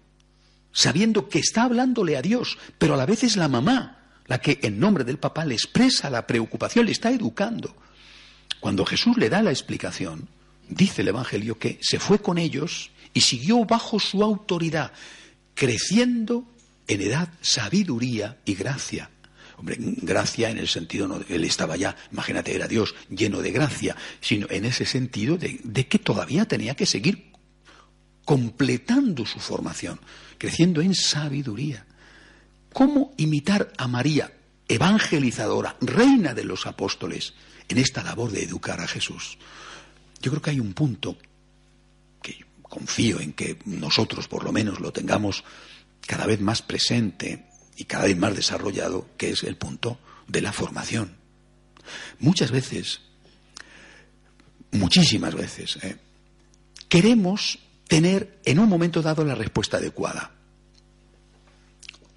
sabiendo 0.71 1.29
que 1.29 1.39
está 1.39 1.63
hablándole 1.63 2.17
a 2.17 2.21
Dios, 2.21 2.57
pero 2.77 2.95
a 2.95 2.97
la 2.97 3.05
vez 3.05 3.23
es 3.23 3.37
la 3.37 3.47
mamá 3.47 3.95
la 4.27 4.39
que 4.39 4.59
en 4.63 4.79
nombre 4.79 5.03
del 5.03 5.19
papá 5.19 5.45
le 5.45 5.53
expresa 5.53 6.09
la 6.09 6.25
preocupación, 6.25 6.85
le 6.85 6.91
está 6.91 7.11
educando. 7.11 7.75
Cuando 8.59 8.85
Jesús 8.85 9.17
le 9.17 9.29
da 9.29 9.41
la 9.41 9.51
explicación, 9.51 10.27
dice 10.67 11.01
el 11.01 11.09
Evangelio 11.09 11.59
que 11.59 11.79
se 11.81 11.99
fue 11.99 12.19
con 12.19 12.37
ellos 12.37 12.91
y 13.13 13.21
siguió 13.21 13.63
bajo 13.65 13.99
su 13.99 14.23
autoridad, 14.23 14.91
creciendo 15.53 16.45
en 16.87 17.01
edad, 17.01 17.29
sabiduría 17.41 18.39
y 18.45 18.55
gracia. 18.55 19.09
Gracia 19.65 20.49
en 20.49 20.59
el 20.59 20.67
sentido, 20.67 21.07
no, 21.07 21.19
él 21.27 21.43
estaba 21.43 21.75
ya, 21.75 21.95
imagínate, 22.11 22.55
era 22.55 22.67
Dios 22.67 22.93
lleno 23.09 23.41
de 23.41 23.51
gracia, 23.51 23.95
sino 24.21 24.47
en 24.49 24.65
ese 24.65 24.85
sentido 24.85 25.37
de, 25.37 25.59
de 25.63 25.87
que 25.87 25.97
todavía 25.97 26.45
tenía 26.45 26.75
que 26.75 26.85
seguir 26.85 27.31
completando 28.25 29.25
su 29.25 29.39
formación 29.39 29.99
creciendo 30.37 30.81
en 30.81 30.93
sabiduría. 30.93 31.85
¿Cómo 32.73 33.13
imitar 33.17 33.71
a 33.77 33.87
María, 33.87 34.33
evangelizadora, 34.67 35.77
reina 35.79 36.33
de 36.33 36.43
los 36.43 36.65
apóstoles, 36.65 37.33
en 37.67 37.77
esta 37.77 38.03
labor 38.03 38.31
de 38.31 38.43
educar 38.43 38.81
a 38.81 38.87
Jesús? 38.87 39.37
Yo 40.21 40.31
creo 40.31 40.41
que 40.41 40.49
hay 40.49 40.59
un 40.59 40.73
punto 40.73 41.17
que 42.21 42.45
confío 42.61 43.19
en 43.19 43.33
que 43.33 43.59
nosotros 43.65 44.27
por 44.27 44.43
lo 44.43 44.51
menos 44.51 44.79
lo 44.79 44.91
tengamos 44.91 45.43
cada 46.05 46.25
vez 46.25 46.41
más 46.41 46.61
presente 46.61 47.45
y 47.75 47.85
cada 47.85 48.05
vez 48.05 48.17
más 48.17 48.35
desarrollado, 48.35 49.09
que 49.17 49.29
es 49.29 49.43
el 49.43 49.57
punto 49.57 49.99
de 50.27 50.41
la 50.41 50.53
formación. 50.53 51.17
Muchas 52.19 52.51
veces, 52.51 53.01
muchísimas 54.71 55.35
veces, 55.35 55.77
¿eh? 55.83 55.97
queremos 56.89 57.59
tener 57.87 58.39
en 58.45 58.59
un 58.59 58.69
momento 58.69 59.01
dado 59.01 59.23
la 59.23 59.35
respuesta 59.35 59.77
adecuada. 59.77 60.31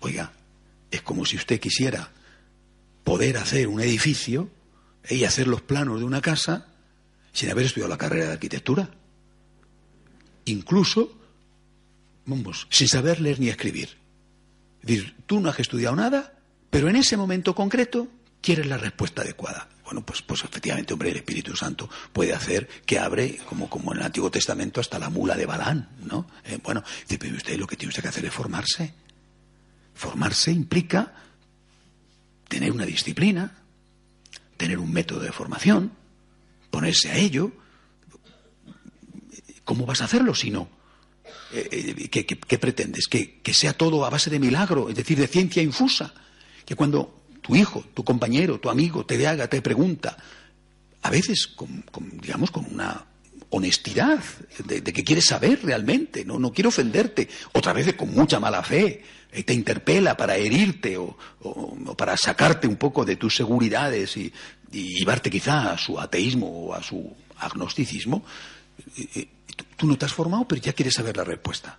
Oiga, 0.01 0.33
es 0.91 1.03
como 1.03 1.25
si 1.25 1.37
usted 1.37 1.61
quisiera 1.61 2.11
poder 3.05 3.37
hacer 3.37 3.69
un 3.69 3.81
edificio 3.81 4.49
y 5.09 5.25
hacer 5.25 5.49
los 5.49 5.63
planos 5.63 5.99
de 5.99 6.05
una 6.05 6.21
casa 6.21 6.67
sin 7.33 7.51
haber 7.51 7.67
estudiado 7.67 7.91
la 7.91 7.99
carrera 7.99 8.27
de 8.27 8.33
arquitectura. 8.33 8.91
Incluso, 10.45 11.19
vamos, 12.25 12.67
sin 12.71 12.89
saber 12.89 13.21
leer 13.21 13.41
ni 13.41 13.49
escribir. 13.49 13.97
Tú 15.27 15.41
no 15.41 15.51
has 15.51 15.61
estudiado 15.61 15.97
nada, 15.97 16.35
pero 16.71 16.89
en 16.89 16.97
ese 16.97 17.17
momento 17.17 17.55
concreto 17.55 18.09
quieres 18.41 18.67
la 18.67 18.79
respuesta 18.79 19.23
adecuada. 19.23 19.69
Bueno, 19.85 20.05
pues, 20.05 20.23
pues 20.23 20.45
efectivamente, 20.45 20.93
hombre, 20.93 21.11
el 21.11 21.17
Espíritu 21.17 21.57
Santo 21.57 21.89
puede 22.13 22.35
hacer 22.35 22.69
que 22.87 22.99
abre, 22.99 23.39
como, 23.49 23.69
como 23.71 23.93
en 23.93 24.01
el 24.01 24.07
Antiguo 24.07 24.31
Testamento, 24.31 24.81
hasta 24.81 24.99
la 24.99 25.11
mula 25.11 25.35
de 25.35 25.47
Balán, 25.47 25.89
¿no? 26.05 26.27
Eh, 26.45 26.59
bueno, 26.63 26.83
dice, 27.03 27.19
pero 27.19 27.37
usted 27.37 27.59
lo 27.59 27.67
que 27.67 27.77
tiene 27.77 27.91
usted 27.91 28.03
que 28.03 28.09
hacer 28.09 28.25
es 28.25 28.33
formarse. 28.33 28.95
Formarse 29.95 30.53
implica 30.53 31.15
tener 32.49 32.73
una 32.73 32.87
disciplina, 32.87 33.53
tener 34.57 34.79
un 34.79 34.93
método 34.93 35.21
de 35.21 35.33
formación, 35.33 35.93
ponerse 36.71 37.11
a 37.11 37.17
ello. 37.17 37.53
¿Cómo 39.65 39.87
vas 39.87 40.01
a 40.03 40.05
hacerlo 40.05 40.35
si 40.35 40.51
no? 40.51 40.78
Eh, 41.53 41.69
eh, 41.71 42.09
¿qué, 42.09 42.59
pretendes? 42.59 43.07
¿Que, 43.09 43.41
¿Que 43.41 43.55
sea 43.55 43.73
todo 43.73 44.05
a 44.05 44.11
base 44.11 44.31
de 44.31 44.39
milagro, 44.39 44.89
es 44.89 44.95
decir, 44.95 45.19
de 45.19 45.27
ciencia 45.27 45.63
infusa? 45.63 46.13
Que 46.65 46.75
cuando 46.75 47.23
tu 47.41 47.57
hijo, 47.57 47.85
tu 47.95 48.05
compañero, 48.05 48.61
tu 48.61 48.69
amigo 48.69 49.07
te 49.07 49.27
haga, 49.27 49.49
te 49.49 49.63
pregunta, 49.63 50.17
a 51.03 51.11
veces 51.11 51.47
con, 51.47 51.85
digamos, 52.21 52.51
con 52.51 52.67
una 52.73 53.07
honestidad 53.51 54.23
de, 54.67 54.83
que 54.83 55.05
quieres 55.05 55.25
saber 55.25 55.61
realmente, 55.63 56.25
¿no? 56.25 56.39
no 56.39 56.53
quiero 56.53 56.69
ofenderte, 56.69 57.29
otra 57.53 57.73
vez 57.73 57.95
con 57.95 58.13
mucha 58.13 58.39
mala 58.39 58.63
fe, 58.63 59.03
eh, 59.33 59.43
te 59.43 59.55
interpela 59.55 60.17
para 60.17 60.37
herirte 60.37 60.99
o, 60.99 61.17
para 61.97 62.17
sacarte 62.17 62.67
un 62.67 62.77
poco 62.77 63.05
de 63.05 63.17
tus 63.17 63.35
seguridades 63.37 64.17
y, 64.17 64.33
llevarte 64.71 65.31
quizá 65.31 65.73
a 65.73 65.79
su 65.79 65.99
ateísmo 65.99 66.47
o 66.47 66.75
a 66.75 66.83
su 66.83 67.11
agnosticismo, 67.39 68.23
tú 69.77 69.87
no 69.87 69.97
te 69.97 70.07
has 70.07 70.13
formado, 70.13 70.47
pero 70.47 70.61
ya 70.61 70.73
quieres 70.73 70.95
saber 70.95 71.17
la 71.17 71.25
respuesta. 71.25 71.79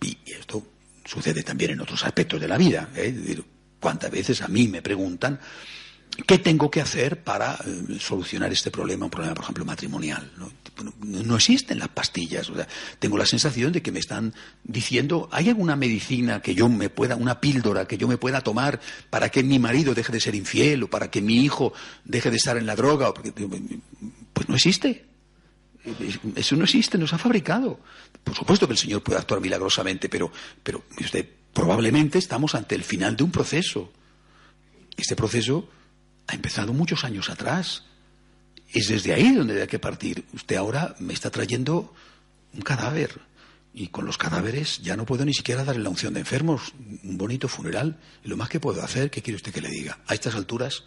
Y 0.00 0.16
esto 0.26 0.66
sucede 1.04 1.42
también 1.42 1.72
en 1.72 1.80
otros 1.80 2.04
aspectos 2.04 2.40
de 2.40 2.48
la 2.48 2.56
vida. 2.56 2.88
¿eh? 2.94 3.40
¿Cuántas 3.80 4.10
veces 4.10 4.42
a 4.42 4.48
mí 4.48 4.68
me 4.68 4.82
preguntan 4.82 5.40
qué 6.26 6.38
tengo 6.38 6.70
que 6.70 6.80
hacer 6.80 7.22
para 7.22 7.54
eh, 7.54 7.98
solucionar 7.98 8.52
este 8.52 8.70
problema, 8.70 9.06
un 9.06 9.10
problema, 9.10 9.34
por 9.34 9.44
ejemplo, 9.44 9.64
matrimonial? 9.64 10.30
¿no? 10.36 10.50
existen 11.36 11.78
las 11.78 11.88
pastillas. 11.88 12.50
Tengo 12.98 13.18
la 13.18 13.26
sensación 13.26 13.72
de 13.72 13.82
que 13.82 13.92
me 13.92 13.98
están 13.98 14.34
diciendo, 14.64 15.28
¿hay 15.32 15.48
alguna 15.48 15.76
medicina 15.76 16.40
que 16.40 16.54
yo 16.54 16.68
me 16.68 16.88
pueda, 16.88 17.16
una 17.16 17.40
píldora 17.40 17.86
que 17.86 17.98
yo 17.98 18.08
me 18.08 18.16
pueda 18.16 18.40
tomar 18.40 18.80
para 19.10 19.28
que 19.28 19.42
mi 19.42 19.58
marido 19.58 19.94
deje 19.94 20.12
de 20.12 20.20
ser 20.20 20.34
infiel 20.34 20.84
o 20.84 20.90
para 20.90 21.10
que 21.10 21.20
mi 21.20 21.44
hijo 21.44 21.72
deje 22.04 22.30
de 22.30 22.36
estar 22.36 22.56
en 22.56 22.66
la 22.66 22.76
droga? 22.76 23.12
Pues 23.12 24.48
no 24.48 24.54
existe. 24.54 25.09
Eso 26.36 26.56
no 26.56 26.64
existe, 26.64 26.98
no 26.98 27.06
se 27.06 27.14
ha 27.14 27.18
fabricado. 27.18 27.80
Por 28.22 28.34
supuesto 28.34 28.66
que 28.66 28.72
el 28.72 28.78
Señor 28.78 29.02
puede 29.02 29.18
actuar 29.18 29.40
milagrosamente, 29.40 30.08
pero, 30.08 30.30
pero 30.62 30.84
usted 31.00 31.26
Probablemente 31.52 32.18
estamos 32.18 32.54
ante 32.54 32.74
el 32.74 32.84
final 32.84 33.16
de 33.16 33.24
un 33.24 33.30
proceso. 33.30 33.92
Este 34.96 35.16
proceso 35.16 35.68
ha 36.28 36.34
empezado 36.34 36.72
muchos 36.72 37.04
años 37.04 37.28
atrás. 37.28 37.84
Es 38.72 38.88
desde 38.88 39.12
ahí 39.12 39.34
donde 39.34 39.60
hay 39.60 39.66
que 39.66 39.80
partir. 39.80 40.24
Usted 40.32 40.56
ahora 40.56 40.94
me 41.00 41.12
está 41.12 41.30
trayendo 41.30 41.92
un 42.54 42.62
cadáver. 42.62 43.20
Y 43.72 43.88
con 43.88 44.04
los 44.04 44.18
cadáveres 44.18 44.80
ya 44.82 44.96
no 44.96 45.06
puedo 45.06 45.24
ni 45.24 45.34
siquiera 45.34 45.64
darle 45.64 45.82
la 45.82 45.90
unción 45.90 46.14
de 46.14 46.20
enfermos, 46.20 46.72
un 47.02 47.18
bonito 47.18 47.48
funeral. 47.48 47.98
Y 48.24 48.28
lo 48.28 48.36
más 48.36 48.48
que 48.48 48.60
puedo 48.60 48.82
hacer, 48.82 49.10
¿qué 49.10 49.22
quiere 49.22 49.36
usted 49.36 49.52
que 49.52 49.60
le 49.60 49.70
diga? 49.70 49.98
A 50.06 50.14
estas 50.14 50.34
alturas, 50.34 50.84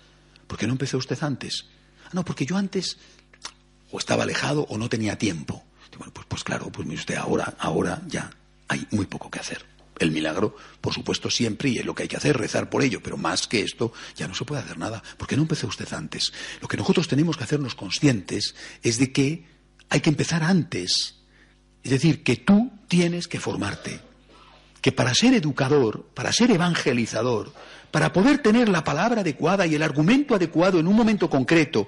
¿por 0.48 0.58
qué 0.58 0.66
no 0.66 0.74
empezó 0.74 0.98
usted 0.98 1.22
antes? 1.24 1.66
Ah, 2.06 2.10
no, 2.14 2.24
porque 2.24 2.46
yo 2.46 2.58
antes 2.58 2.98
o 3.94 4.00
estaba 4.00 4.24
alejado 4.24 4.66
o 4.70 4.78
no 4.78 4.90
tenía 4.90 5.18
tiempo. 5.18 5.64
Bueno, 5.98 6.12
pues, 6.12 6.26
pues 6.28 6.44
claro, 6.44 6.72
pues 6.72 6.88
mire 6.88 7.00
usted, 7.00 7.16
ahora, 7.16 7.54
ahora 7.60 8.02
ya 8.08 8.32
hay 8.68 8.88
muy 8.90 9.06
poco 9.06 9.30
que 9.30 9.40
hacer. 9.40 9.64
El 10.00 10.10
milagro, 10.10 10.58
por 10.82 10.92
supuesto, 10.92 11.30
siempre, 11.30 11.70
y 11.70 11.78
es 11.78 11.86
lo 11.86 11.94
que 11.94 12.02
hay 12.02 12.10
que 12.10 12.18
hacer, 12.18 12.36
rezar 12.36 12.72
por 12.72 12.82
ello, 12.82 13.02
pero 13.04 13.16
más 13.16 13.46
que 13.46 13.62
esto, 13.62 13.94
ya 14.16 14.28
no 14.28 14.34
se 14.34 14.44
puede 14.44 14.64
hacer 14.64 14.80
nada. 14.80 15.04
¿Por 15.18 15.28
qué 15.28 15.36
no 15.36 15.44
empezó 15.44 15.68
usted 15.68 15.88
antes? 15.94 16.34
Lo 16.60 16.68
que 16.68 16.78
nosotros 16.78 17.08
tenemos 17.08 17.38
que 17.38 17.44
hacernos 17.44 17.76
conscientes 17.76 18.56
es 18.82 18.98
de 18.98 19.12
que 19.12 19.46
hay 19.90 20.02
que 20.02 20.10
empezar 20.10 20.42
antes. 20.42 21.20
Es 21.84 21.92
decir, 21.92 22.24
que 22.24 22.38
tú 22.38 22.72
tienes 22.88 23.28
que 23.28 23.40
formarte. 23.40 24.00
Que 24.82 24.92
para 24.92 25.14
ser 25.14 25.36
educador, 25.36 26.08
para 26.16 26.34
ser 26.34 26.50
evangelizador, 26.50 27.54
para 27.92 28.12
poder 28.12 28.40
tener 28.40 28.70
la 28.70 28.84
palabra 28.84 29.22
adecuada 29.22 29.68
y 29.68 29.76
el 29.76 29.84
argumento 29.84 30.34
adecuado 30.34 30.80
en 30.80 30.88
un 30.88 30.96
momento 30.96 31.30
concreto, 31.30 31.88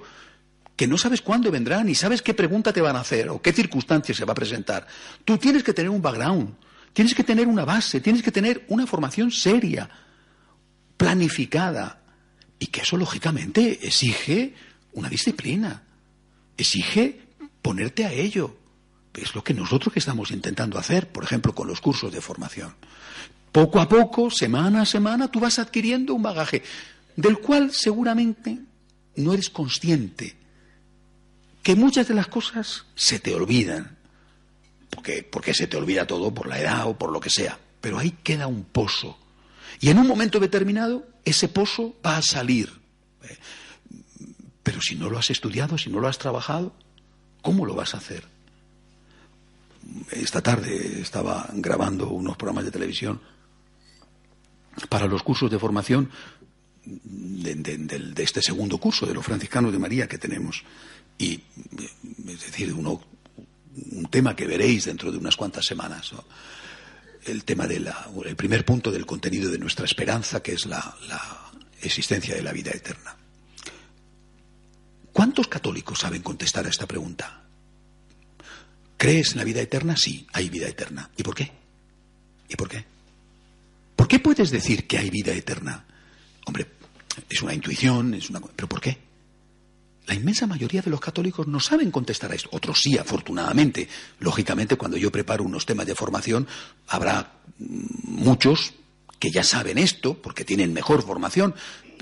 que 0.76 0.86
no 0.86 0.98
sabes 0.98 1.22
cuándo 1.22 1.50
vendrán 1.50 1.86
ni 1.86 1.94
sabes 1.94 2.22
qué 2.22 2.34
pregunta 2.34 2.72
te 2.72 2.82
van 2.82 2.96
a 2.96 3.00
hacer 3.00 3.30
o 3.30 3.40
qué 3.40 3.52
circunstancias 3.52 4.16
se 4.16 4.24
va 4.24 4.32
a 4.32 4.36
presentar, 4.36 4.86
tú 5.24 5.38
tienes 5.38 5.64
que 5.64 5.72
tener 5.72 5.90
un 5.90 6.02
background, 6.02 6.54
Tienes 6.96 7.14
que 7.14 7.24
tener 7.24 7.46
una 7.46 7.66
base, 7.66 8.00
tienes 8.00 8.22
que 8.22 8.32
tener 8.32 8.64
una 8.68 8.86
formación 8.86 9.30
seria, 9.30 9.86
planificada, 10.96 12.00
y 12.58 12.68
que 12.68 12.80
eso 12.80 12.96
lógicamente 12.96 13.86
exige 13.86 14.54
una 14.94 15.10
disciplina, 15.10 15.82
exige 16.56 17.20
ponerte 17.60 18.06
a 18.06 18.12
ello. 18.14 18.56
Es 19.12 19.34
lo 19.34 19.44
que 19.44 19.52
nosotros 19.52 19.92
que 19.92 19.98
estamos 19.98 20.30
intentando 20.30 20.78
hacer, 20.78 21.08
por 21.08 21.22
ejemplo, 21.22 21.54
con 21.54 21.68
los 21.68 21.82
cursos 21.82 22.10
de 22.10 22.22
formación. 22.22 22.74
Poco 23.52 23.78
a 23.78 23.90
poco, 23.90 24.30
semana 24.30 24.80
a 24.80 24.86
semana, 24.86 25.30
tú 25.30 25.38
vas 25.38 25.58
adquiriendo 25.58 26.14
un 26.14 26.22
bagaje 26.22 26.62
del 27.14 27.40
cual 27.40 27.74
seguramente 27.74 28.58
no 29.16 29.34
eres 29.34 29.50
consciente, 29.50 30.34
que 31.66 31.74
muchas 31.74 32.06
de 32.06 32.14
las 32.14 32.28
cosas 32.28 32.84
se 32.94 33.18
te 33.18 33.34
olvidan, 33.34 33.96
porque, 35.32 35.52
se 35.52 35.66
te 35.66 35.76
olvida 35.76 36.06
todo 36.06 36.32
por 36.32 36.46
la 36.46 36.60
edad 36.60 36.86
o 36.86 36.96
por 36.96 37.10
lo 37.10 37.18
que 37.18 37.28
sea. 37.28 37.58
Pero 37.80 37.98
ahí 37.98 38.12
queda 38.22 38.46
un 38.46 38.62
pozo. 38.62 39.18
Y 39.80 39.88
en 39.88 39.98
un 39.98 40.06
momento 40.06 40.38
determinado, 40.38 41.08
ese 41.24 41.48
pozo 41.48 41.96
va 42.06 42.18
a 42.18 42.22
salir. 42.22 42.72
Pero 44.62 44.80
si 44.80 44.94
no 44.94 45.10
lo 45.10 45.18
has 45.18 45.28
estudiado, 45.30 45.76
si 45.76 45.90
no 45.90 45.98
lo 45.98 46.06
has 46.06 46.18
trabajado, 46.18 46.72
¿cómo 47.42 47.66
lo 47.66 47.74
vas 47.74 47.96
a 47.96 47.98
hacer? 47.98 48.22
Esta 50.12 50.42
tarde 50.42 51.00
estaba 51.00 51.48
grabando 51.52 52.10
unos 52.10 52.36
programas 52.36 52.64
de 52.64 52.70
televisión 52.70 53.20
para 54.88 55.08
los 55.08 55.24
cursos 55.24 55.50
de 55.50 55.58
formación 55.58 56.10
de, 56.84 57.56
de, 57.56 58.22
este 58.22 58.40
segundo 58.40 58.78
curso 58.78 59.04
de 59.04 59.14
los 59.14 59.24
franciscanos 59.24 59.72
de 59.72 59.80
María 59.80 60.06
que 60.06 60.16
tenemos. 60.16 60.62
Y, 61.18 61.42
es 62.28 62.46
decir, 62.46 62.72
uno 62.72 63.00
un 63.92 64.06
tema 64.06 64.34
que 64.34 64.46
veréis 64.46 64.86
dentro 64.86 65.12
de 65.12 65.18
unas 65.18 65.36
cuantas 65.36 65.64
semanas. 65.64 66.12
El 67.24 67.44
tema 67.44 67.66
del 67.66 67.90
el 68.24 68.36
primer 68.36 68.64
punto 68.64 68.90
del 68.90 69.04
contenido 69.04 69.50
de 69.50 69.58
nuestra 69.58 69.84
esperanza, 69.84 70.42
que 70.42 70.52
es 70.52 70.66
la, 70.66 70.96
existencia 71.82 72.34
de 72.34 72.42
la 72.42 72.52
vida 72.52 72.70
eterna. 72.72 73.16
¿Cuántos 75.12 75.46
católicos 75.48 75.98
saben 75.98 76.22
contestar 76.22 76.66
a 76.66 76.70
esta 76.70 76.86
pregunta? 76.86 77.42
¿Crees 78.96 79.32
en 79.32 79.38
la 79.38 79.44
vida 79.44 79.60
eterna? 79.60 79.94
Sí, 79.96 80.26
hay 80.32 80.48
vida 80.48 80.68
eterna. 80.68 81.10
¿Y 81.16 81.22
por 81.22 81.34
qué? 81.34 81.52
¿Y 82.48 82.56
por 82.56 82.68
qué? 82.68 82.84
¿Por 83.94 84.08
qué 84.08 84.18
puedes 84.18 84.50
decir 84.50 84.86
que 84.86 84.98
hay 84.98 85.10
vida 85.10 85.32
eterna? 85.32 85.84
Hombre, 86.46 86.66
es 87.28 87.42
una 87.42 87.54
intuición, 87.54 88.14
es 88.14 88.30
una... 88.30 88.40
¿Pero 88.40 88.68
por 88.68 88.80
qué? 88.80 89.05
La 90.06 90.14
inmensa 90.14 90.46
mayoría 90.46 90.82
de 90.82 90.90
los 90.90 91.00
católicos 91.00 91.46
no 91.46 91.58
saben 91.58 91.90
contestar 91.90 92.30
a 92.30 92.34
esto. 92.34 92.48
Otros 92.52 92.80
sí, 92.80 92.96
afortunadamente. 92.96 93.88
Lógicamente, 94.20 94.76
cuando 94.76 94.96
yo 94.96 95.10
preparo 95.10 95.42
unos 95.44 95.66
temas 95.66 95.86
de 95.86 95.94
formación, 95.94 96.46
habrá 96.86 97.40
muchos 97.58 98.74
que 99.18 99.30
ya 99.30 99.42
saben 99.42 99.78
esto, 99.78 100.14
porque 100.14 100.44
tienen 100.44 100.72
mejor 100.72 101.02
formación. 101.02 101.54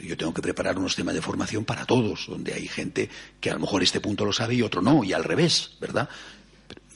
Yo 0.02 0.16
tengo 0.16 0.34
que 0.34 0.42
preparar 0.42 0.78
unos 0.78 0.96
temas 0.96 1.14
de 1.14 1.22
formación 1.22 1.64
para 1.64 1.86
todos, 1.86 2.26
donde 2.28 2.52
hay 2.52 2.68
gente 2.68 3.09
que 3.40 3.50
a 3.50 3.55
lo 3.55 3.61
mejor 3.61 3.82
este 3.82 4.00
punto 4.00 4.24
lo 4.24 4.32
sabe 4.32 4.55
y 4.55 4.62
otro 4.62 4.82
no, 4.82 5.02
y 5.02 5.12
al 5.12 5.24
revés, 5.24 5.70
¿verdad? 5.80 6.09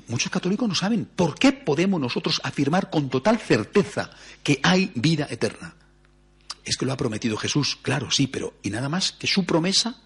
muchos 0.09 0.32
católicos 0.32 0.68
no 0.68 0.74
saben 0.74 1.04
por 1.04 1.38
qué 1.38 1.52
podemos 1.52 2.00
nosotros 2.00 2.40
afirmar 2.42 2.90
con 2.90 3.09
total 3.09 3.38
certeza 3.38 4.11
que 4.42 4.59
hay 4.62 4.90
vida 4.94 5.26
eterna. 5.30 5.74
Es 6.64 6.76
que 6.76 6.86
lo 6.86 6.92
ha 6.92 6.96
prometido 6.96 7.36
Jesús, 7.36 7.78
claro, 7.80 8.11
sí, 8.11 8.26
pero 8.26 8.54
¿y 8.62 8.70
nada 8.70 8.88
más 8.88 9.12
que 9.12 9.26
su 9.26 9.46
promesa? 9.46 10.02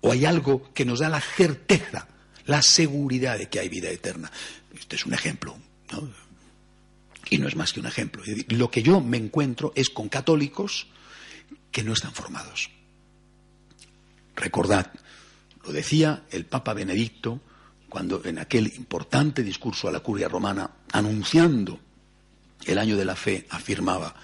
¿O 0.00 0.12
hay 0.12 0.24
algo 0.24 0.72
que 0.72 0.84
nos 0.84 1.00
da 1.00 1.08
la 1.08 1.20
certeza, 1.20 2.08
la 2.46 2.62
seguridad 2.62 3.38
de 3.38 3.48
que 3.48 3.60
hay 3.60 3.68
vida 3.68 3.90
eterna? 3.90 4.30
Este 4.74 4.96
es 4.96 5.06
un 5.06 5.14
ejemplo, 5.14 5.56
¿no? 5.92 6.08
Y 7.28 7.38
no 7.38 7.48
es 7.48 7.56
más 7.56 7.72
que 7.72 7.80
un 7.80 7.86
ejemplo. 7.86 8.22
Lo 8.48 8.70
que 8.70 8.82
yo 8.82 9.00
me 9.00 9.16
encuentro 9.16 9.72
es 9.76 9.90
con 9.90 10.08
católicos 10.08 10.86
que 11.70 11.82
no 11.82 11.92
están 11.92 12.12
formados. 12.12 12.70
Recordad, 14.34 14.90
lo 15.64 15.72
decía 15.72 16.24
el 16.30 16.46
Papa 16.46 16.72
Benedicto 16.74 17.40
cuando 17.90 18.24
en 18.24 18.38
aquel 18.38 18.72
importante 18.76 19.42
discurso 19.42 19.88
a 19.88 19.92
la 19.92 20.00
curia 20.00 20.28
romana, 20.28 20.70
anunciando 20.92 21.78
el 22.64 22.78
año 22.78 22.96
de 22.96 23.04
la 23.04 23.16
fe, 23.16 23.46
afirmaba, 23.50 24.14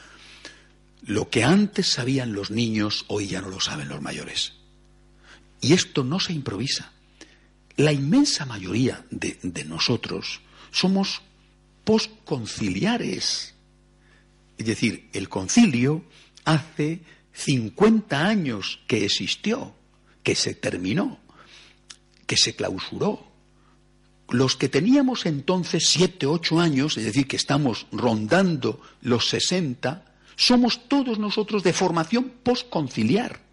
lo 1.05 1.29
que 1.29 1.45
antes 1.45 1.91
sabían 1.91 2.33
los 2.33 2.51
niños, 2.51 3.05
hoy 3.09 3.27
ya 3.27 3.41
no 3.41 3.49
lo 3.49 3.61
saben 3.61 3.89
los 3.89 4.01
mayores. 4.01 4.55
Y 5.61 5.73
esto 5.73 6.05
no 6.05 6.21
se 6.21 6.33
improvisa. 6.33 6.93
La 7.77 7.93
inmensa 7.93 8.47
mayoría 8.47 9.05
de, 9.11 9.65
nosotros 9.67 10.41
somos 10.71 11.21
posconciliares. 11.85 13.55
Es 14.57 14.67
decir, 14.67 15.09
el 15.13 15.29
concilio 15.29 16.05
hace 16.45 17.01
50 17.33 18.27
años 18.27 18.81
que 18.87 19.05
existió, 19.05 19.75
que 20.23 20.35
se 20.35 20.55
terminó, 20.55 21.21
que 22.27 22.37
se 22.37 22.55
clausuró. 22.55 23.27
Los 24.31 24.57
que 24.57 24.69
teníamos 24.69 25.27
entonces 25.27 25.87
7, 25.87 26.27
8 26.27 26.61
años, 26.61 26.97
es 26.97 27.05
decir, 27.05 27.29
que 27.29 27.37
estamos 27.37 27.87
rondando 27.93 28.81
los 29.03 29.29
60, 29.29 30.15
somos 30.35 30.89
todos 30.89 31.19
nosotros 31.19 31.63
de 31.63 31.73
formación 31.73 32.33
posconciliar. 32.43 33.46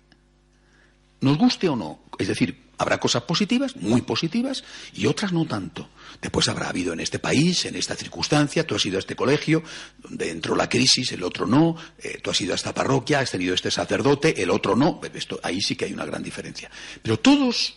Nos 1.23 1.37
guste 1.37 1.67
o 1.69 1.75
no. 1.75 1.99
Es 2.19 2.27
decir, 2.27 2.63
Habrá 2.77 2.99
cosas 2.99 3.23
positivas, 3.23 3.75
muy 3.75 4.01
positivas, 4.01 4.63
y 4.93 5.05
otras 5.05 5.31
no 5.31 5.45
tanto. 5.45 5.89
Después 6.21 6.47
habrá 6.49 6.69
habido 6.69 6.91
en 6.91 6.99
este 6.99 7.19
país, 7.19 7.65
en 7.65 7.75
esta 7.75 7.95
circunstancia, 7.95 8.65
tú 8.65 8.75
has 8.75 8.85
ido 8.85 8.97
a 8.97 8.99
este 8.99 9.15
colegio, 9.15 9.63
donde 9.99 10.31
entró 10.31 10.55
la 10.55 10.67
crisis, 10.67 11.11
el 11.11 11.23
otro 11.23 11.45
no, 11.45 11.77
eh, 11.99 12.19
tú 12.21 12.31
has 12.31 12.41
ido 12.41 12.51
a 12.51 12.55
esta 12.55 12.73
parroquia, 12.73 13.19
has 13.19 13.31
tenido 13.31 13.53
este 13.53 13.69
sacerdote, 13.69 14.41
el 14.41 14.49
otro 14.49 14.75
no. 14.75 14.99
Esto, 15.13 15.39
ahí 15.43 15.61
sí 15.61 15.75
que 15.75 15.85
hay 15.85 15.93
una 15.93 16.05
gran 16.05 16.23
diferencia. 16.23 16.71
Pero 17.01 17.19
todos, 17.19 17.75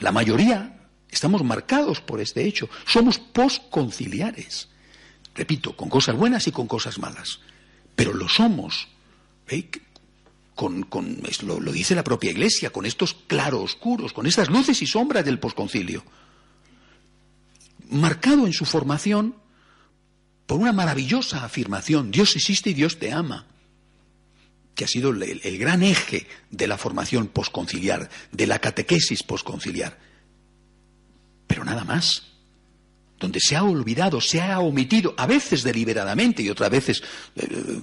la 0.00 0.12
mayoría, 0.12 0.88
estamos 1.10 1.42
marcados 1.42 2.00
por 2.02 2.20
este 2.20 2.46
hecho. 2.46 2.68
Somos 2.86 3.18
posconciliares. 3.18 4.68
Repito, 5.34 5.74
con 5.74 5.88
cosas 5.88 6.14
buenas 6.14 6.46
y 6.46 6.52
con 6.52 6.66
cosas 6.68 6.98
malas. 6.98 7.40
Pero 7.94 8.12
lo 8.12 8.28
somos. 8.28 8.88
¿eh? 9.48 9.70
Con, 10.56 10.86
lo, 11.42 11.72
dice 11.72 11.94
la 11.94 12.02
propia 12.02 12.30
Iglesia, 12.30 12.70
con 12.70 12.86
estos 12.86 13.14
claroscuros, 13.26 14.12
con 14.14 14.26
estas 14.26 14.48
luces 14.48 14.80
y 14.80 14.86
sombras 14.86 15.24
del 15.24 15.38
posconcilio, 15.38 16.02
marcado 17.90 18.46
en 18.46 18.54
su 18.54 18.64
formación 18.64 19.36
por 20.46 20.58
una 20.58 20.72
maravillosa 20.72 21.44
afirmación, 21.44 22.10
Dios 22.10 22.34
existe 22.36 22.70
y 22.70 22.74
Dios 22.74 22.98
te 22.98 23.12
ama, 23.12 23.46
que 24.74 24.84
ha 24.84 24.88
sido 24.88 25.10
el, 25.10 25.58
gran 25.58 25.82
eje 25.82 26.26
de 26.50 26.66
la 26.66 26.78
formación 26.78 27.28
posconciliar, 27.28 28.08
de 28.32 28.46
la 28.46 28.58
catequesis 28.58 29.22
posconciliar. 29.22 29.98
Pero 31.46 31.64
nada 31.64 31.84
más 31.84 32.22
donde 33.18 33.40
se 33.40 33.56
ha 33.56 33.62
olvidado, 33.62 34.20
se 34.20 34.40
ha 34.40 34.60
omitido, 34.60 35.14
a 35.16 35.26
veces 35.26 35.62
deliberadamente 35.62 36.42
y 36.42 36.50
otras 36.50 36.70
veces 36.70 37.02
eh, 37.34 37.80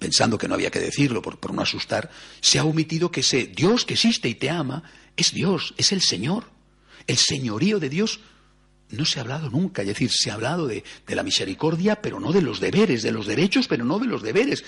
pensando 0.00 0.38
que 0.38 0.48
no 0.48 0.54
había 0.54 0.70
que 0.70 0.80
decirlo 0.80 1.22
por, 1.22 1.54
no 1.54 1.62
asustar, 1.62 2.10
se 2.40 2.58
ha 2.58 2.64
omitido 2.64 3.12
que 3.12 3.20
ese 3.20 3.46
Dios 3.46 3.84
que 3.84 3.94
existe 3.94 4.28
y 4.28 4.34
te 4.34 4.50
ama 4.50 4.82
es 5.16 5.32
Dios, 5.32 5.74
es 5.76 5.92
el 5.92 6.00
Señor. 6.00 6.46
El 7.06 7.18
señorío 7.18 7.78
de 7.78 7.88
Dios 7.88 8.20
no 8.90 9.04
se 9.04 9.18
ha 9.18 9.22
hablado 9.22 9.50
nunca, 9.50 9.82
es 9.82 9.88
decir, 9.88 10.10
se 10.10 10.30
ha 10.30 10.34
hablado 10.34 10.66
de, 10.66 10.82
de 11.06 11.14
la 11.14 11.22
misericordia, 11.22 12.00
pero 12.02 12.18
no 12.18 12.32
de 12.32 12.42
los 12.42 12.58
deberes, 12.58 13.02
de 13.02 13.12
los 13.12 13.26
derechos, 13.26 13.68
pero 13.68 13.84
no 13.84 13.98
de 13.98 14.06
los 14.06 14.22
deberes. 14.22 14.64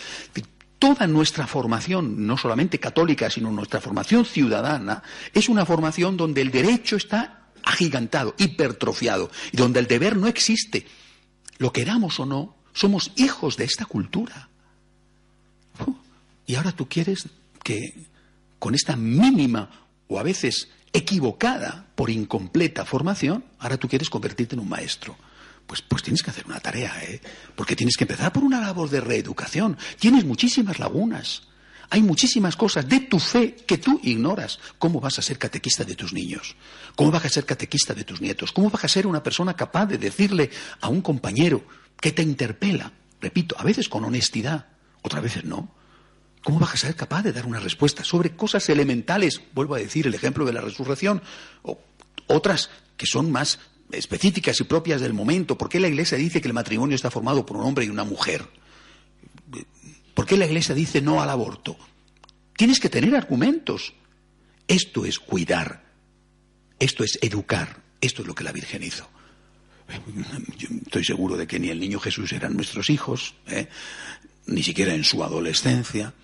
Toda 0.78 1.06
nuestra 1.06 1.46
formación, 1.46 2.26
no 2.26 2.36
solamente 2.36 2.78
católica, 2.78 3.30
sino 3.30 3.50
nuestra 3.50 3.80
formación 3.80 4.24
ciudadana, 4.24 5.02
es 5.32 5.48
una 5.48 5.64
formación 5.64 6.16
donde 6.16 6.42
el 6.42 6.50
derecho 6.50 6.96
está 6.96 7.48
agigantado, 7.64 8.34
hipertrofiado, 8.38 9.30
y 9.52 9.56
donde 9.56 9.80
el 9.80 9.86
deber 9.86 10.16
no 10.16 10.26
existe. 10.26 10.86
Lo 11.58 11.72
queramos 11.72 12.18
o 12.20 12.26
no, 12.26 12.56
somos 12.72 13.12
hijos 13.16 13.56
de 13.56 13.64
esta 13.64 13.86
cultura. 13.86 14.48
Y 16.44 16.56
ahora 16.56 16.72
tú 16.72 16.88
quieres 16.88 17.28
que 17.62 18.08
con 18.58 18.74
esta 18.74 18.96
mínima 18.96 19.70
o 20.08 20.18
a 20.18 20.22
veces 20.22 20.68
equivocada 20.92 21.86
por 21.94 22.10
incompleta 22.10 22.84
formación, 22.84 23.44
ahora 23.58 23.76
tú 23.76 23.88
quieres 23.88 24.10
convertirte 24.10 24.54
en 24.54 24.60
un 24.60 24.68
maestro. 24.68 25.16
Pues, 25.66 25.82
pues 25.82 26.02
tienes 26.02 26.22
que 26.22 26.30
hacer 26.30 26.44
una 26.46 26.60
tarea, 26.60 26.92
¿eh? 27.04 27.20
Porque 27.54 27.76
tienes 27.76 27.96
que 27.96 28.04
empezar 28.04 28.32
por 28.32 28.44
una 28.44 28.60
labor 28.60 28.90
de 28.90 29.00
reeducación. 29.00 29.78
Tienes 29.98 30.24
muchísimas 30.24 30.78
lagunas. 30.78 31.44
Hay 31.88 32.02
muchísimas 32.02 32.56
cosas 32.56 32.88
de 32.88 33.00
tu 33.00 33.18
fe 33.18 33.54
que 33.54 33.78
tú 33.78 34.00
ignoras. 34.02 34.58
¿Cómo 34.78 35.00
vas 35.00 35.18
a 35.18 35.22
ser 35.22 35.38
catequista 35.38 35.84
de 35.84 35.94
tus 35.94 36.12
niños? 36.12 36.56
¿Cómo 36.96 37.10
vas 37.10 37.24
a 37.24 37.28
ser 37.28 37.44
catequista 37.44 37.94
de 37.94 38.04
tus 38.04 38.20
nietos? 38.20 38.52
¿Cómo 38.52 38.70
vas 38.70 38.84
a 38.84 38.88
ser 38.88 39.06
una 39.06 39.22
persona 39.22 39.54
capaz 39.54 39.86
de 39.86 39.98
decirle 39.98 40.50
a 40.80 40.88
un 40.88 41.02
compañero 41.02 41.64
que 42.00 42.12
te 42.12 42.22
interpela, 42.22 42.92
repito, 43.20 43.54
a 43.58 43.62
veces 43.62 43.88
con 43.88 44.04
honestidad, 44.04 44.71
otras 45.02 45.22
veces 45.22 45.44
no, 45.44 45.74
¿Cómo 46.42 46.58
vas 46.58 46.74
a 46.74 46.76
ser 46.76 46.96
capaz 46.96 47.22
de 47.22 47.32
dar 47.32 47.46
una 47.46 47.60
respuesta 47.60 48.02
sobre 48.02 48.34
cosas 48.34 48.68
elementales? 48.68 49.40
Vuelvo 49.54 49.76
a 49.76 49.78
decir 49.78 50.06
el 50.06 50.14
ejemplo 50.14 50.44
de 50.44 50.52
la 50.52 50.60
resurrección, 50.60 51.22
o 51.62 51.78
otras 52.26 52.70
que 52.96 53.06
son 53.06 53.30
más 53.30 53.60
específicas 53.92 54.60
y 54.60 54.64
propias 54.64 55.00
del 55.00 55.12
momento. 55.12 55.56
¿Por 55.56 55.68
qué 55.68 55.78
la 55.78 55.88
Iglesia 55.88 56.18
dice 56.18 56.40
que 56.40 56.48
el 56.48 56.54
matrimonio 56.54 56.96
está 56.96 57.10
formado 57.10 57.46
por 57.46 57.58
un 57.58 57.64
hombre 57.64 57.84
y 57.84 57.90
una 57.90 58.04
mujer? 58.04 58.44
¿Por 60.14 60.26
qué 60.26 60.36
la 60.36 60.46
Iglesia 60.46 60.74
dice 60.74 61.00
no 61.00 61.22
al 61.22 61.30
aborto? 61.30 61.76
Tienes 62.56 62.80
que 62.80 62.88
tener 62.88 63.14
argumentos. 63.14 63.94
Esto 64.66 65.04
es 65.04 65.18
cuidar, 65.20 65.84
esto 66.78 67.04
es 67.04 67.18
educar, 67.22 67.82
esto 68.00 68.22
es 68.22 68.28
lo 68.28 68.34
que 68.34 68.44
la 68.44 68.52
Virgen 68.52 68.82
hizo. 68.82 69.08
Yo 70.56 70.68
estoy 70.86 71.04
seguro 71.04 71.36
de 71.36 71.46
que 71.46 71.60
ni 71.60 71.68
el 71.68 71.78
niño 71.78 72.00
Jesús 72.00 72.32
eran 72.32 72.56
nuestros 72.56 72.88
hijos, 72.90 73.34
¿eh? 73.46 73.68
Ni 74.46 74.62
siquiera 74.62 74.94
en 74.94 75.04
su 75.04 75.22
adolescencia 75.22 76.14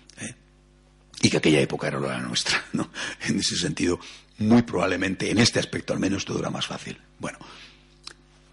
y 1.21 1.29
que 1.29 1.37
aquella 1.37 1.59
época 1.59 1.87
era 1.87 1.99
la 1.99 2.19
nuestra, 2.19 2.63
¿no? 2.73 2.89
En 3.27 3.39
ese 3.39 3.57
sentido, 3.57 3.99
muy 4.37 4.61
probablemente, 4.61 5.29
en 5.29 5.39
este 5.39 5.59
aspecto 5.59 5.93
al 5.93 5.99
menos, 5.99 6.25
todo 6.25 6.39
era 6.39 6.49
más 6.49 6.67
fácil. 6.67 6.97
Bueno, 7.19 7.37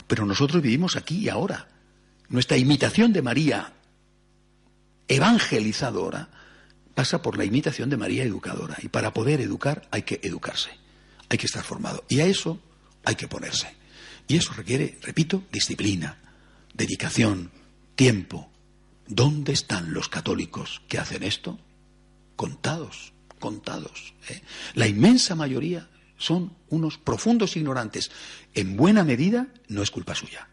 pero 0.06 0.26
nosotros 0.26 0.62
vivimos 0.62 0.96
aquí 0.96 1.18
y 1.18 1.28
ahora. 1.28 1.68
Nuestra 2.28 2.56
imitación 2.56 3.12
de 3.12 3.22
María 3.22 3.72
evangelizadora 5.06 6.28
pasa 6.94 7.22
por 7.22 7.38
la 7.38 7.44
imitación 7.44 7.88
de 7.88 7.96
María 7.96 8.24
educadora. 8.24 8.76
Y 8.82 8.88
para 8.88 9.12
poder 9.12 9.40
educar 9.40 9.86
hay 9.92 10.02
que 10.02 10.20
educarse, 10.22 10.70
hay 11.28 11.38
que 11.38 11.46
estar 11.46 11.62
formado. 11.62 12.04
Y 12.08 12.20
a 12.20 12.26
eso 12.26 12.60
hay 13.04 13.14
que 13.14 13.28
ponerse. 13.28 13.68
Y 14.26 14.36
eso 14.36 14.52
requiere, 14.54 14.98
repito, 15.02 15.44
disciplina, 15.52 16.18
dedicación, 16.74 17.52
tiempo. 17.94 18.50
¿Dónde 19.08 19.52
están 19.52 19.92
los 19.92 20.08
católicos 20.08 20.82
que 20.88 20.98
hacen 20.98 21.22
esto? 21.22 21.58
contados, 22.36 23.12
contados. 23.40 24.14
¿eh? 24.28 24.42
La 24.74 24.86
inmensa 24.86 25.34
mayoría 25.34 25.88
son 26.18 26.54
unos 26.68 26.98
profundos 26.98 27.56
ignorantes. 27.56 28.10
En 28.54 28.76
buena 28.76 29.02
medida 29.02 29.48
no 29.68 29.82
es 29.82 29.90
culpa 29.90 30.14
suya. 30.14 30.48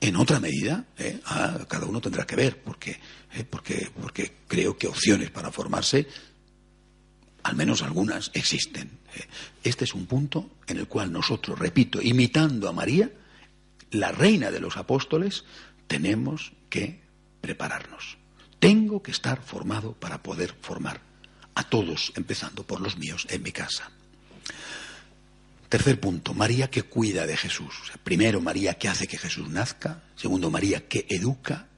En 0.00 0.16
otra 0.16 0.40
medida, 0.40 0.86
¿eh? 0.98 1.20
ah, 1.26 1.58
cada 1.68 1.86
uno 1.86 2.00
tendrá 2.00 2.26
que 2.26 2.36
ver, 2.36 2.62
¿eh? 3.32 3.44
porque, 3.48 3.90
porque 4.00 4.32
creo 4.46 4.76
que 4.76 4.88
opciones 4.88 5.30
para 5.30 5.52
formarse, 5.52 6.06
al 7.42 7.56
menos 7.56 7.82
algunas, 7.82 8.30
existen. 8.34 8.90
Este 9.62 9.84
es 9.84 9.94
un 9.94 10.06
punto 10.06 10.50
en 10.66 10.78
el 10.78 10.88
cual 10.88 11.12
nosotros, 11.12 11.58
repito, 11.58 12.02
imitando 12.02 12.68
a 12.68 12.72
María, 12.72 13.10
la 13.92 14.12
reina 14.12 14.50
de 14.50 14.60
los 14.60 14.76
apóstoles, 14.76 15.44
tenemos 15.86 16.52
que 16.68 17.05
prepararnos. 17.46 18.18
Tengo 18.58 19.04
que 19.04 19.12
estar 19.12 19.40
formado 19.40 19.92
para 19.92 20.20
poder 20.20 20.52
formar 20.60 21.00
a 21.54 21.62
todos, 21.62 22.12
empezando 22.16 22.64
por 22.64 22.80
los 22.80 22.98
míos 22.98 23.24
en 23.30 23.40
mi 23.44 23.52
casa. 23.52 23.88
Tercer 25.68 26.00
punto, 26.00 26.34
María 26.34 26.68
que 26.68 26.82
cuida 26.82 27.24
de 27.24 27.36
Jesús. 27.36 27.92
primero, 28.02 28.40
María 28.40 28.74
que 28.74 28.88
hace 28.88 29.06
que 29.06 29.16
Jesús 29.16 29.48
nazca. 29.48 30.02
Segundo, 30.16 30.50
María 30.50 30.88
que 30.88 31.06
educa. 31.08 31.68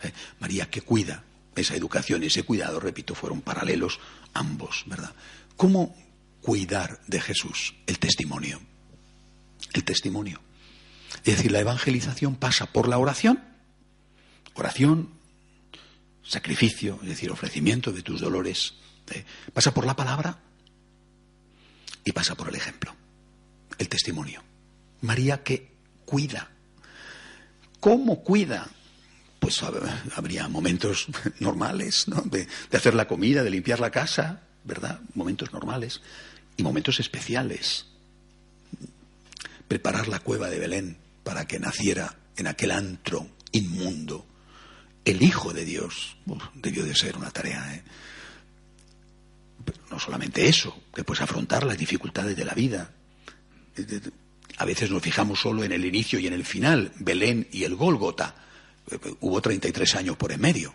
¿eh? 0.00 0.12
María 0.38 0.70
que 0.70 0.82
cuida. 0.82 1.24
Esa 1.56 1.74
educación 1.74 2.22
y 2.22 2.26
ese 2.26 2.44
cuidado, 2.44 2.78
repito, 2.78 3.16
fueron 3.16 3.40
paralelos 3.40 3.98
ambos, 4.32 4.84
¿verdad? 4.86 5.12
¿Cómo 5.56 5.96
cuidar 6.40 7.00
de 7.08 7.20
Jesús? 7.20 7.74
El 7.86 7.98
testimonio. 7.98 8.60
El 9.72 9.82
testimonio. 9.82 10.40
Es 11.24 11.36
decir, 11.36 11.50
la 11.50 11.60
evangelización 11.60 12.36
pasa 12.36 12.66
por 12.66 12.86
la 12.86 12.98
oración. 12.98 13.55
Oración, 14.56 15.10
sacrificio, 16.22 16.98
es 17.02 17.08
decir, 17.10 17.30
ofrecimiento 17.30 17.92
de 17.92 18.02
tus 18.02 18.20
dolores, 18.20 18.74
¿eh? 19.10 19.24
pasa 19.52 19.72
por 19.72 19.84
la 19.84 19.94
palabra 19.94 20.38
y 22.02 22.12
pasa 22.12 22.34
por 22.34 22.48
el 22.48 22.54
ejemplo, 22.54 22.94
el 23.78 23.88
testimonio. 23.88 24.42
María 25.02 25.42
que 25.42 25.72
cuida. 26.06 26.50
¿Cómo 27.80 28.22
cuida? 28.22 28.66
Pues 29.38 29.62
habría 29.62 30.48
momentos 30.48 31.06
normales, 31.38 32.08
¿no? 32.08 32.22
De, 32.22 32.48
hacer 32.72 32.94
la 32.94 33.06
comida, 33.06 33.44
de 33.44 33.50
limpiar 33.50 33.78
la 33.78 33.90
casa, 33.90 34.40
¿verdad? 34.64 35.00
Momentos 35.14 35.52
normales 35.52 36.00
y 36.56 36.62
momentos 36.62 36.98
especiales. 36.98 37.84
Preparar 39.68 40.08
la 40.08 40.20
cueva 40.20 40.48
de 40.48 40.58
Belén 40.58 40.96
para 41.24 41.46
que 41.46 41.58
naciera 41.58 42.16
en 42.38 42.46
aquel 42.46 42.70
antro 42.70 43.28
inmundo 43.52 44.24
el 45.06 45.22
Hijo 45.22 45.54
de 45.54 45.64
Dios. 45.64 46.16
debió 46.54 46.84
de 46.84 46.94
ser 46.94 47.16
una 47.16 47.30
tarea. 47.30 47.74
¿eh? 47.74 47.82
No 49.90 49.98
solamente 49.98 50.46
eso, 50.48 50.82
después 50.94 51.20
afrontar 51.20 51.64
las 51.64 51.78
dificultades 51.78 52.36
de 52.36 52.44
la 52.44 52.52
vida. 52.52 52.90
A 54.58 54.64
veces 54.64 54.90
nos 54.90 55.02
fijamos 55.02 55.40
solo 55.40 55.64
en 55.64 55.72
el 55.72 55.84
inicio 55.84 56.18
y 56.18 56.26
en 56.26 56.32
el 56.32 56.44
final, 56.44 56.92
Belén 56.98 57.48
y 57.52 57.64
el 57.64 57.76
Gólgota. 57.76 58.34
Hubo 59.20 59.40
33 59.40 59.94
años 59.94 60.16
por 60.16 60.32
en 60.32 60.40
medio, 60.40 60.74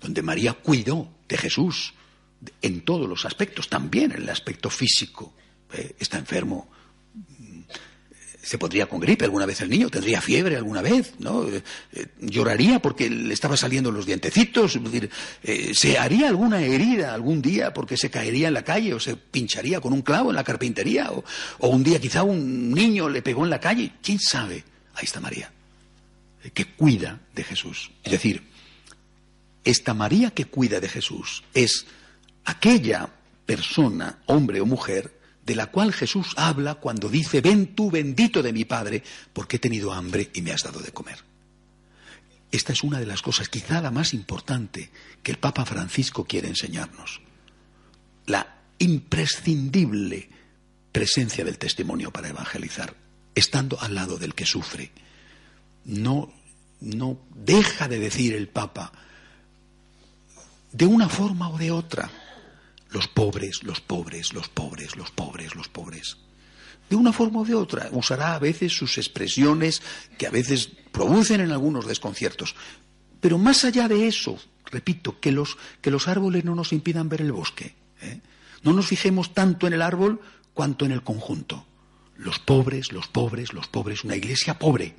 donde 0.00 0.22
María 0.22 0.54
cuidó 0.54 1.08
de 1.28 1.38
Jesús 1.38 1.94
en 2.60 2.82
todos 2.82 3.08
los 3.08 3.24
aspectos, 3.24 3.68
también 3.68 4.12
en 4.12 4.22
el 4.22 4.28
aspecto 4.28 4.68
físico. 4.68 5.32
¿eh? 5.72 5.94
Está 5.98 6.18
enfermo, 6.18 6.70
se 8.42 8.58
pondría 8.58 8.86
con 8.86 9.00
gripe 9.00 9.24
alguna 9.24 9.46
vez 9.46 9.60
el 9.60 9.68
niño, 9.68 9.90
tendría 9.90 10.20
fiebre 10.20 10.56
alguna 10.56 10.80
vez, 10.80 11.14
¿no? 11.18 11.48
Eh, 11.48 11.62
eh, 11.92 12.06
lloraría 12.20 12.80
porque 12.80 13.10
le 13.10 13.34
estaba 13.34 13.56
saliendo 13.56 13.90
los 13.90 14.06
dientecitos, 14.06 14.78
eh, 15.42 15.72
se 15.74 15.98
haría 15.98 16.28
alguna 16.28 16.60
herida 16.62 17.14
algún 17.14 17.42
día 17.42 17.74
porque 17.74 17.96
se 17.96 18.10
caería 18.10 18.48
en 18.48 18.54
la 18.54 18.62
calle 18.62 18.94
o 18.94 19.00
se 19.00 19.16
pincharía 19.16 19.80
con 19.80 19.92
un 19.92 20.02
clavo 20.02 20.30
en 20.30 20.36
la 20.36 20.44
carpintería 20.44 21.10
o, 21.10 21.24
o 21.58 21.68
un 21.68 21.82
día 21.82 22.00
quizá 22.00 22.22
un 22.22 22.72
niño 22.72 23.08
le 23.08 23.22
pegó 23.22 23.44
en 23.44 23.50
la 23.50 23.60
calle, 23.60 23.92
quién 24.02 24.20
sabe. 24.20 24.64
Ahí 24.94 25.04
está 25.04 25.20
María, 25.20 25.52
que 26.54 26.64
cuida 26.74 27.20
de 27.34 27.44
Jesús. 27.44 27.90
Es 28.02 28.12
decir, 28.12 28.42
esta 29.64 29.94
María 29.94 30.30
que 30.30 30.46
cuida 30.46 30.80
de 30.80 30.88
Jesús 30.88 31.44
es 31.54 31.86
aquella 32.44 33.10
persona, 33.44 34.20
hombre 34.26 34.60
o 34.60 34.66
mujer, 34.66 35.17
de 35.48 35.54
la 35.54 35.68
cual 35.68 35.94
Jesús 35.94 36.34
habla 36.36 36.74
cuando 36.74 37.08
dice, 37.08 37.40
ven 37.40 37.74
tú 37.74 37.90
bendito 37.90 38.42
de 38.42 38.52
mi 38.52 38.66
Padre, 38.66 39.02
porque 39.32 39.56
he 39.56 39.58
tenido 39.58 39.94
hambre 39.94 40.30
y 40.34 40.42
me 40.42 40.52
has 40.52 40.62
dado 40.62 40.80
de 40.80 40.92
comer. 40.92 41.24
Esta 42.52 42.74
es 42.74 42.82
una 42.82 43.00
de 43.00 43.06
las 43.06 43.22
cosas, 43.22 43.48
quizá 43.48 43.80
la 43.80 43.90
más 43.90 44.12
importante, 44.12 44.90
que 45.22 45.32
el 45.32 45.38
Papa 45.38 45.64
Francisco 45.64 46.26
quiere 46.26 46.48
enseñarnos. 46.48 47.22
La 48.26 48.58
imprescindible 48.78 50.28
presencia 50.92 51.46
del 51.46 51.56
testimonio 51.56 52.10
para 52.10 52.28
evangelizar, 52.28 52.94
estando 53.34 53.80
al 53.80 53.94
lado 53.94 54.18
del 54.18 54.34
que 54.34 54.44
sufre. 54.44 54.92
No, 55.86 56.30
no 56.82 57.18
deja 57.34 57.88
de 57.88 57.98
decir 57.98 58.34
el 58.34 58.48
Papa, 58.48 58.92
de 60.72 60.84
una 60.84 61.08
forma 61.08 61.48
o 61.48 61.56
de 61.56 61.70
otra, 61.70 62.10
los 62.90 63.08
pobres, 63.08 63.62
los 63.62 63.80
pobres, 63.80 64.32
los 64.32 64.48
pobres, 64.48 64.96
los 64.96 65.10
pobres, 65.10 65.54
los 65.54 65.68
pobres. 65.68 66.16
De 66.88 66.96
una 66.96 67.12
forma 67.12 67.40
o 67.40 67.44
de 67.44 67.54
otra, 67.54 67.88
usará 67.92 68.34
a 68.34 68.38
veces 68.38 68.72
sus 68.72 68.96
expresiones 68.96 69.82
que 70.16 70.26
a 70.26 70.30
veces 70.30 70.70
producen 70.90 71.40
en 71.40 71.52
algunos 71.52 71.86
desconciertos. 71.86 72.54
Pero 73.20 73.36
más 73.36 73.64
allá 73.64 73.88
de 73.88 74.08
eso, 74.08 74.38
repito, 74.70 75.20
que 75.20 75.32
los, 75.32 75.58
que 75.82 75.90
los 75.90 76.08
árboles 76.08 76.44
no 76.44 76.54
nos 76.54 76.72
impidan 76.72 77.08
ver 77.08 77.20
el 77.20 77.32
bosque. 77.32 77.74
¿eh? 78.00 78.20
No 78.62 78.72
nos 78.72 78.86
fijemos 78.86 79.34
tanto 79.34 79.66
en 79.66 79.74
el 79.74 79.82
árbol 79.82 80.20
cuanto 80.54 80.86
en 80.86 80.92
el 80.92 81.02
conjunto. 81.02 81.66
Los 82.16 82.38
pobres, 82.38 82.92
los 82.92 83.06
pobres, 83.06 83.52
los 83.52 83.68
pobres, 83.68 84.02
una 84.04 84.16
iglesia 84.16 84.58
pobre 84.58 84.94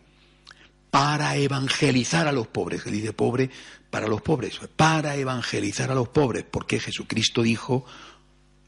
para 0.91 1.35
evangelizar 1.35 2.27
a 2.27 2.31
los 2.31 2.47
pobres. 2.47 2.83
Se 2.83 2.91
dice 2.91 3.13
pobre 3.13 3.49
para 3.89 4.07
los 4.07 4.21
pobres, 4.21 4.59
para 4.75 5.15
evangelizar 5.15 5.91
a 5.91 5.95
los 5.95 6.09
pobres, 6.09 6.45
porque 6.49 6.79
Jesucristo 6.79 7.41
dijo, 7.43 7.85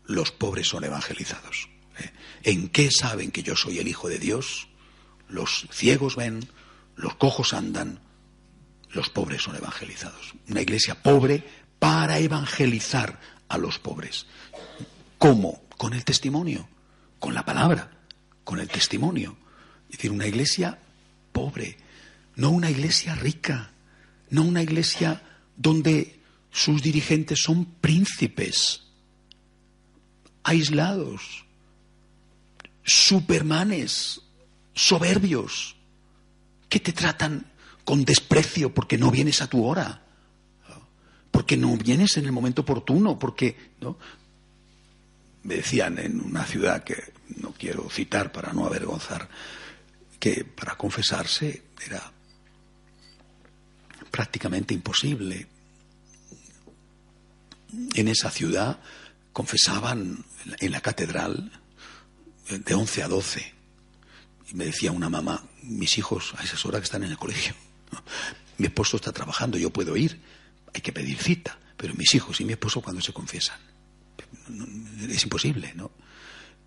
los 0.05 0.31
pobres 0.31 0.67
son 0.67 0.83
evangelizados. 0.83 1.69
¿Eh? 1.99 2.11
¿En 2.43 2.69
qué 2.69 2.89
saben 2.91 3.31
que 3.31 3.43
yo 3.43 3.55
soy 3.55 3.79
el 3.79 3.87
Hijo 3.87 4.09
de 4.09 4.19
Dios? 4.19 4.67
Los 5.27 5.67
ciegos 5.71 6.15
ven, 6.15 6.47
los 6.95 7.15
cojos 7.15 7.53
andan, 7.53 7.99
los 8.91 9.09
pobres 9.09 9.43
son 9.43 9.55
evangelizados. 9.55 10.33
Una 10.49 10.61
iglesia 10.61 11.01
pobre 11.01 11.43
para 11.79 12.19
evangelizar 12.19 13.19
a 13.47 13.57
los 13.57 13.79
pobres. 13.79 14.25
¿Cómo? 15.17 15.63
Con 15.77 15.93
el 15.93 16.03
testimonio, 16.03 16.67
con 17.19 17.33
la 17.33 17.45
palabra, 17.45 17.91
con 18.43 18.59
el 18.59 18.67
testimonio. 18.67 19.37
Es 19.89 19.97
decir, 19.97 20.11
una 20.11 20.27
iglesia 20.27 20.77
pobre, 21.31 21.77
no 22.41 22.49
una 22.49 22.71
iglesia 22.71 23.13
rica, 23.13 23.71
no 24.31 24.41
una 24.41 24.63
iglesia 24.63 25.21
donde 25.55 26.19
sus 26.49 26.81
dirigentes 26.81 27.43
son 27.43 27.65
príncipes, 27.65 28.81
aislados, 30.41 31.45
supermanes, 32.83 34.21
soberbios, 34.73 35.75
que 36.67 36.79
te 36.79 36.93
tratan 36.93 37.45
con 37.85 38.03
desprecio 38.05 38.73
porque 38.73 38.97
no 38.97 39.11
vienes 39.11 39.43
a 39.43 39.47
tu 39.47 39.63
hora, 39.63 40.03
porque 41.29 41.57
no 41.57 41.77
vienes 41.77 42.17
en 42.17 42.25
el 42.25 42.31
momento 42.31 42.63
oportuno, 42.63 43.19
porque 43.19 43.55
¿no? 43.81 43.99
me 45.43 45.57
decían 45.57 45.99
en 45.99 46.19
una 46.19 46.43
ciudad 46.45 46.83
que 46.83 47.13
no 47.37 47.53
quiero 47.53 47.87
citar 47.91 48.31
para 48.31 48.51
no 48.51 48.65
avergonzar, 48.65 49.29
que 50.19 50.43
para 50.43 50.75
confesarse 50.75 51.65
era 51.85 52.11
prácticamente 54.11 54.73
imposible. 54.73 55.47
En 57.95 58.07
esa 58.09 58.29
ciudad 58.29 58.79
confesaban 59.31 60.25
en 60.59 60.71
la 60.71 60.81
catedral 60.81 61.51
de 62.49 62.73
11 62.73 63.03
a 63.03 63.07
12. 63.07 63.53
Y 64.49 64.55
me 64.55 64.65
decía 64.65 64.91
una 64.91 65.09
mamá, 65.09 65.45
mis 65.63 65.97
hijos 65.97 66.33
a 66.37 66.43
esas 66.43 66.65
horas 66.65 66.81
que 66.81 66.85
están 66.85 67.03
en 67.03 67.11
el 67.11 67.17
colegio, 67.17 67.55
mi 68.57 68.67
esposo 68.67 68.97
está 68.97 69.11
trabajando, 69.13 69.57
yo 69.57 69.71
puedo 69.71 69.95
ir, 69.95 70.19
hay 70.73 70.81
que 70.81 70.91
pedir 70.91 71.17
cita, 71.17 71.57
pero 71.77 71.93
mis 71.93 72.13
hijos 72.13 72.39
y 72.41 72.45
mi 72.45 72.53
esposo 72.53 72.81
cuando 72.81 73.01
se 73.01 73.13
confiesan. 73.13 73.59
Es 75.09 75.23
imposible, 75.23 75.73
¿no? 75.75 75.91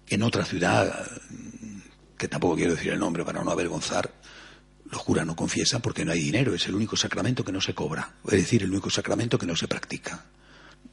En 0.06 0.22
otra 0.22 0.44
ciudad, 0.44 1.10
que 2.16 2.28
tampoco 2.28 2.56
quiero 2.56 2.74
decir 2.74 2.92
el 2.92 2.98
nombre 2.98 3.24
para 3.24 3.44
no 3.44 3.50
avergonzar, 3.50 4.12
los 4.94 5.02
curas 5.02 5.26
no 5.26 5.34
confiesan 5.34 5.82
porque 5.82 6.04
no 6.04 6.12
hay 6.12 6.20
dinero, 6.20 6.54
es 6.54 6.68
el 6.68 6.74
único 6.76 6.96
sacramento 6.96 7.44
que 7.44 7.50
no 7.50 7.60
se 7.60 7.74
cobra, 7.74 8.14
es 8.26 8.38
decir, 8.38 8.62
el 8.62 8.70
único 8.70 8.90
sacramento 8.90 9.36
que 9.36 9.46
no 9.46 9.56
se 9.56 9.66
practica. 9.66 10.24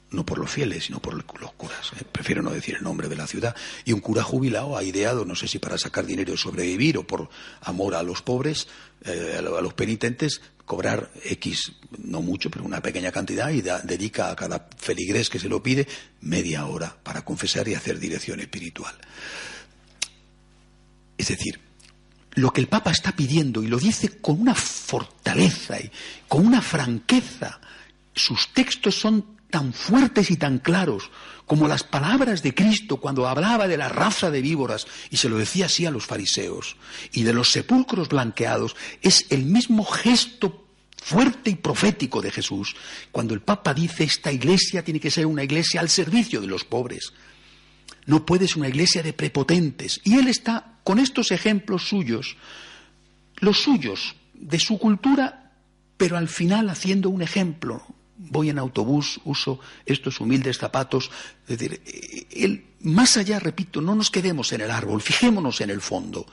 No 0.10 0.26
por 0.26 0.39
los 0.39 0.49
fieles, 0.49 0.86
sino 0.86 0.99
por 0.99 1.14
los 1.14 1.54
curas. 1.54 1.91
¿eh? 1.97 2.04
Prefiero 2.12 2.41
no 2.41 2.49
decir 2.49 2.76
el 2.76 2.84
nombre 2.84 3.08
de 3.08 3.16
la 3.16 3.28
ciudad. 3.28 3.56
Y 3.86 3.93
un 3.93 4.02
cura 4.02 4.24
jubilado 4.24 4.76
ha 4.76 4.84
ideado, 4.84 5.24
no 5.24 5.36
sé 5.36 5.47
si 5.47 5.58
para 5.58 5.78
sacar 5.78 6.06
dinero 6.06 6.34
y 6.34 6.38
sobrevivir 6.38 6.97
o 6.97 7.08
por 7.08 7.30
amor 7.62 7.95
a 7.95 8.04
los 8.04 8.22
pobres, 8.22 8.68
eh, 9.06 9.38
a 9.38 9.62
los 9.62 9.74
penitentes, 9.74 10.41
cobrar 10.66 11.12
X, 11.24 11.72
no 11.97 12.22
mucho, 12.22 12.52
pero 12.52 12.66
una 12.66 12.82
pequeña 12.82 13.14
cantidad 13.14 13.52
y 13.52 13.62
dedica 13.62 14.32
a 14.32 14.36
cada 14.36 14.68
feligrés 14.76 15.30
que 15.30 15.39
se 15.39 15.47
lo 15.47 15.64
pide 15.64 15.88
media 16.20 16.66
hora 16.66 16.97
para 17.04 17.24
confesar 17.24 17.70
y 17.70 17.76
hacer 17.76 17.97
dirección 17.97 18.41
espiritual. 18.41 18.95
Es 21.18 21.30
decir, 21.30 21.70
lo 22.34 22.51
que 22.53 22.61
el 22.61 22.67
Papa 22.67 22.91
está 22.91 23.11
pidiendo 23.11 23.61
y 23.63 23.67
lo 23.67 23.77
dice 23.77 24.19
con 24.19 24.39
una 24.39 24.55
fortaleza 24.55 25.79
y 25.79 25.91
con 26.27 26.45
una 26.45 26.61
franqueza. 26.61 27.59
Sus 28.13 28.49
textos 28.53 28.95
son 28.95 29.38
tan 29.49 29.73
fuertes 29.73 30.32
y 30.32 30.38
tan 30.38 30.59
claros 30.59 31.11
como 31.45 31.67
las 31.67 31.84
palabras 31.84 32.41
de 32.41 32.55
Cristo 32.55 32.97
cuando 32.97 33.27
hablaba 33.27 33.67
de 33.67 33.75
la 33.75 33.89
raza 33.89 34.32
de 34.32 34.41
víboras 34.41 34.88
y 35.09 35.17
se 35.17 35.27
lo 35.27 35.38
decía 35.38 35.65
así 35.65 35.86
a 35.86 35.91
los 35.91 36.05
fariseos 36.05 36.77
y 37.11 37.23
de 37.23 37.34
los 37.34 37.51
sepulcros 37.51 38.07
blanqueados. 38.07 38.75
Es 39.01 39.25
el 39.29 39.43
mismo 39.43 39.84
gesto 39.84 40.65
fuerte 40.95 41.49
y 41.49 41.55
profético 41.55 42.21
de 42.21 42.32
Jesús 42.32 42.75
cuando 43.11 43.34
el 43.34 43.41
Papa 43.41 43.73
dice 43.73 44.05
esta 44.05 44.32
iglesia 44.32 44.84
tiene 44.84 44.99
que 44.99 45.11
ser 45.11 45.25
una 45.25 45.43
iglesia 45.43 45.82
al 45.82 45.89
servicio 45.89 46.39
de 46.39 46.47
los 46.47 46.63
pobres. 46.63 47.11
No 48.06 48.26
puede 48.26 48.47
ser 48.47 48.58
una 48.58 48.70
iglesia 48.70 49.04
de 49.04 49.14
prepotentes. 49.14 50.02
Y 50.04 50.16
él 50.16 50.28
está 50.28 50.80
con 50.84 50.99
estos 50.99 51.32
ejemplos 51.32 51.88
suyos, 51.88 52.36
los 53.39 53.62
suyos, 53.62 54.16
de 54.34 54.60
su 54.60 54.78
cultura, 54.78 55.52
pero 55.97 56.18
al 56.18 56.28
final 56.28 56.70
haciendo 56.70 57.10
un 57.10 57.22
ejemplo. 57.22 57.84
Voy 58.18 58.49
en 58.49 58.60
autobús, 58.60 59.20
uso 59.24 59.60
estos 59.86 60.20
humildes 60.20 60.58
zapatos. 60.58 61.10
Él, 61.47 62.66
más 62.82 63.18
allá, 63.18 63.39
repito, 63.39 63.82
no 63.82 63.95
nos 63.95 64.12
quedemos 64.12 64.52
en 64.54 64.62
el 64.62 64.72
árbol, 64.72 65.02
fijémonos 65.02 65.62
en 65.62 65.70
el 65.70 65.82
fondo. 65.82 66.26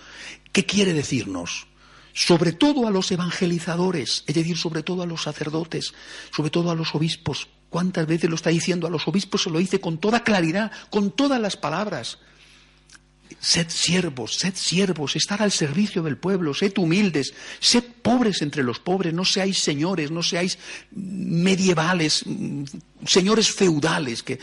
¿Qué 0.52 0.64
quiere 0.64 0.92
decirnos? 0.92 1.66
Sobre 2.12 2.52
todo 2.52 2.86
a 2.86 2.90
los 2.90 3.10
evangelizadores, 3.12 4.24
es 4.26 4.34
decir, 4.34 4.56
sobre 4.56 4.82
todo 4.82 5.02
a 5.02 5.06
los 5.06 5.22
sacerdotes, 5.22 5.94
sobre 6.34 6.50
todo 6.50 6.70
a 6.70 6.74
los 6.74 6.94
obispos. 6.94 7.48
¿Cuántas 7.70 8.06
veces 8.06 8.30
lo 8.30 8.36
está 8.36 8.50
diciendo 8.50 8.86
a 8.86 8.90
los 8.90 9.06
obispos? 9.08 9.42
Se 9.42 9.50
lo 9.50 9.58
dice 9.58 9.80
con 9.80 9.98
toda 9.98 10.24
claridad, 10.24 10.72
con 10.90 11.10
todas 11.10 11.40
las 11.40 11.56
palabras 11.56 12.18
Sed 13.40 13.68
siervos, 13.68 14.36
sed 14.36 14.54
siervos, 14.56 15.14
estar 15.14 15.42
al 15.42 15.52
servicio 15.52 16.02
del 16.02 16.16
pueblo, 16.16 16.54
sed 16.54 16.72
humildes, 16.78 17.34
sed 17.60 17.84
pobres 18.02 18.42
entre 18.42 18.62
los 18.62 18.80
pobres, 18.80 19.12
no 19.12 19.24
seáis 19.24 19.58
señores, 19.58 20.10
no 20.10 20.22
seáis 20.22 20.58
medievales, 20.90 22.24
señores 23.06 23.52
feudales, 23.52 24.22
que 24.22 24.40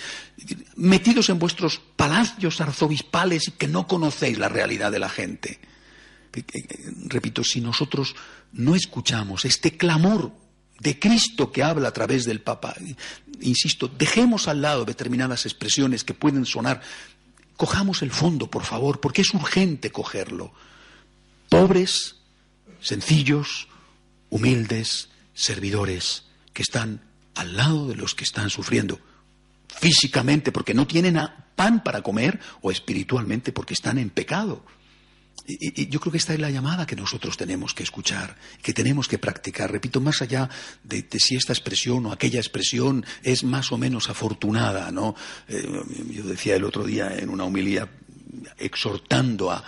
metidos 0.76 1.30
en 1.30 1.40
vuestros 1.40 1.82
palacios 1.96 2.62
arzobispales 2.62 3.48
y 3.48 3.52
que 3.52 3.68
no 3.68 3.88
conocéis 3.88 4.38
la 4.38 4.50
realidad 4.50 4.92
de 4.92 5.00
la 5.00 5.10
gente. 5.10 5.60
Repito, 7.06 7.44
si 7.44 7.62
nosotros 7.62 8.16
no 8.54 8.76
escuchamos 8.76 9.46
este 9.46 9.78
clamor 9.78 10.32
de 10.80 11.00
Cristo 11.00 11.52
que 11.52 11.64
habla 11.64 11.90
a 11.90 11.94
través 11.94 12.26
del 12.26 12.42
Papa, 12.42 12.76
insisto, 13.42 13.88
dejemos 13.88 14.48
al 14.48 14.62
lado 14.62 14.86
determinadas 14.86 15.46
expresiones 15.46 16.04
que 16.04 16.14
pueden 16.14 16.46
sonar 16.46 16.82
Cojamos 17.58 18.02
el 18.02 18.12
fondo, 18.12 18.50
por 18.50 18.64
favor, 18.64 19.00
porque 19.00 19.22
es 19.22 19.34
urgente 19.34 19.92
cogerlo. 19.92 20.52
Pobres, 21.50 22.18
sencillos, 22.82 23.70
humildes, 24.30 25.10
servidores, 25.34 26.26
que 26.54 26.62
están 26.62 27.02
al 27.34 27.56
lado 27.56 27.88
de 27.88 27.96
los 27.96 28.14
que 28.14 28.24
están 28.24 28.50
sufriendo 28.50 29.00
físicamente 29.68 30.52
porque 30.52 30.74
no 30.74 30.88
tienen 30.88 31.18
pan 31.56 31.84
para 31.84 32.02
comer 32.02 32.40
o 32.62 32.72
espiritualmente 32.72 33.52
porque 33.52 33.74
están 33.74 33.98
en 33.98 34.10
pecado. 34.10 34.66
Y, 35.48 35.88
yo 35.90 36.00
creo 36.00 36.12
que 36.12 36.18
esta 36.18 36.34
es 36.34 36.40
la 36.40 36.50
llamada 36.50 36.88
que 36.88 36.96
nosotros 36.96 37.38
tenemos 37.38 37.74
que 37.74 37.84
escuchar, 37.84 38.36
que 38.62 38.74
tenemos 38.74 39.08
que 39.08 39.18
practicar. 39.18 39.72
Repito, 39.72 40.02
más 40.02 40.22
allá 40.22 40.50
de, 40.84 41.06
si 41.20 41.36
esta 41.36 41.54
expresión 41.54 42.06
o 42.06 42.12
aquella 42.12 42.40
expresión 42.40 43.06
es 43.24 43.44
más 43.44 43.72
o 43.72 43.78
menos 43.78 44.10
afortunada, 44.10 44.92
¿no? 44.92 45.16
Eh, 45.48 45.68
yo 46.10 46.24
decía 46.24 46.56
el 46.56 46.64
otro 46.64 46.84
día 46.84 47.16
en 47.18 47.30
una 47.30 47.44
humilía 47.44 47.88
exhortando 48.58 49.52
a, 49.52 49.64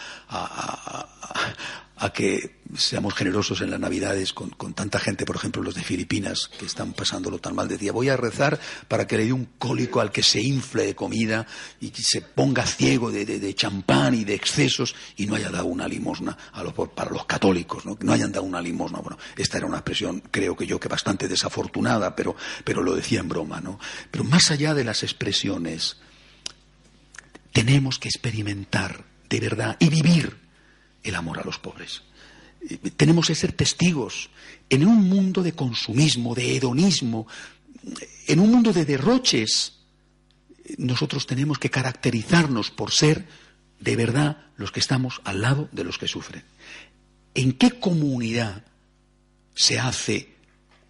que 2.14 2.58
seamos 2.76 3.14
generosos 3.14 3.62
en 3.62 3.72
las 3.72 3.80
Navidades 3.80 4.34
con, 4.34 4.52
tanta 4.74 5.00
gente, 5.00 5.26
por 5.26 5.36
ejemplo, 5.36 5.62
los 5.62 5.76
de 5.76 5.84
Filipinas, 5.84 6.50
que 6.58 6.66
están 6.66 6.94
pasándolo 6.94 7.40
tan 7.40 7.56
mal. 7.56 7.68
Decía, 7.68 7.92
voy 7.92 8.10
a 8.10 8.18
rezar 8.18 8.60
para 8.88 9.06
que 9.06 9.18
le 9.18 9.26
dé 9.26 9.34
un 9.34 9.46
cólico 9.58 10.00
al 10.00 10.12
que 10.12 10.24
se 10.24 10.42
infle 10.42 10.86
de 10.86 10.96
comida 10.96 11.46
y 11.80 11.92
se 11.92 12.22
ponga 12.22 12.66
ciego 12.66 13.12
de, 13.12 13.54
champán 13.56 14.14
y 14.14 14.24
de 14.24 14.36
excesos 14.36 14.96
y 15.16 15.26
no 15.26 15.36
haya 15.36 15.50
dado 15.50 15.66
una 15.66 15.88
limosna 15.88 16.38
para 16.96 17.12
los 17.12 17.26
católicos, 17.26 17.86
¿no? 17.86 17.98
no 18.02 18.14
hayan 18.14 18.32
dado 18.32 18.46
una 18.46 18.62
limosna. 18.62 19.00
Bueno, 19.00 19.18
esta 19.36 19.58
era 19.58 19.68
una 19.68 19.78
expresión, 19.78 20.24
creo 20.32 20.56
que 20.56 20.66
yo, 20.66 20.80
que 20.80 20.88
bastante 20.88 21.28
desafortunada, 21.28 22.16
pero, 22.16 22.36
pero 22.64 22.82
lo 22.82 22.96
decía 22.96 23.20
en 23.20 23.30
broma. 23.30 23.60
¿no? 23.62 23.80
Pero 24.12 24.24
más 24.24 24.52
allá 24.52 24.74
de 24.74 24.84
las 24.84 25.04
expresiones, 25.04 25.98
tenemos 27.58 27.98
que 27.98 28.08
experimentar 28.08 29.04
de 29.28 29.40
verdad 29.40 29.78
y 29.80 29.90
vivir 29.90 30.38
el 31.02 31.16
amor 31.16 31.40
a 31.40 31.44
los 31.44 31.58
pobres. 31.58 32.04
Tenemos 32.98 33.26
que 33.26 33.34
ser 33.34 33.52
testigos 33.52 34.30
en 34.70 34.86
un 34.86 35.10
mundo 35.10 35.42
de 35.42 35.54
consumismo, 35.54 36.36
de 36.36 36.56
hedonismo, 36.56 37.26
en 38.28 38.40
un 38.40 38.52
mundo 38.52 38.72
de 38.74 38.86
derroches. 38.86 39.80
Nosotros 40.78 41.26
tenemos 41.26 41.58
que 41.58 41.72
caracterizarnos 41.72 42.70
por 42.70 42.92
ser 42.92 43.26
de 43.80 43.96
verdad 43.96 44.38
los 44.58 44.72
que 44.72 44.80
estamos 44.80 45.20
al 45.24 45.42
lado 45.42 45.68
de 45.72 45.84
los 45.84 45.98
que 45.98 46.08
sufren. 46.08 46.44
¿En 47.34 47.54
qué 47.54 47.80
comunidad 47.80 48.66
se 49.56 49.80
hace 49.80 50.30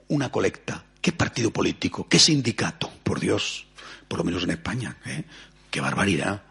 una 0.09 0.34
colecta? 0.34 0.84
¿Qué 0.99 1.13
partido 1.13 1.49
político? 1.49 2.09
¿Qué 2.09 2.20
sindicato? 2.20 2.91
Por 3.03 3.22
Dios, 3.22 3.68
por 4.09 4.20
lo 4.20 4.26
menos 4.26 4.43
en 4.43 4.49
España. 4.49 4.97
¿eh? 5.05 5.24
¡Qué 5.72 5.80
barbaridad! 5.80 6.43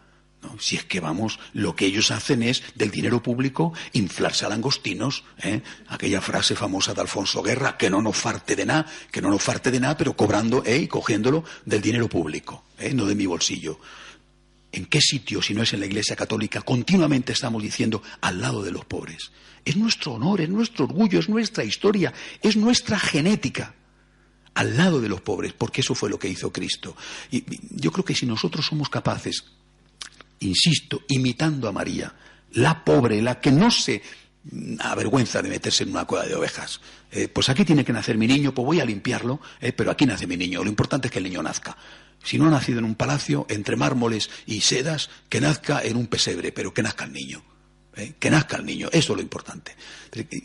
Si 0.59 0.75
es 0.75 0.83
que 0.85 0.99
vamos, 0.99 1.39
lo 1.53 1.75
que 1.75 1.85
ellos 1.85 2.11
hacen 2.11 2.43
es 2.43 2.63
del 2.75 2.91
dinero 2.91 3.21
público 3.21 3.73
inflarse 3.93 4.45
a 4.45 4.49
langostinos, 4.49 5.23
¿eh? 5.39 5.61
aquella 5.87 6.21
frase 6.21 6.55
famosa 6.55 6.93
de 6.93 7.01
Alfonso 7.01 7.41
Guerra, 7.41 7.77
que 7.77 7.89
no 7.89 8.01
nos 8.01 8.17
farte 8.17 8.55
de 8.55 8.65
nada, 8.65 8.85
que 9.11 9.21
no 9.21 9.29
nos 9.29 9.43
farte 9.43 9.71
de 9.71 9.79
nada, 9.79 9.97
pero 9.97 10.15
cobrando 10.15 10.63
¿eh? 10.65 10.77
y 10.77 10.87
cogiéndolo 10.87 11.43
del 11.65 11.81
dinero 11.81 12.07
público, 12.07 12.63
¿eh? 12.79 12.93
no 12.93 13.05
de 13.05 13.15
mi 13.15 13.25
bolsillo. 13.25 13.79
¿En 14.71 14.85
qué 14.85 15.01
sitio, 15.01 15.41
si 15.41 15.53
no 15.53 15.63
es 15.63 15.73
en 15.73 15.79
la 15.79 15.85
Iglesia 15.85 16.15
Católica, 16.15 16.61
continuamente 16.61 17.33
estamos 17.33 17.61
diciendo 17.63 18.01
al 18.21 18.41
lado 18.41 18.63
de 18.63 18.71
los 18.71 18.85
pobres? 18.85 19.31
Es 19.65 19.75
nuestro 19.75 20.13
honor, 20.13 20.41
es 20.41 20.49
nuestro 20.49 20.85
orgullo, 20.85 21.19
es 21.19 21.29
nuestra 21.29 21.63
historia, 21.63 22.13
es 22.41 22.55
nuestra 22.55 22.99
genética 22.99 23.73
al 24.53 24.75
lado 24.75 24.99
de 25.01 25.09
los 25.09 25.21
pobres, 25.21 25.53
porque 25.53 25.81
eso 25.81 25.93
fue 25.93 26.09
lo 26.09 26.17
que 26.17 26.29
hizo 26.29 26.51
Cristo. 26.51 26.95
Y 27.31 27.43
yo 27.69 27.91
creo 27.91 28.03
que 28.03 28.15
si 28.15 28.25
nosotros 28.25 28.65
somos 28.65 28.89
capaces 28.89 29.45
insisto, 30.39 31.03
imitando 31.07 31.67
a 31.67 31.71
María, 31.71 32.13
la 32.53 32.83
pobre, 32.83 33.21
la 33.21 33.39
que 33.39 33.51
no 33.51 33.71
se 33.71 34.01
avergüenza 34.79 35.41
de 35.41 35.49
meterse 35.49 35.83
en 35.83 35.91
una 35.91 36.05
cueva 36.05 36.25
de 36.25 36.35
ovejas. 36.35 36.79
Eh, 37.11 37.27
pues 37.27 37.49
aquí 37.49 37.65
tiene 37.65 37.83
que 37.83 37.93
nacer 37.93 38.17
mi 38.17 38.27
niño, 38.27 38.53
pues 38.53 38.65
voy 38.65 38.79
a 38.79 38.85
limpiarlo, 38.85 39.39
eh, 39.59 39.73
pero 39.73 39.91
aquí 39.91 40.05
nace 40.05 40.27
mi 40.27 40.37
niño. 40.37 40.63
Lo 40.63 40.69
importante 40.69 41.07
es 41.07 41.11
que 41.11 41.19
el 41.19 41.25
niño 41.25 41.43
nazca. 41.43 41.77
Si 42.23 42.37
no 42.37 42.47
ha 42.47 42.51
nacido 42.51 42.79
en 42.79 42.85
un 42.85 42.95
palacio, 42.95 43.45
entre 43.49 43.75
mármoles 43.75 44.29
y 44.45 44.61
sedas, 44.61 45.09
que 45.29 45.41
nazca 45.41 45.81
en 45.83 45.97
un 45.97 46.07
pesebre, 46.07 46.51
pero 46.51 46.73
que 46.73 46.83
nazca 46.83 47.05
el 47.05 47.13
niño. 47.13 47.43
Eh, 47.95 48.13
que 48.19 48.29
nazca 48.29 48.57
el 48.57 48.65
niño, 48.65 48.89
eso 48.91 49.13
es 49.13 49.17
lo 49.17 49.21
importante. 49.21 49.75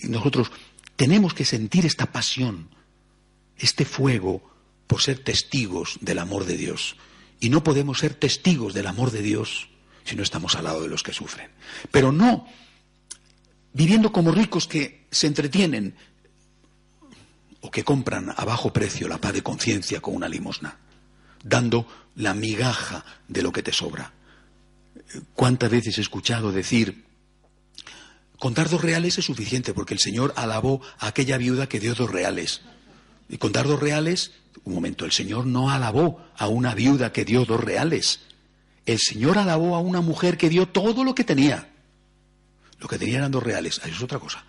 Nosotros 0.05 0.51
tenemos 0.97 1.34
que 1.34 1.45
sentir 1.45 1.86
esta 1.86 2.07
pasión, 2.12 2.68
este 3.57 3.84
fuego, 3.84 4.51
por 4.86 5.01
ser 5.01 5.18
testigos 5.20 5.99
del 6.01 6.18
amor 6.18 6.45
de 6.45 6.57
Dios. 6.57 6.97
Y 7.40 7.49
no 7.49 7.64
podemos 7.64 7.99
ser 7.99 8.14
testigos 8.14 8.74
del 8.74 8.86
amor 8.86 9.11
de 9.11 9.22
Dios 9.22 9.68
si 10.05 10.16
no 10.16 10.22
estamos 10.22 10.55
al 10.57 10.64
lado 10.64 10.82
de 10.82 10.88
los 10.88 11.03
que 11.03 11.12
sufren. 11.12 11.50
Pero 11.90 12.12
no 12.12 12.46
viviendo 13.72 14.12
como 14.12 14.32
ricos 14.32 14.66
que 14.66 15.07
se 15.11 15.26
entretienen 15.26 15.94
o 17.61 17.70
que 17.70 17.84
compran 17.84 18.34
a 18.36 18.44
bajo 18.44 18.72
precio 18.72 19.09
la 19.09 19.18
paz 19.18 19.32
de 19.32 19.42
conciencia 19.42 20.00
con 20.00 20.14
una 20.14 20.28
limosna, 20.28 20.78
dando 21.42 21.86
la 22.16 22.34
migaja 22.34 23.05
de 23.28 23.42
lo 23.42 23.53
que 23.53 23.62
te 23.62 23.72
sobra. 23.72 24.12
¿Cuántas 25.34 25.70
veces 25.70 25.98
he 25.98 26.00
escuchado 26.00 26.53
decir, 26.53 27.05
contar 28.38 28.68
dos 28.68 28.82
reales 28.82 29.18
es 29.18 29.24
suficiente 29.24 29.74
porque 29.74 29.94
el 29.94 30.00
Señor 30.00 30.32
alabó 30.36 30.80
a 30.98 31.09
aquella 31.09 31.38
viuda 31.38 31.68
que 31.68 31.80
dio 31.80 31.94
dos 31.94 32.11
reales? 32.11 32.62
Y 33.28 33.38
contar 33.38 33.66
dos 33.66 33.80
reales, 33.80 34.32
un 34.64 34.74
momento, 34.74 35.05
el 35.05 35.12
Señor 35.12 35.46
no 35.46 35.70
alabó 35.70 36.22
a 36.36 36.48
una 36.48 36.74
viuda 36.74 37.12
que 37.12 37.24
dio 37.24 37.44
dos 37.44 37.62
reales. 37.62 38.20
El 38.87 38.99
Señor 38.99 39.39
alabó 39.39 39.76
a 39.76 39.80
una 39.80 40.01
mujer 40.01 40.37
que 40.37 40.49
dio 40.49 40.66
todo 40.68 41.05
lo 41.05 41.14
que 41.14 41.24
tenía. 41.24 41.68
Lo 42.78 42.89
que 42.89 42.99
tenía 42.99 43.18
eran 43.18 43.30
dos 43.30 43.43
reales. 43.43 43.80
Eso 43.85 43.95
es 43.95 44.03
otra 44.03 44.18
cosa. 44.18 44.45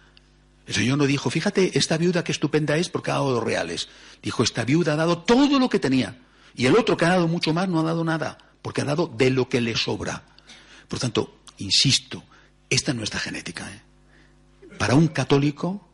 El 0.65 0.73
Señor 0.73 0.97
no 0.97 1.05
dijo, 1.05 1.29
fíjate, 1.29 1.77
esta 1.77 1.97
viuda 1.97 2.23
qué 2.23 2.31
estupenda 2.31 2.77
es 2.77 2.89
porque 2.89 3.11
ha 3.11 3.15
dado 3.15 3.31
dos 3.31 3.43
reales. 3.43 3.89
Dijo, 4.21 4.43
esta 4.43 4.63
viuda 4.63 4.93
ha 4.93 4.97
dado 4.97 5.19
todo 5.19 5.59
lo 5.59 5.69
que 5.69 5.79
tenía. 5.79 6.19
Y 6.55 6.65
el 6.65 6.77
otro 6.77 6.95
que 6.95 7.05
ha 7.05 7.09
dado 7.09 7.27
mucho 7.27 7.53
más 7.53 7.67
no 7.67 7.79
ha 7.79 7.83
dado 7.83 8.03
nada, 8.03 8.37
porque 8.61 8.81
ha 8.81 8.85
dado 8.85 9.07
de 9.07 9.29
lo 9.29 9.49
que 9.49 9.61
le 9.61 9.75
sobra. 9.75 10.23
Por 10.87 10.99
tanto, 10.99 11.39
insisto, 11.57 12.23
esta 12.69 12.91
es 12.91 12.97
nuestra 12.97 13.19
genética. 13.19 13.69
¿eh? 13.69 13.81
Para 14.77 14.95
un 14.95 15.07
católico, 15.07 15.87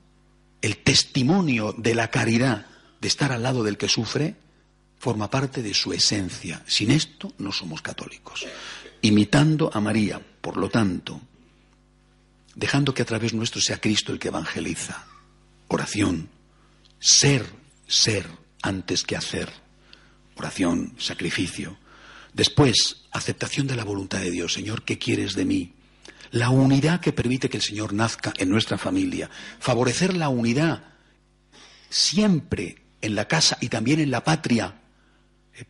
el 0.61 0.77
testimonio 0.77 1.73
de 1.77 1.95
la 1.95 2.09
caridad, 2.09 2.67
de 3.01 3.07
estar 3.07 3.31
al 3.31 3.43
lado 3.43 3.63
del 3.63 3.77
que 3.77 3.87
sufre, 3.87 4.35
forma 4.99 5.29
parte 5.29 5.63
de 5.63 5.73
su 5.73 5.93
esencia. 5.93 6.61
Sin 6.67 6.91
esto 6.91 7.33
no 7.39 7.51
somos 7.51 7.81
católicos. 7.81 8.45
Imitando 9.01 9.71
a 9.73 9.79
María, 9.79 10.21
por 10.41 10.57
lo 10.57 10.69
tanto, 10.69 11.21
dejando 12.53 12.93
que 12.93 13.01
a 13.01 13.05
través 13.05 13.33
nuestro 13.33 13.61
sea 13.61 13.79
Cristo 13.79 14.11
el 14.11 14.19
que 14.19 14.27
evangeliza. 14.27 15.07
Oración, 15.69 16.29
ser, 16.99 17.45
ser 17.87 18.27
antes 18.61 19.03
que 19.03 19.15
hacer. 19.15 19.49
Oración, 20.35 20.93
sacrificio. 20.99 21.77
Después, 22.33 23.05
aceptación 23.11 23.67
de 23.67 23.75
la 23.75 23.85
voluntad 23.85 24.19
de 24.19 24.31
Dios. 24.31 24.53
Señor, 24.53 24.83
¿qué 24.83 24.97
quieres 24.97 25.33
de 25.33 25.45
mí? 25.45 25.73
La 26.31 26.49
unidad 26.49 26.99
que 26.99 27.13
permite 27.13 27.49
que 27.49 27.57
el 27.57 27.63
Señor 27.63 27.93
nazca 27.93 28.33
en 28.37 28.49
nuestra 28.49 28.77
familia. 28.77 29.29
Favorecer 29.59 30.15
la 30.15 30.29
unidad 30.29 30.83
siempre 31.89 32.83
en 33.01 33.15
la 33.15 33.27
casa 33.27 33.57
y 33.61 33.69
también 33.69 33.99
en 33.99 34.11
la 34.11 34.23
patria 34.23 34.78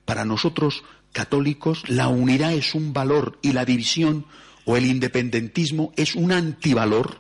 para 0.05 0.25
nosotros 0.25 0.83
católicos 1.11 1.83
la 1.87 2.07
unidad 2.07 2.53
es 2.53 2.75
un 2.75 2.93
valor 2.93 3.39
y 3.41 3.53
la 3.53 3.65
división 3.65 4.25
o 4.65 4.77
el 4.77 4.85
independentismo 4.85 5.93
es 5.95 6.15
un 6.15 6.31
antivalor, 6.31 7.19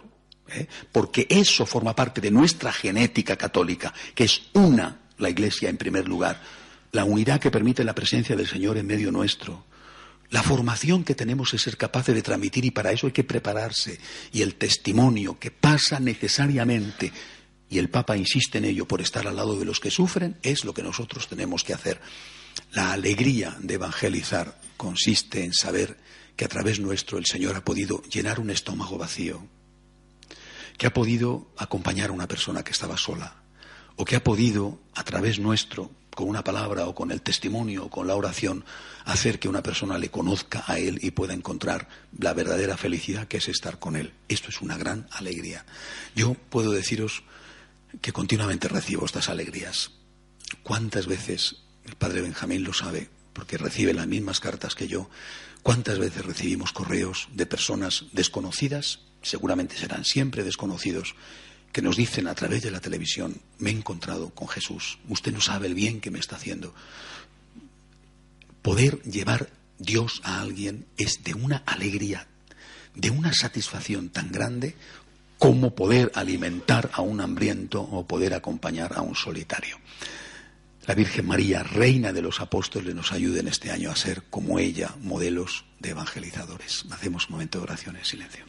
¿eh? 0.49 0.67
porque 0.91 1.25
eso 1.29 1.65
forma 1.65 1.95
parte 1.95 2.21
de 2.21 2.31
nuestra 2.31 2.71
genética 2.71 3.35
católica, 3.37 3.93
que 4.13 4.25
es 4.25 4.43
una, 4.53 4.99
la 5.17 5.29
Iglesia 5.29 5.69
en 5.69 5.77
primer 5.77 6.07
lugar, 6.07 6.41
la 6.91 7.05
unidad 7.05 7.39
que 7.39 7.51
permite 7.51 7.83
la 7.83 7.95
presencia 7.95 8.35
del 8.35 8.47
Señor 8.47 8.77
en 8.77 8.87
medio 8.87 9.11
nuestro. 9.11 9.65
La 10.29 10.43
formación 10.43 11.03
que 11.03 11.15
tenemos 11.15 11.53
es 11.55 11.63
ser 11.63 11.75
capaces 11.75 12.13
de 12.13 12.21
transmitir 12.21 12.65
y 12.65 12.71
para 12.71 12.91
eso 12.91 13.07
hay 13.07 13.13
que 13.13 13.23
prepararse. 13.23 13.99
Y 14.31 14.43
el 14.43 14.55
testimonio 14.55 15.39
que 15.39 15.49
pasa 15.49 15.99
necesariamente, 15.99 17.11
y 17.67 17.79
el 17.79 17.89
Papa 17.89 18.15
insiste 18.15 18.59
en 18.59 18.65
ello 18.65 18.87
por 18.87 19.01
estar 19.01 19.27
al 19.27 19.35
lado 19.35 19.57
de 19.57 19.65
los 19.65 19.79
que 19.79 19.89
sufren, 19.89 20.37
es 20.43 20.65
lo 20.65 20.73
que 20.73 20.83
nosotros 20.83 21.27
tenemos 21.27 21.63
que 21.63 21.73
hacer. 21.73 21.99
La 22.71 22.91
alegría 22.93 23.57
de 23.59 23.75
evangelizar 23.75 24.59
consiste 24.77 25.43
en 25.43 25.53
saber 25.53 25.97
que 26.35 26.45
a 26.45 26.47
través 26.47 26.79
nuestro 26.79 27.17
el 27.17 27.25
Señor 27.25 27.55
ha 27.55 27.65
podido 27.65 28.01
llenar 28.03 28.39
un 28.39 28.49
estómago 28.49 28.97
vacío, 28.97 29.45
que 30.77 30.87
ha 30.87 30.93
podido 30.93 31.51
acompañar 31.57 32.09
a 32.09 32.13
una 32.13 32.27
persona 32.27 32.63
que 32.63 32.71
estaba 32.71 32.97
sola, 32.97 33.35
o 33.97 34.05
que 34.05 34.15
ha 34.15 34.23
podido, 34.23 34.79
a 34.95 35.03
través 35.03 35.39
nuestro, 35.39 35.91
con 36.15 36.29
una 36.29 36.43
palabra 36.43 36.87
o 36.87 36.95
con 36.95 37.11
el 37.11 37.21
testimonio 37.21 37.85
o 37.85 37.89
con 37.89 38.07
la 38.07 38.15
oración, 38.15 38.63
hacer 39.05 39.39
que 39.39 39.49
una 39.49 39.63
persona 39.63 39.97
le 39.97 40.09
conozca 40.09 40.63
a 40.67 40.79
Él 40.79 40.99
y 41.01 41.11
pueda 41.11 41.33
encontrar 41.33 41.87
la 42.17 42.33
verdadera 42.33 42.77
felicidad 42.77 43.27
que 43.27 43.37
es 43.37 43.47
estar 43.47 43.79
con 43.79 43.95
Él. 43.95 44.13
Esto 44.27 44.49
es 44.49 44.61
una 44.61 44.77
gran 44.77 45.07
alegría. 45.11 45.65
Yo 46.15 46.33
puedo 46.33 46.71
deciros 46.71 47.23
que 48.01 48.13
continuamente 48.13 48.67
recibo 48.67 49.05
estas 49.05 49.29
alegrías. 49.29 49.91
¿Cuántas 50.63 51.07
veces, 51.07 51.63
el 51.89 51.95
padre 51.95 52.21
Benjamín 52.21 52.63
lo 52.63 52.73
sabe, 52.73 53.09
porque 53.33 53.57
recibe 53.57 53.93
las 53.93 54.07
mismas 54.07 54.39
cartas 54.39 54.75
que 54.75 54.87
yo, 54.87 55.09
cuántas 55.63 55.99
veces 55.99 56.25
recibimos 56.25 56.71
correos 56.71 57.27
de 57.33 57.45
personas 57.45 58.05
desconocidas, 58.13 58.99
seguramente 59.21 59.75
serán 59.75 60.05
siempre 60.05 60.43
desconocidos, 60.43 61.15
que 61.71 61.81
nos 61.81 61.97
dicen 61.97 62.27
a 62.27 62.35
través 62.35 62.61
de 62.63 62.71
la 62.71 62.79
televisión, 62.79 63.41
me 63.57 63.71
he 63.71 63.73
encontrado 63.73 64.29
con 64.29 64.47
Jesús, 64.47 64.99
usted 65.07 65.33
no 65.33 65.41
sabe 65.41 65.67
el 65.67 65.73
bien 65.73 65.99
que 65.99 66.11
me 66.11 66.19
está 66.19 66.35
haciendo. 66.35 66.73
Poder 68.61 69.01
llevar 69.03 69.49
Dios 69.77 70.21
a 70.23 70.41
alguien 70.41 70.85
es 70.97 71.23
de 71.23 71.33
una 71.33 71.57
alegría, 71.65 72.27
de 72.95 73.09
una 73.09 73.33
satisfacción 73.33 74.09
tan 74.09 74.31
grande 74.31 74.75
como 75.37 75.73
poder 75.73 76.11
alimentar 76.15 76.91
a 76.93 77.01
un 77.01 77.21
hambriento 77.21 77.81
o 77.81 78.05
poder 78.05 78.33
acompañar 78.33 78.93
a 78.95 79.01
un 79.01 79.15
solitario. 79.15 79.77
La 80.87 80.95
Virgen 80.95 81.27
María, 81.27 81.63
Reina 81.63 82.13
de 82.13 82.21
los 82.21 82.39
Apóstoles, 82.39 82.95
nos 82.95 83.11
ayude 83.11 83.41
en 83.41 83.47
este 83.47 83.71
año 83.71 83.91
a 83.91 83.95
ser 83.95 84.23
como 84.29 84.59
ella, 84.59 84.95
modelos 85.01 85.65
de 85.79 85.91
evangelizadores. 85.91 86.85
Hacemos 86.91 87.27
un 87.27 87.33
momento 87.33 87.59
de 87.59 87.63
oración 87.65 87.95
en 87.95 88.05
silencio. 88.05 88.45